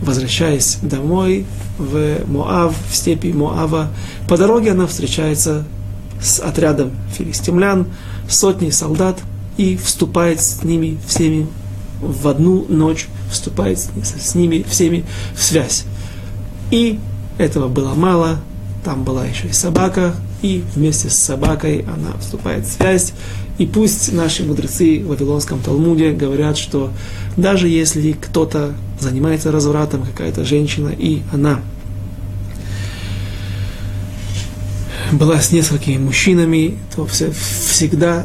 возвращаясь 0.00 0.78
домой 0.82 1.46
в 1.78 2.18
Моав, 2.26 2.74
в 2.90 2.94
степи 2.94 3.32
Моава, 3.32 3.88
по 4.28 4.36
дороге 4.36 4.72
она 4.72 4.86
встречается 4.86 5.64
с 6.20 6.40
отрядом 6.40 6.92
филистимлян, 7.16 7.86
сотней 8.28 8.72
солдат 8.72 9.18
и 9.56 9.76
вступает 9.76 10.40
с 10.40 10.62
ними 10.62 10.98
всеми 11.06 11.46
в 12.00 12.28
одну 12.28 12.66
ночь, 12.68 13.08
вступает 13.30 13.78
с 13.78 14.34
ними 14.34 14.64
всеми 14.68 15.04
в 15.34 15.42
связь. 15.42 15.84
И 16.70 16.98
этого 17.38 17.68
было 17.68 17.94
мало, 17.94 18.40
там 18.84 19.04
была 19.04 19.24
еще 19.26 19.48
и 19.48 19.52
собака, 19.52 20.14
и 20.42 20.62
вместе 20.74 21.10
с 21.10 21.14
собакой 21.14 21.84
она 21.92 22.16
вступает 22.20 22.66
в 22.66 22.72
связь. 22.72 23.12
И 23.58 23.66
пусть 23.66 24.12
наши 24.12 24.44
мудрецы 24.44 25.00
в 25.02 25.08
Вавилонском 25.08 25.60
Талмуде 25.60 26.12
говорят, 26.12 26.58
что 26.58 26.90
даже 27.36 27.68
если 27.68 28.12
кто-то 28.12 28.74
занимается 29.00 29.50
развратом, 29.50 30.04
какая-то 30.04 30.44
женщина, 30.44 30.92
и 30.96 31.22
она 31.32 31.60
была 35.12 35.40
с 35.40 35.52
несколькими 35.52 35.98
мужчинами, 35.98 36.78
то 36.94 37.06
всегда 37.06 38.24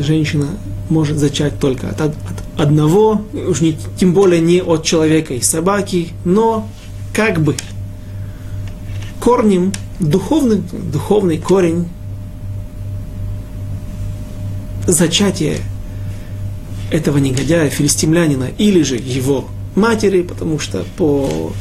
женщина 0.00 0.46
может 0.88 1.18
зачать 1.18 1.58
только 1.58 1.88
от, 1.88 2.00
от 2.00 2.14
одного, 2.56 3.22
уж 3.32 3.60
не, 3.60 3.76
тем 3.98 4.12
более 4.12 4.40
не 4.40 4.60
от 4.62 4.84
человека 4.84 5.34
и 5.34 5.40
собаки, 5.40 6.08
но 6.24 6.68
как 7.12 7.40
бы. 7.40 7.56
Корнем, 9.20 9.72
духовным, 10.00 10.64
духовный 10.92 11.38
корень 11.38 11.86
зачатия 14.86 15.58
этого 16.90 17.18
негодяя, 17.18 17.70
филистимлянина, 17.70 18.48
или 18.58 18.82
же 18.82 18.96
его 18.96 19.46
матери, 19.74 20.22
потому 20.22 20.58
что 20.58 20.84
по, 20.96 21.52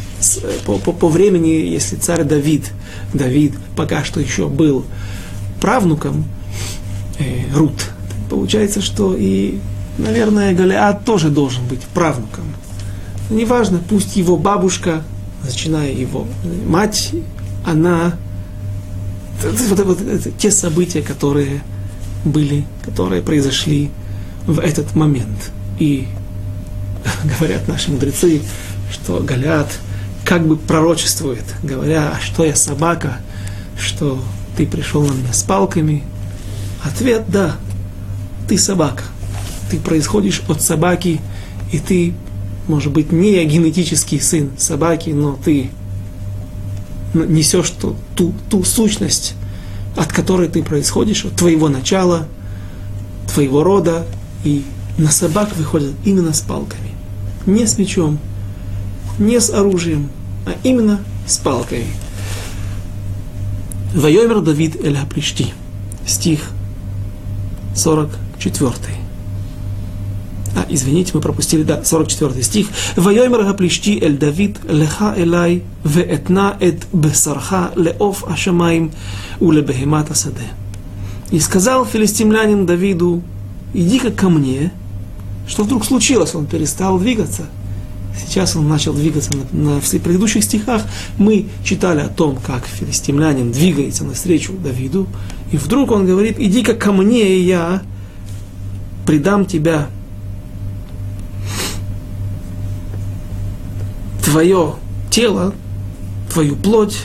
по, 0.66 0.78
по, 0.78 0.92
по 0.92 1.08
времени, 1.08 1.50
если 1.50 1.96
царь 1.96 2.24
Давид, 2.24 2.72
Давид 3.14 3.54
пока 3.76 4.04
что 4.04 4.20
еще 4.20 4.48
был 4.48 4.86
правнуком 5.62 6.26
э, 7.20 7.44
Рут, 7.56 7.92
получается, 8.30 8.82
что 8.82 9.16
и, 9.18 9.60
наверное, 10.02 10.54
Галиад 10.54 11.06
тоже 11.06 11.30
должен 11.30 11.66
быть 11.66 11.82
правнуком. 11.94 12.46
Неважно, 13.30 13.80
пусть 13.88 14.16
его 14.16 14.38
бабушка, 14.38 15.04
начиная 15.44 15.92
его 15.92 16.28
мать, 16.66 17.12
она 17.66 18.14
вот, 19.44 19.80
вот, 19.80 20.02
вот, 20.02 20.38
те 20.38 20.52
события, 20.52 21.02
которые 21.02 21.62
были, 22.26 22.66
которые 22.84 23.22
произошли 23.22 23.90
в 24.46 24.60
этот 24.60 24.96
момент. 24.96 25.52
И 25.80 26.08
говорят 27.40 27.68
наши 27.68 27.92
мудрецы, 27.92 28.42
что 28.92 29.20
Галиат 29.20 29.72
как 30.26 30.46
бы 30.46 30.58
пророчествует, 30.58 31.44
говоря, 31.64 32.14
а 32.16 32.20
что 32.22 32.46
я 32.46 32.56
собака, 32.56 33.18
что 33.78 34.22
ты 34.56 34.68
пришел 34.68 35.02
на 35.04 35.14
меня 35.14 35.34
с 35.34 35.44
палками. 35.44 36.04
Ответ– 36.84 37.24
да, 37.28 37.56
ты 38.48 38.58
собака. 38.58 39.04
Ты 39.72 39.80
происходишь 39.80 40.44
от 40.50 40.62
собаки, 40.62 41.22
и 41.72 41.80
ты, 41.80 42.14
может 42.68 42.92
быть, 42.92 43.14
не 43.14 43.42
генетический 43.46 44.20
сын 44.20 44.50
собаки, 44.58 45.12
но 45.12 45.40
ты 45.42 45.70
несешь 47.14 47.70
ту, 47.70 47.96
ту, 48.14 48.34
ту 48.50 48.66
сущность, 48.66 49.34
от 49.96 50.12
которой 50.12 50.50
ты 50.50 50.62
происходишь, 50.62 51.24
от 51.24 51.38
твоего 51.38 51.70
начала, 51.70 52.28
твоего 53.34 53.64
рода, 53.64 54.06
и 54.44 54.66
на 54.98 55.10
собак 55.10 55.56
выходят 55.56 55.94
именно 56.04 56.34
с 56.34 56.42
палками. 56.42 56.92
Не 57.46 57.66
с 57.66 57.78
мечом, 57.78 58.20
не 59.20 59.40
с 59.40 59.52
оружием, 59.52 60.10
а 60.46 60.52
именно 60.64 61.00
с 61.26 61.38
палкой. 61.38 61.86
Вайомер 63.96 64.42
Давид 64.42 64.76
эль 64.84 64.98
Стих 66.06 66.50
44. 67.74 69.02
А 70.56 70.66
извините, 70.70 71.12
мы 71.14 71.22
пропустили, 71.22 71.64
да, 71.64 71.84
44 71.84 72.44
стих. 72.44 72.68
«Вайомер 72.96 73.44
гаплишти 73.44 74.00
эль 74.00 74.18
Давид 74.18 74.58
леха 74.68 75.14
элай 75.18 75.64
веэтна 75.84 76.58
эт 76.60 76.88
бесарха 76.92 77.72
леов 77.76 78.26
ашамаим 78.28 78.92
улебехемат 79.40 80.12
асаде». 80.12 80.50
И 81.32 81.40
сказал 81.40 81.86
филистимлянин 81.86 82.66
Давиду, 82.66 83.24
иди-ка 83.74 84.12
ко 84.12 84.30
мне. 84.30 84.74
Что 85.48 85.64
вдруг 85.64 85.86
случилось? 85.86 86.36
Он 86.36 86.46
перестал 86.46 87.00
двигаться. 87.00 87.44
Сейчас 88.20 88.58
он 88.58 88.68
начал 88.68 88.94
двигаться 88.94 89.32
на, 89.34 89.76
на 89.76 89.82
в 89.82 89.90
предыдущих 89.90 90.44
стихах. 90.44 90.84
Мы 91.18 91.48
читали 91.64 92.02
о 92.02 92.10
том, 92.10 92.36
как 92.36 92.66
филистимлянин 92.66 93.54
двигается 93.54 94.04
навстречу 94.04 94.54
Давиду. 94.54 95.08
И 95.54 95.58
вдруг 95.58 95.92
он 95.92 96.06
говорит, 96.06 96.36
иди-ка 96.38 96.74
ко 96.74 96.92
мне, 96.92 97.38
и 97.38 97.44
я 97.44 97.82
предам 99.06 99.46
тебя 99.46 99.88
твое 104.32 104.76
тело, 105.10 105.54
твою 106.32 106.56
плоть 106.56 107.04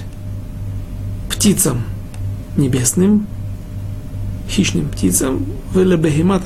птицам 1.29 1.83
небесным, 2.57 3.27
хищным 4.49 4.89
птицам, 4.89 5.45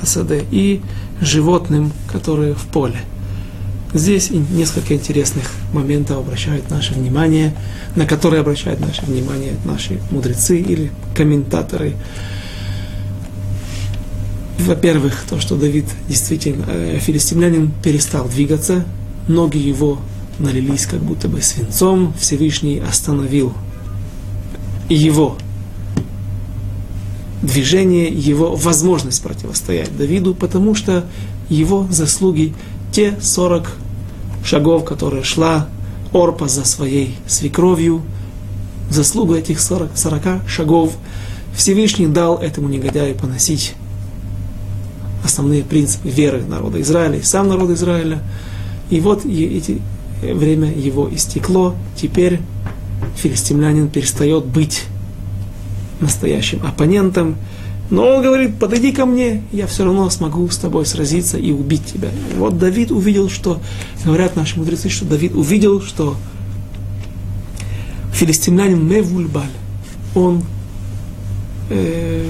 саде 0.03 0.43
и 0.49 0.81
животным, 1.21 1.93
которые 2.11 2.55
в 2.55 2.65
поле. 2.65 2.99
Здесь 3.93 4.31
несколько 4.31 4.95
интересных 4.95 5.51
моментов 5.71 6.17
обращают 6.17 6.71
наше 6.71 6.95
внимание, 6.95 7.55
на 7.95 8.07
которые 8.07 8.41
обращают 8.41 8.79
наше 8.79 9.05
внимание 9.05 9.53
наши 9.65 9.99
мудрецы 10.09 10.59
или 10.59 10.91
комментаторы. 11.15 11.93
Во-первых, 14.57 15.25
то, 15.29 15.39
что 15.39 15.57
Давид 15.57 15.85
действительно, 16.07 16.65
э, 16.67 16.97
филистимлянин 16.99 17.71
перестал 17.83 18.27
двигаться, 18.27 18.83
ноги 19.27 19.57
его 19.57 19.99
налились 20.41 20.85
как 20.85 20.99
будто 20.99 21.27
бы 21.27 21.41
свинцом, 21.41 22.13
Всевышний 22.19 22.79
остановил 22.79 23.53
его 24.89 25.37
движение, 27.41 28.07
его 28.09 28.55
возможность 28.55 29.21
противостоять 29.23 29.95
Давиду, 29.97 30.35
потому 30.35 30.75
что 30.75 31.05
его 31.49 31.87
заслуги, 31.89 32.53
те 32.91 33.17
40 33.21 33.71
шагов, 34.43 34.85
которые 34.85 35.23
шла 35.23 35.67
Орпа 36.13 36.47
за 36.47 36.65
своей 36.65 37.15
свекровью, 37.27 38.01
заслугу 38.89 39.35
этих 39.35 39.59
40, 39.61 39.91
40 39.95 40.49
шагов 40.49 40.93
Всевышний 41.55 42.07
дал 42.07 42.37
этому 42.37 42.67
негодяю 42.67 43.15
поносить 43.15 43.75
основные 45.23 45.63
принципы 45.63 46.09
веры 46.09 46.43
народа 46.45 46.81
Израиля 46.81 47.17
и 47.17 47.21
сам 47.21 47.47
народ 47.47 47.69
Израиля. 47.71 48.19
И 48.89 48.99
вот 48.99 49.25
эти, 49.25 49.81
время 50.21 50.71
его 50.71 51.09
истекло, 51.13 51.75
теперь 51.95 52.39
филистимлянин 53.15 53.89
перестает 53.89 54.45
быть 54.45 54.83
настоящим 55.99 56.65
оппонентом, 56.65 57.35
но 57.89 58.07
он 58.07 58.23
говорит, 58.23 58.57
подойди 58.57 58.93
ко 58.93 59.05
мне, 59.05 59.43
я 59.51 59.67
все 59.67 59.83
равно 59.83 60.09
смогу 60.09 60.47
с 60.49 60.57
тобой 60.57 60.85
сразиться 60.85 61.37
и 61.37 61.51
убить 61.51 61.85
тебя. 61.85 62.09
И 62.09 62.37
вот 62.37 62.57
Давид 62.57 62.89
увидел, 62.89 63.29
что, 63.29 63.61
говорят 64.05 64.37
наши 64.37 64.57
мудрецы, 64.57 64.89
что 64.89 65.03
Давид 65.05 65.35
увидел, 65.35 65.81
что 65.81 66.15
филистимлянин 68.13 68.87
Мевульбаль, 68.87 69.51
он 70.15 70.43
э, 71.69 72.23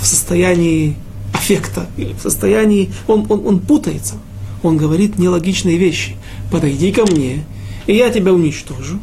в 0.00 0.06
состоянии 0.06 0.96
аффекта, 1.34 1.86
в 1.96 2.22
состоянии, 2.22 2.90
он, 3.06 3.26
он, 3.28 3.46
он 3.46 3.60
путается, 3.60 4.14
он 4.62 4.78
говорит 4.78 5.18
нелогичные 5.18 5.76
вещи. 5.76 6.16
Подойди 6.54 6.92
ко 6.92 7.02
мне, 7.02 7.44
и 7.88 7.96
я 7.96 8.10
тебя 8.10 8.32
уничтожу, 8.32 9.00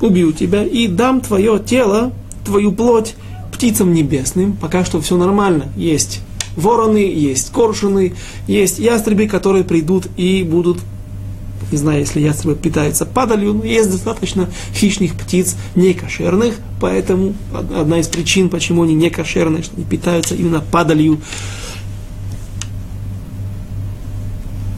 убью 0.00 0.32
тебя 0.32 0.64
и 0.64 0.88
дам 0.88 1.20
твое 1.20 1.62
тело, 1.62 2.12
твою 2.46 2.72
плоть 2.72 3.14
птицам 3.52 3.92
небесным, 3.92 4.56
пока 4.56 4.86
что 4.86 5.02
все 5.02 5.18
нормально. 5.18 5.66
Есть 5.76 6.22
вороны, 6.56 6.96
есть 6.96 7.52
коршуны, 7.52 8.14
есть 8.46 8.78
ястребы, 8.78 9.26
которые 9.26 9.64
придут 9.64 10.06
и 10.16 10.42
будут 10.44 10.78
не 11.70 11.76
знаю, 11.76 12.00
если 12.00 12.20
ястребы 12.20 12.54
питаются 12.54 13.04
падалью, 13.04 13.52
но 13.52 13.64
есть 13.64 13.90
достаточно 13.90 14.48
хищных 14.74 15.14
птиц 15.14 15.56
некошерных, 15.74 16.54
поэтому 16.80 17.34
одна 17.52 17.98
из 17.98 18.08
причин, 18.08 18.48
почему 18.48 18.84
они 18.84 18.94
не 18.94 19.10
кошерные, 19.10 19.62
что 19.62 19.74
они 19.76 19.84
питаются 19.84 20.34
именно 20.34 20.60
падалью. 20.60 21.20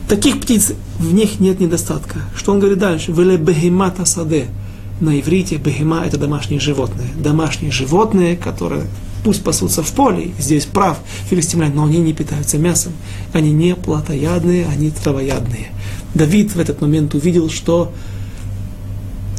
Таких 0.09 0.41
птиц 0.41 0.73
в 0.99 1.13
них 1.13 1.41
нет 1.41 1.59
недостатка. 1.59 2.21
Что 2.37 2.53
он 2.53 2.61
говорит 2.61 2.79
дальше? 2.79 3.13
Веле 3.13 3.37
бехемата 3.37 4.05
саде 4.05 4.47
на 5.01 5.21
иврите 5.21 5.57
бегема– 5.57 6.05
это 6.07 6.17
домашние 6.17 6.61
животные. 6.61 7.09
Домашние 7.19 7.71
животные, 7.71 8.37
которые 8.37 8.85
пусть 9.25 9.43
пасутся 9.43 9.83
в 9.83 9.93
поле, 9.93 10.31
здесь 10.39 10.65
прав 10.65 10.99
филистимляне, 11.29 11.75
но 11.75 11.85
они 11.85 11.99
не 11.99 12.13
питаются 12.13 12.57
мясом. 12.59 12.93
Они 13.33 13.53
не 13.53 13.75
плотоядные, 13.75 14.67
они 14.67 14.91
травоядные. 14.91 15.73
Давид 16.15 16.55
в 16.55 16.61
этот 16.61 16.81
момент 16.81 17.15
увидел, 17.15 17.51
что 17.51 17.93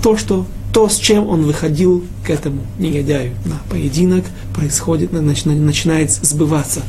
то, 0.04 0.18
что 0.18 0.46
то, 0.74 0.90
с 0.90 0.98
чем 0.98 1.28
он 1.28 1.44
выходил 1.44 2.04
к 2.24 2.30
этому 2.30 2.62
негодяю 2.78 3.34
на 3.46 3.56
поединок, 3.70 4.26
происходит, 4.54 5.12
начинает 5.12 6.12
сбываться. 6.12 6.82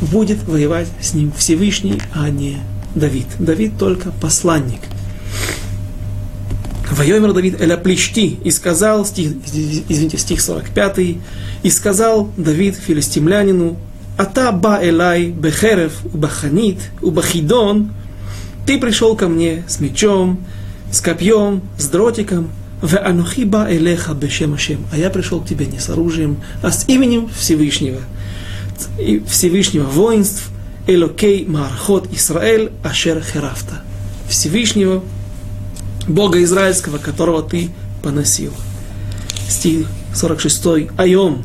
Будет 0.00 0.46
воевать 0.46 0.88
с 1.00 1.14
ним 1.14 1.32
Всевышний, 1.36 2.00
а 2.14 2.28
не 2.28 2.58
Давид. 2.98 3.26
Давид 3.38 3.78
только 3.78 4.10
посланник– 4.20 4.80
Вайомер 6.98 7.32
Давид 7.32 7.60
эля 7.60 7.76
плечти, 7.76 8.38
и 8.42 8.50
сказал, 8.50 9.04
стих, 9.06 9.32
извините, 9.88 10.18
стих 10.18 10.40
45, 10.40 10.98
и 11.62 11.70
сказал 11.70 12.28
Давид 12.36 12.74
филистимлянину, 12.76 13.76
Ата 14.16 14.50
ба 14.50 14.80
элай 14.82 15.26
бехерев 15.26 15.92
убаханит 16.12 16.78
убахидон, 17.00 17.92
ты 18.66 18.80
пришел 18.80 19.14
ко 19.14 19.28
мне 19.28 19.62
с 19.68 19.78
мечом, 19.78 20.44
с 20.90 21.00
копьем, 21.00 21.62
с 21.78 21.86
дротиком, 21.86 22.50
в 22.82 22.96
анухи 22.96 23.44
ба 23.44 23.68
элеха 23.70 24.14
бешем 24.14 24.56
а 24.90 24.96
я 24.96 25.10
пришел 25.10 25.40
к 25.40 25.46
тебе 25.46 25.66
не 25.66 25.78
с 25.78 25.88
оружием, 25.90 26.38
а 26.62 26.72
с 26.72 26.88
именем 26.88 27.28
Всевышнего, 27.28 28.00
Всевышнего 29.28 29.84
воинств, 29.84 30.50
Элокей 30.88 31.44
Мархот 31.44 32.10
Исраэль 32.12 32.72
Ашер 32.82 33.22
Херафта. 33.22 33.82
Всевышнего, 34.26 35.04
Бога 36.08 36.42
Израильского, 36.42 36.96
которого 36.96 37.42
ты 37.42 37.68
поносил. 38.02 38.54
Стих 39.50 39.86
46. 40.14 40.90
Айом. 40.96 41.44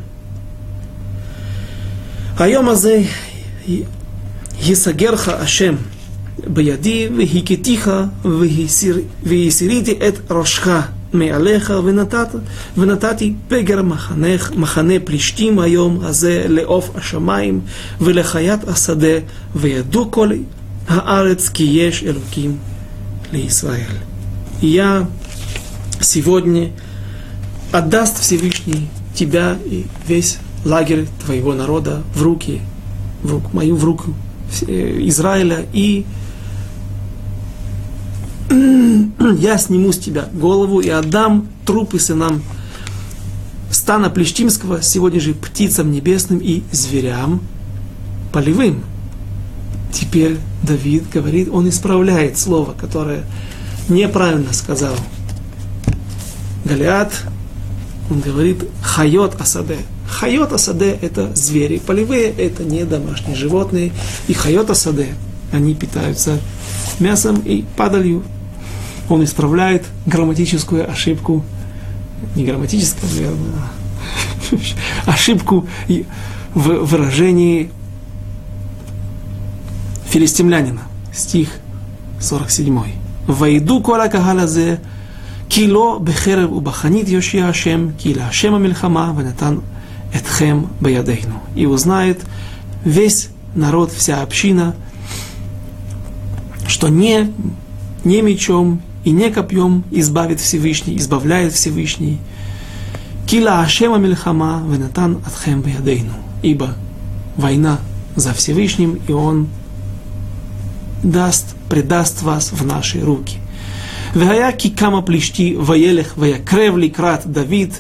Айом 2.40 2.70
Азей 2.70 3.10
Исагерха 4.66 5.36
Ашем. 5.36 5.80
Баяди, 6.48 7.08
вехикетиха, 7.08 8.12
вехисирити 8.24 9.92
эт 9.92 10.22
рошха. 10.30 10.88
מעליך 11.13 11.73
ונתת, 11.85 12.29
ונתתי 12.79 13.35
פגר 13.49 13.83
מחנך, 13.83 14.53
מחנה 14.57 14.95
פלישתים 15.05 15.59
היום 15.59 15.99
הזה 16.03 16.45
לעוף 16.49 16.91
השמיים 16.95 17.61
ולחיית 18.01 18.69
השדה 18.69 19.19
וידעו 19.57 20.11
כל 20.11 20.31
הארץ 20.89 21.49
כי 21.49 21.65
יש 21.65 22.05
אלוקים 22.05 22.57
לישראל. 23.33 23.97
И 24.63 24.67
я 24.67 25.07
сегодня 26.01 26.71
отдаст 27.73 28.19
Всевышний 28.19 28.89
тебя 29.15 29.57
и 29.65 29.87
весь 30.07 30.39
лагерь 30.65 31.07
твоего 31.25 31.55
народа 31.55 32.03
в 32.15 32.23
руки, 32.23 32.61
в 33.23 33.31
руку 33.31 33.51
мою, 33.53 33.77
в 33.77 33.85
руку 33.85 34.15
Израиля, 34.63 35.65
и 35.73 36.05
я 38.50 39.58
сниму 39.58 39.92
с 39.92 39.98
тебя 39.98 40.28
голову 40.34 40.80
и 40.80 40.90
отдам 40.90 41.48
трупы 41.66 42.00
сынам 42.00 42.42
стана 43.72 44.10
Плештимского, 44.10 44.82
сегодня 44.82 45.20
же 45.20 45.34
птицам 45.34 45.92
небесным 45.92 46.40
и 46.40 46.64
зверям 46.72 47.42
полевым. 48.32 48.84
Теперь 49.92 50.38
Давид 50.64 51.10
говорит, 51.12 51.50
он 51.52 51.70
исправляет 51.70 52.38
слово, 52.38 52.74
которое 52.74 53.24
неправильно 53.90 54.54
сказал 54.54 54.96
Галиат, 56.66 57.12
он 58.10 58.22
говорит 58.22 58.64
חיות 58.82 59.40
השדה. 59.40 59.78
חיות 60.08 60.54
השדה– 60.54 60.98
это 61.02 61.36
звери 61.36 61.82
полевые, 61.86 62.32
это 62.32 62.64
не 62.64 62.86
домашние 62.86 63.36
животные. 63.36 63.92
И 64.28 64.34
חיות 64.34 64.70
השדה, 64.70 65.16
они 65.52 65.74
питаются 65.74 66.40
мясом 67.00 67.40
и 67.40 67.66
падалью. 67.76 68.24
Он 69.10 69.24
исправляет 69.24 69.86
грамматическую 70.06 70.90
ошибку, 70.90 71.44
не 72.36 72.46
грамматическую, 72.46 73.12
наверное, 73.12 73.54
а 75.06 75.12
ошибку 75.12 75.68
в 76.54 76.86
выражении 76.86 77.70
филистимлянина. 80.08 80.82
стих 81.14 81.50
47. 82.20 82.80
«Войду 83.28 83.82
кола 83.82 84.08
кагалазе, 84.08 84.80
кило 85.50 86.00
бехерев 86.00 86.52
убаханит 86.52 87.10
Йошия 87.10 87.48
Ашем, 87.48 87.94
кила 87.94 88.28
Ашема 88.28 88.60
мильхама, 88.60 89.14
ванатан 89.14 89.64
этхем 90.14 90.70
баядейну». 90.80 91.42
И 91.56 91.66
узнает 91.66 92.22
весь 92.84 93.30
народ, 93.56 93.92
вся 93.92 94.22
община, 94.22 94.76
что 96.83 96.89
не, 96.89 97.33
не 98.05 98.23
мечом 98.23 98.81
и 99.05 99.11
не 99.11 99.31
копьем 99.31 99.85
избавит 99.91 100.41
Всевышний, 100.41 100.97
избавляет 100.97 101.53
Всевышний. 101.53 102.19
Кила 103.27 103.61
Ашема 103.61 103.99
Мильхама 103.99 104.63
Венатан 104.67 105.19
Атхем 105.27 105.61
Баядейну. 105.61 106.13
Ибо 106.43 106.75
война 107.37 107.79
за 108.17 108.33
Всевышним, 108.33 109.01
и 109.07 109.13
Он 109.13 109.49
даст, 111.03 111.55
предаст 111.69 112.23
вас 112.23 112.53
в 112.53 112.65
наши 112.65 113.01
руки. 113.01 113.39
והיה 114.15 114.53
כי 114.53 114.75
כמה 114.77 115.03
פלישתי 115.03 115.57
וילך 115.67 116.15
ויקרב 116.19 116.77
לקראת 116.77 117.27
דוד, 117.27 117.73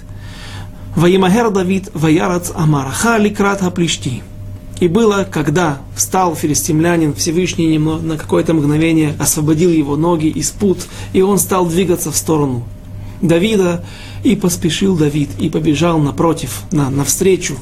וימהר 0.96 1.48
דוד 1.48 1.88
וירץ 1.96 2.50
המערכה 2.54 3.18
לקראת 3.18 3.62
הפלישתי. 3.62 4.20
И 4.79 4.87
было, 4.87 5.27
когда 5.29 5.79
встал 5.95 6.35
филистимлянин, 6.35 7.13
Всевышний 7.13 7.67
немного, 7.67 8.01
на 8.01 8.17
какое-то 8.17 8.53
мгновение 8.53 9.15
освободил 9.19 9.69
его 9.69 9.95
ноги 9.95 10.27
из 10.27 10.49
пут, 10.49 10.79
и 11.13 11.21
он 11.21 11.37
стал 11.37 11.65
двигаться 11.67 12.11
в 12.11 12.17
сторону 12.17 12.63
Давида, 13.21 13.83
и 14.23 14.35
поспешил 14.35 14.97
Давид, 14.97 15.29
и 15.39 15.49
побежал 15.49 15.99
напротив, 15.99 16.63
на, 16.71 16.89
навстречу 16.89 17.57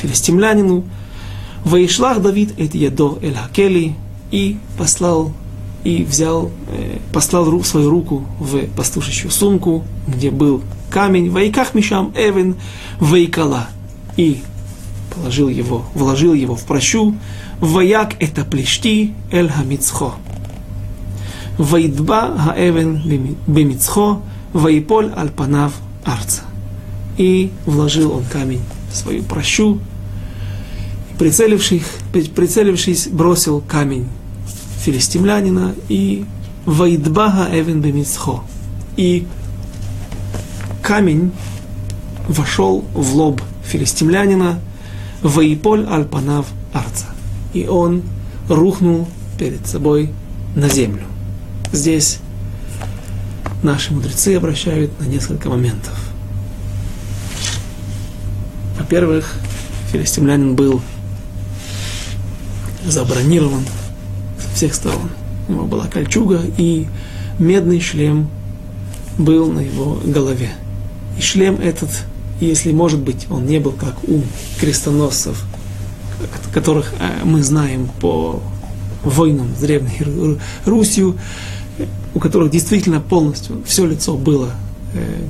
филистимлянину. 0.00 0.84
Ваишлах 1.64 2.22
Давид 2.22 2.58
эт 2.58 2.74
ядо 2.74 3.18
эль 3.20 3.34
хакели, 3.34 3.94
и 4.30 4.58
послал, 4.76 5.32
и 5.84 6.04
взял, 6.04 6.50
э, 6.68 6.98
послал 7.12 7.62
свою 7.64 7.90
руку 7.90 8.26
в 8.38 8.66
пастушечью 8.76 9.30
сумку, 9.30 9.84
где 10.06 10.30
был 10.30 10.62
камень, 10.90 11.30
вайках 11.30 11.74
мишам 11.74 12.12
эвен 12.14 12.56
вайкала, 13.00 13.68
и 14.16 14.40
положил 15.18 15.48
его, 15.48 15.84
вложил 15.94 16.32
его 16.32 16.54
в 16.54 16.64
прощу, 16.64 17.14
ваяк 17.60 18.14
это 18.20 18.44
плешти 18.44 19.14
эль 19.30 19.48
хамицхо. 19.48 20.14
Вайдба 21.58 22.38
хаэвен 22.38 23.36
бемицхо, 23.46 24.22
вайполь 24.52 25.10
аль 25.16 25.30
панав 25.30 25.72
арца. 26.04 26.42
И 27.16 27.50
вложил 27.66 28.12
он 28.12 28.24
камень 28.24 28.62
в 28.92 28.96
свою 28.96 29.24
прощу, 29.24 29.80
прицелившись, 31.18 31.82
прицелившись, 32.12 33.08
бросил 33.08 33.60
камень 33.60 34.06
филистимлянина 34.84 35.74
и 35.88 36.24
Вайдбага 36.64 37.48
Эвен 37.50 37.80
Бемицхо. 37.80 38.44
И 38.96 39.26
камень 40.82 41.32
вошел 42.28 42.84
в 42.94 43.16
лоб 43.16 43.42
филистимлянина, 43.64 44.60
Ваиполь 45.22 45.86
Альпанав 45.86 46.46
Арца. 46.72 47.06
И 47.52 47.66
он 47.66 48.02
рухнул 48.48 49.08
перед 49.38 49.66
собой 49.66 50.10
на 50.54 50.68
землю. 50.68 51.04
Здесь 51.72 52.18
наши 53.62 53.92
мудрецы 53.92 54.36
обращают 54.36 54.98
на 55.00 55.04
несколько 55.04 55.48
моментов. 55.48 55.94
Во-первых, 58.78 59.34
филистимлянин 59.92 60.54
был 60.54 60.80
забронирован 62.86 63.64
со 64.38 64.56
всех 64.56 64.74
сторон. 64.74 65.10
У 65.48 65.52
него 65.52 65.64
была 65.66 65.86
кольчуга 65.86 66.40
и 66.56 66.86
медный 67.38 67.80
шлем 67.80 68.28
был 69.18 69.50
на 69.50 69.60
его 69.60 70.00
голове. 70.04 70.50
И 71.18 71.20
шлем 71.20 71.56
этот 71.60 71.90
если, 72.40 72.72
может 72.72 73.00
быть, 73.00 73.26
он 73.30 73.46
не 73.46 73.58
был 73.58 73.72
как 73.72 73.96
у 74.04 74.22
крестоносцев, 74.60 75.44
которых 76.52 76.92
э, 76.98 77.24
мы 77.24 77.42
знаем 77.42 77.88
по 78.00 78.40
войнам 79.04 79.48
с 79.56 79.60
Древней 79.60 80.02
Русью, 80.64 81.16
у 82.14 82.18
которых 82.20 82.50
действительно 82.50 83.00
полностью 83.00 83.62
все 83.66 83.86
лицо 83.86 84.14
было, 84.16 84.50
э, 84.94 85.22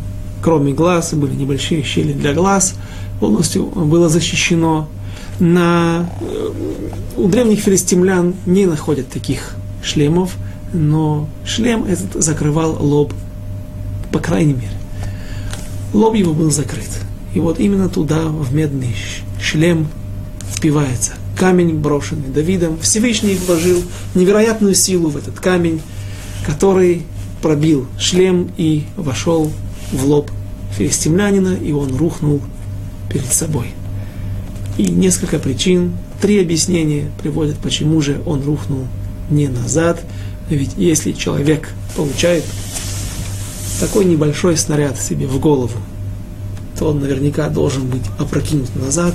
кроме 0.42 0.72
глаз, 0.72 1.12
были 1.14 1.34
небольшие 1.34 1.82
щели 1.82 2.12
для 2.12 2.32
глаз, 2.32 2.74
полностью 3.20 3.66
было 3.66 4.08
защищено. 4.08 4.88
На, 5.38 6.08
э, 6.20 6.50
у 7.16 7.28
древних 7.28 7.60
филистимлян 7.60 8.34
не 8.46 8.66
находят 8.66 9.08
таких 9.08 9.54
шлемов, 9.82 10.36
но 10.72 11.28
шлем 11.44 11.84
этот 11.84 12.22
закрывал 12.22 12.76
лоб, 12.80 13.12
по 14.12 14.18
крайней 14.18 14.54
мере 14.54 14.77
лоб 15.92 16.14
его 16.14 16.32
был 16.32 16.50
закрыт. 16.50 16.90
И 17.34 17.40
вот 17.40 17.60
именно 17.60 17.88
туда, 17.88 18.26
в 18.26 18.54
медный 18.54 18.94
шлем, 19.40 19.88
впивается 20.54 21.12
камень, 21.38 21.74
брошенный 21.76 22.28
Давидом. 22.28 22.78
Всевышний 22.80 23.36
вложил 23.46 23.82
невероятную 24.14 24.74
силу 24.74 25.08
в 25.08 25.16
этот 25.16 25.38
камень, 25.38 25.80
который 26.44 27.02
пробил 27.40 27.86
шлем 27.98 28.50
и 28.56 28.84
вошел 28.96 29.50
в 29.92 30.04
лоб 30.04 30.30
филистимлянина, 30.76 31.54
и 31.54 31.72
он 31.72 31.96
рухнул 31.96 32.40
перед 33.10 33.32
собой. 33.32 33.68
И 34.76 34.90
несколько 34.90 35.38
причин, 35.38 35.92
три 36.20 36.40
объяснения 36.40 37.10
приводят, 37.20 37.56
почему 37.58 38.00
же 38.00 38.20
он 38.26 38.42
рухнул 38.44 38.86
не 39.30 39.48
назад. 39.48 40.02
Ведь 40.50 40.72
если 40.76 41.12
человек 41.12 41.68
получает 41.96 42.44
такой 43.80 44.04
небольшой 44.04 44.56
снаряд 44.56 45.00
себе 45.00 45.26
в 45.26 45.38
голову, 45.38 45.78
то 46.78 46.88
он 46.88 47.00
наверняка 47.00 47.48
должен 47.48 47.86
быть 47.86 48.02
опрокинут 48.18 48.74
назад. 48.76 49.14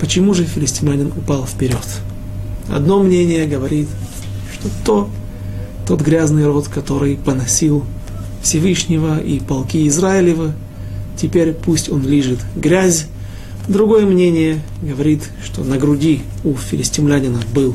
Почему 0.00 0.34
же 0.34 0.44
филистимлянин 0.44 1.08
упал 1.08 1.46
вперед? 1.46 1.86
Одно 2.70 3.02
мнение 3.02 3.46
говорит, 3.46 3.88
что 4.52 4.68
то, 4.84 5.10
тот 5.86 6.00
грязный 6.00 6.46
род, 6.46 6.68
который 6.68 7.16
поносил 7.16 7.84
Всевышнего 8.42 9.18
и 9.18 9.40
полки 9.40 9.88
Израилева, 9.88 10.52
теперь 11.16 11.52
пусть 11.52 11.88
он 11.88 12.06
лежит 12.06 12.40
грязь. 12.54 13.06
Другое 13.68 14.06
мнение 14.06 14.60
говорит, 14.82 15.28
что 15.44 15.64
на 15.64 15.76
груди 15.76 16.22
у 16.44 16.54
филистимлянина 16.54 17.40
был 17.54 17.74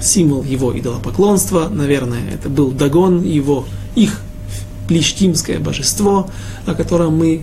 символ 0.00 0.42
его 0.42 0.78
идолопоклонства, 0.78 1.68
наверное, 1.68 2.30
это 2.32 2.48
был 2.48 2.70
Дагон, 2.70 3.22
его, 3.22 3.66
их 3.94 4.20
плештимское 4.88 5.58
божество, 5.58 6.30
о 6.66 6.74
котором 6.74 7.16
мы 7.16 7.42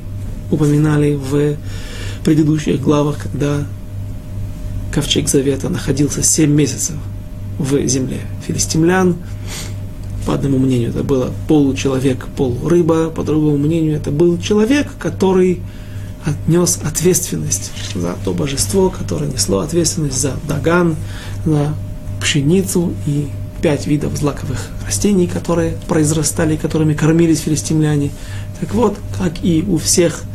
упоминали 0.52 1.16
в 1.16 1.58
предыдущих 2.24 2.82
главах, 2.82 3.18
когда 3.18 3.66
ковчег 4.94 5.28
Завета 5.28 5.70
находился 5.70 6.24
7 6.24 6.50
месяцев 6.50 6.96
в 7.58 7.86
земле 7.88 8.22
филистимлян. 8.46 9.16
По 10.26 10.36
одному 10.36 10.58
мнению, 10.58 10.92
это 10.92 11.04
было 11.04 11.34
получеловек, 11.48 12.28
полурыба, 12.38 13.10
по 13.10 13.24
другому 13.24 13.58
мнению, 13.58 13.98
это 13.98 14.10
был 14.10 14.40
человек, 14.40 14.88
который 14.98 15.62
отнес 16.26 16.80
ответственность 16.82 17.72
за 17.94 18.16
то 18.24 18.34
божество, 18.34 18.90
которое 18.90 19.30
несло 19.30 19.60
ответственность 19.60 20.20
за 20.20 20.36
Даган, 20.48 20.96
за 21.46 21.74
пшеницу 22.22 22.94
и 23.06 23.28
пять 23.64 23.88
видов 23.88 24.18
злаковых 24.18 24.68
растений, 24.86 25.26
которые 25.26 25.78
произрастали, 25.88 26.58
которыми 26.58 26.94
кормились 26.94 27.40
филистимляне. 27.40 28.12
Так 28.60 28.74
вот, 28.74 28.98
как 29.18 29.42
и 29.42 29.64
у 29.66 29.78
всех 29.78 30.26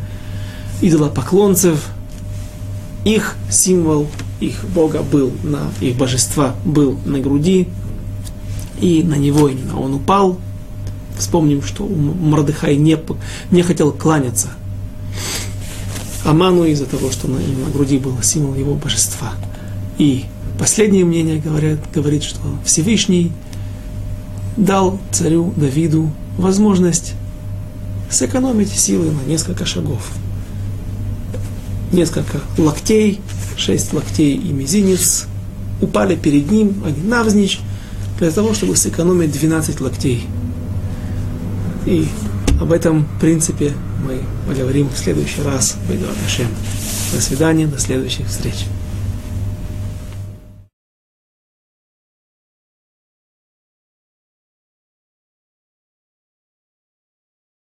идолопоклонцев, 0.81 1.85
их 3.05 3.35
символ, 3.51 4.07
их 4.39 4.65
бога 4.73 5.03
был 5.03 5.31
на, 5.43 5.71
их 5.79 5.95
божества 5.95 6.55
был 6.65 6.97
на 7.05 7.19
груди, 7.19 7.69
и 8.81 9.03
на 9.03 9.15
него 9.15 9.47
именно 9.47 9.79
он 9.79 9.93
упал. 9.93 10.39
Вспомним, 11.19 11.61
что 11.61 11.85
Мордыхай 11.85 12.77
не, 12.77 12.97
не 13.51 13.61
хотел 13.61 13.91
кланяться 13.91 14.49
Аману 16.25 16.63
из-за 16.63 16.85
того, 16.85 17.11
что 17.11 17.27
на, 17.27 17.35
на 17.35 17.69
груди 17.71 17.99
был 17.99 18.19
символ 18.23 18.55
его 18.55 18.73
божества. 18.73 19.33
И 19.99 20.25
Последнее 20.59 21.05
мнение 21.05 21.39
говорит, 21.39 21.79
говорит, 21.93 22.23
что 22.23 22.41
Всевышний 22.65 23.31
дал 24.57 24.99
царю 25.09 25.53
Давиду 25.55 26.11
возможность 26.37 27.13
сэкономить 28.09 28.69
силы 28.69 29.09
на 29.11 29.21
несколько 29.29 29.65
шагов. 29.65 30.05
Несколько 31.93 32.41
локтей, 32.57 33.21
шесть 33.55 33.93
локтей 33.93 34.35
и 34.35 34.51
мизинец 34.51 35.27
упали 35.81 36.17
перед 36.17 36.51
ним, 36.51 36.83
они 36.85 37.01
навзничь, 37.03 37.61
для 38.19 38.29
того, 38.29 38.53
чтобы 38.53 38.75
сэкономить 38.75 39.31
12 39.31 39.79
локтей. 39.79 40.27
И 41.85 42.05
об 42.59 42.73
этом 42.73 43.07
принципе 43.21 43.73
мы 44.05 44.21
поговорим 44.45 44.89
в 44.89 44.97
следующий 44.97 45.41
раз. 45.41 45.77
До 47.13 47.21
свидания, 47.21 47.65
до 47.65 47.79
следующих 47.79 48.27
встреч. 48.27 48.65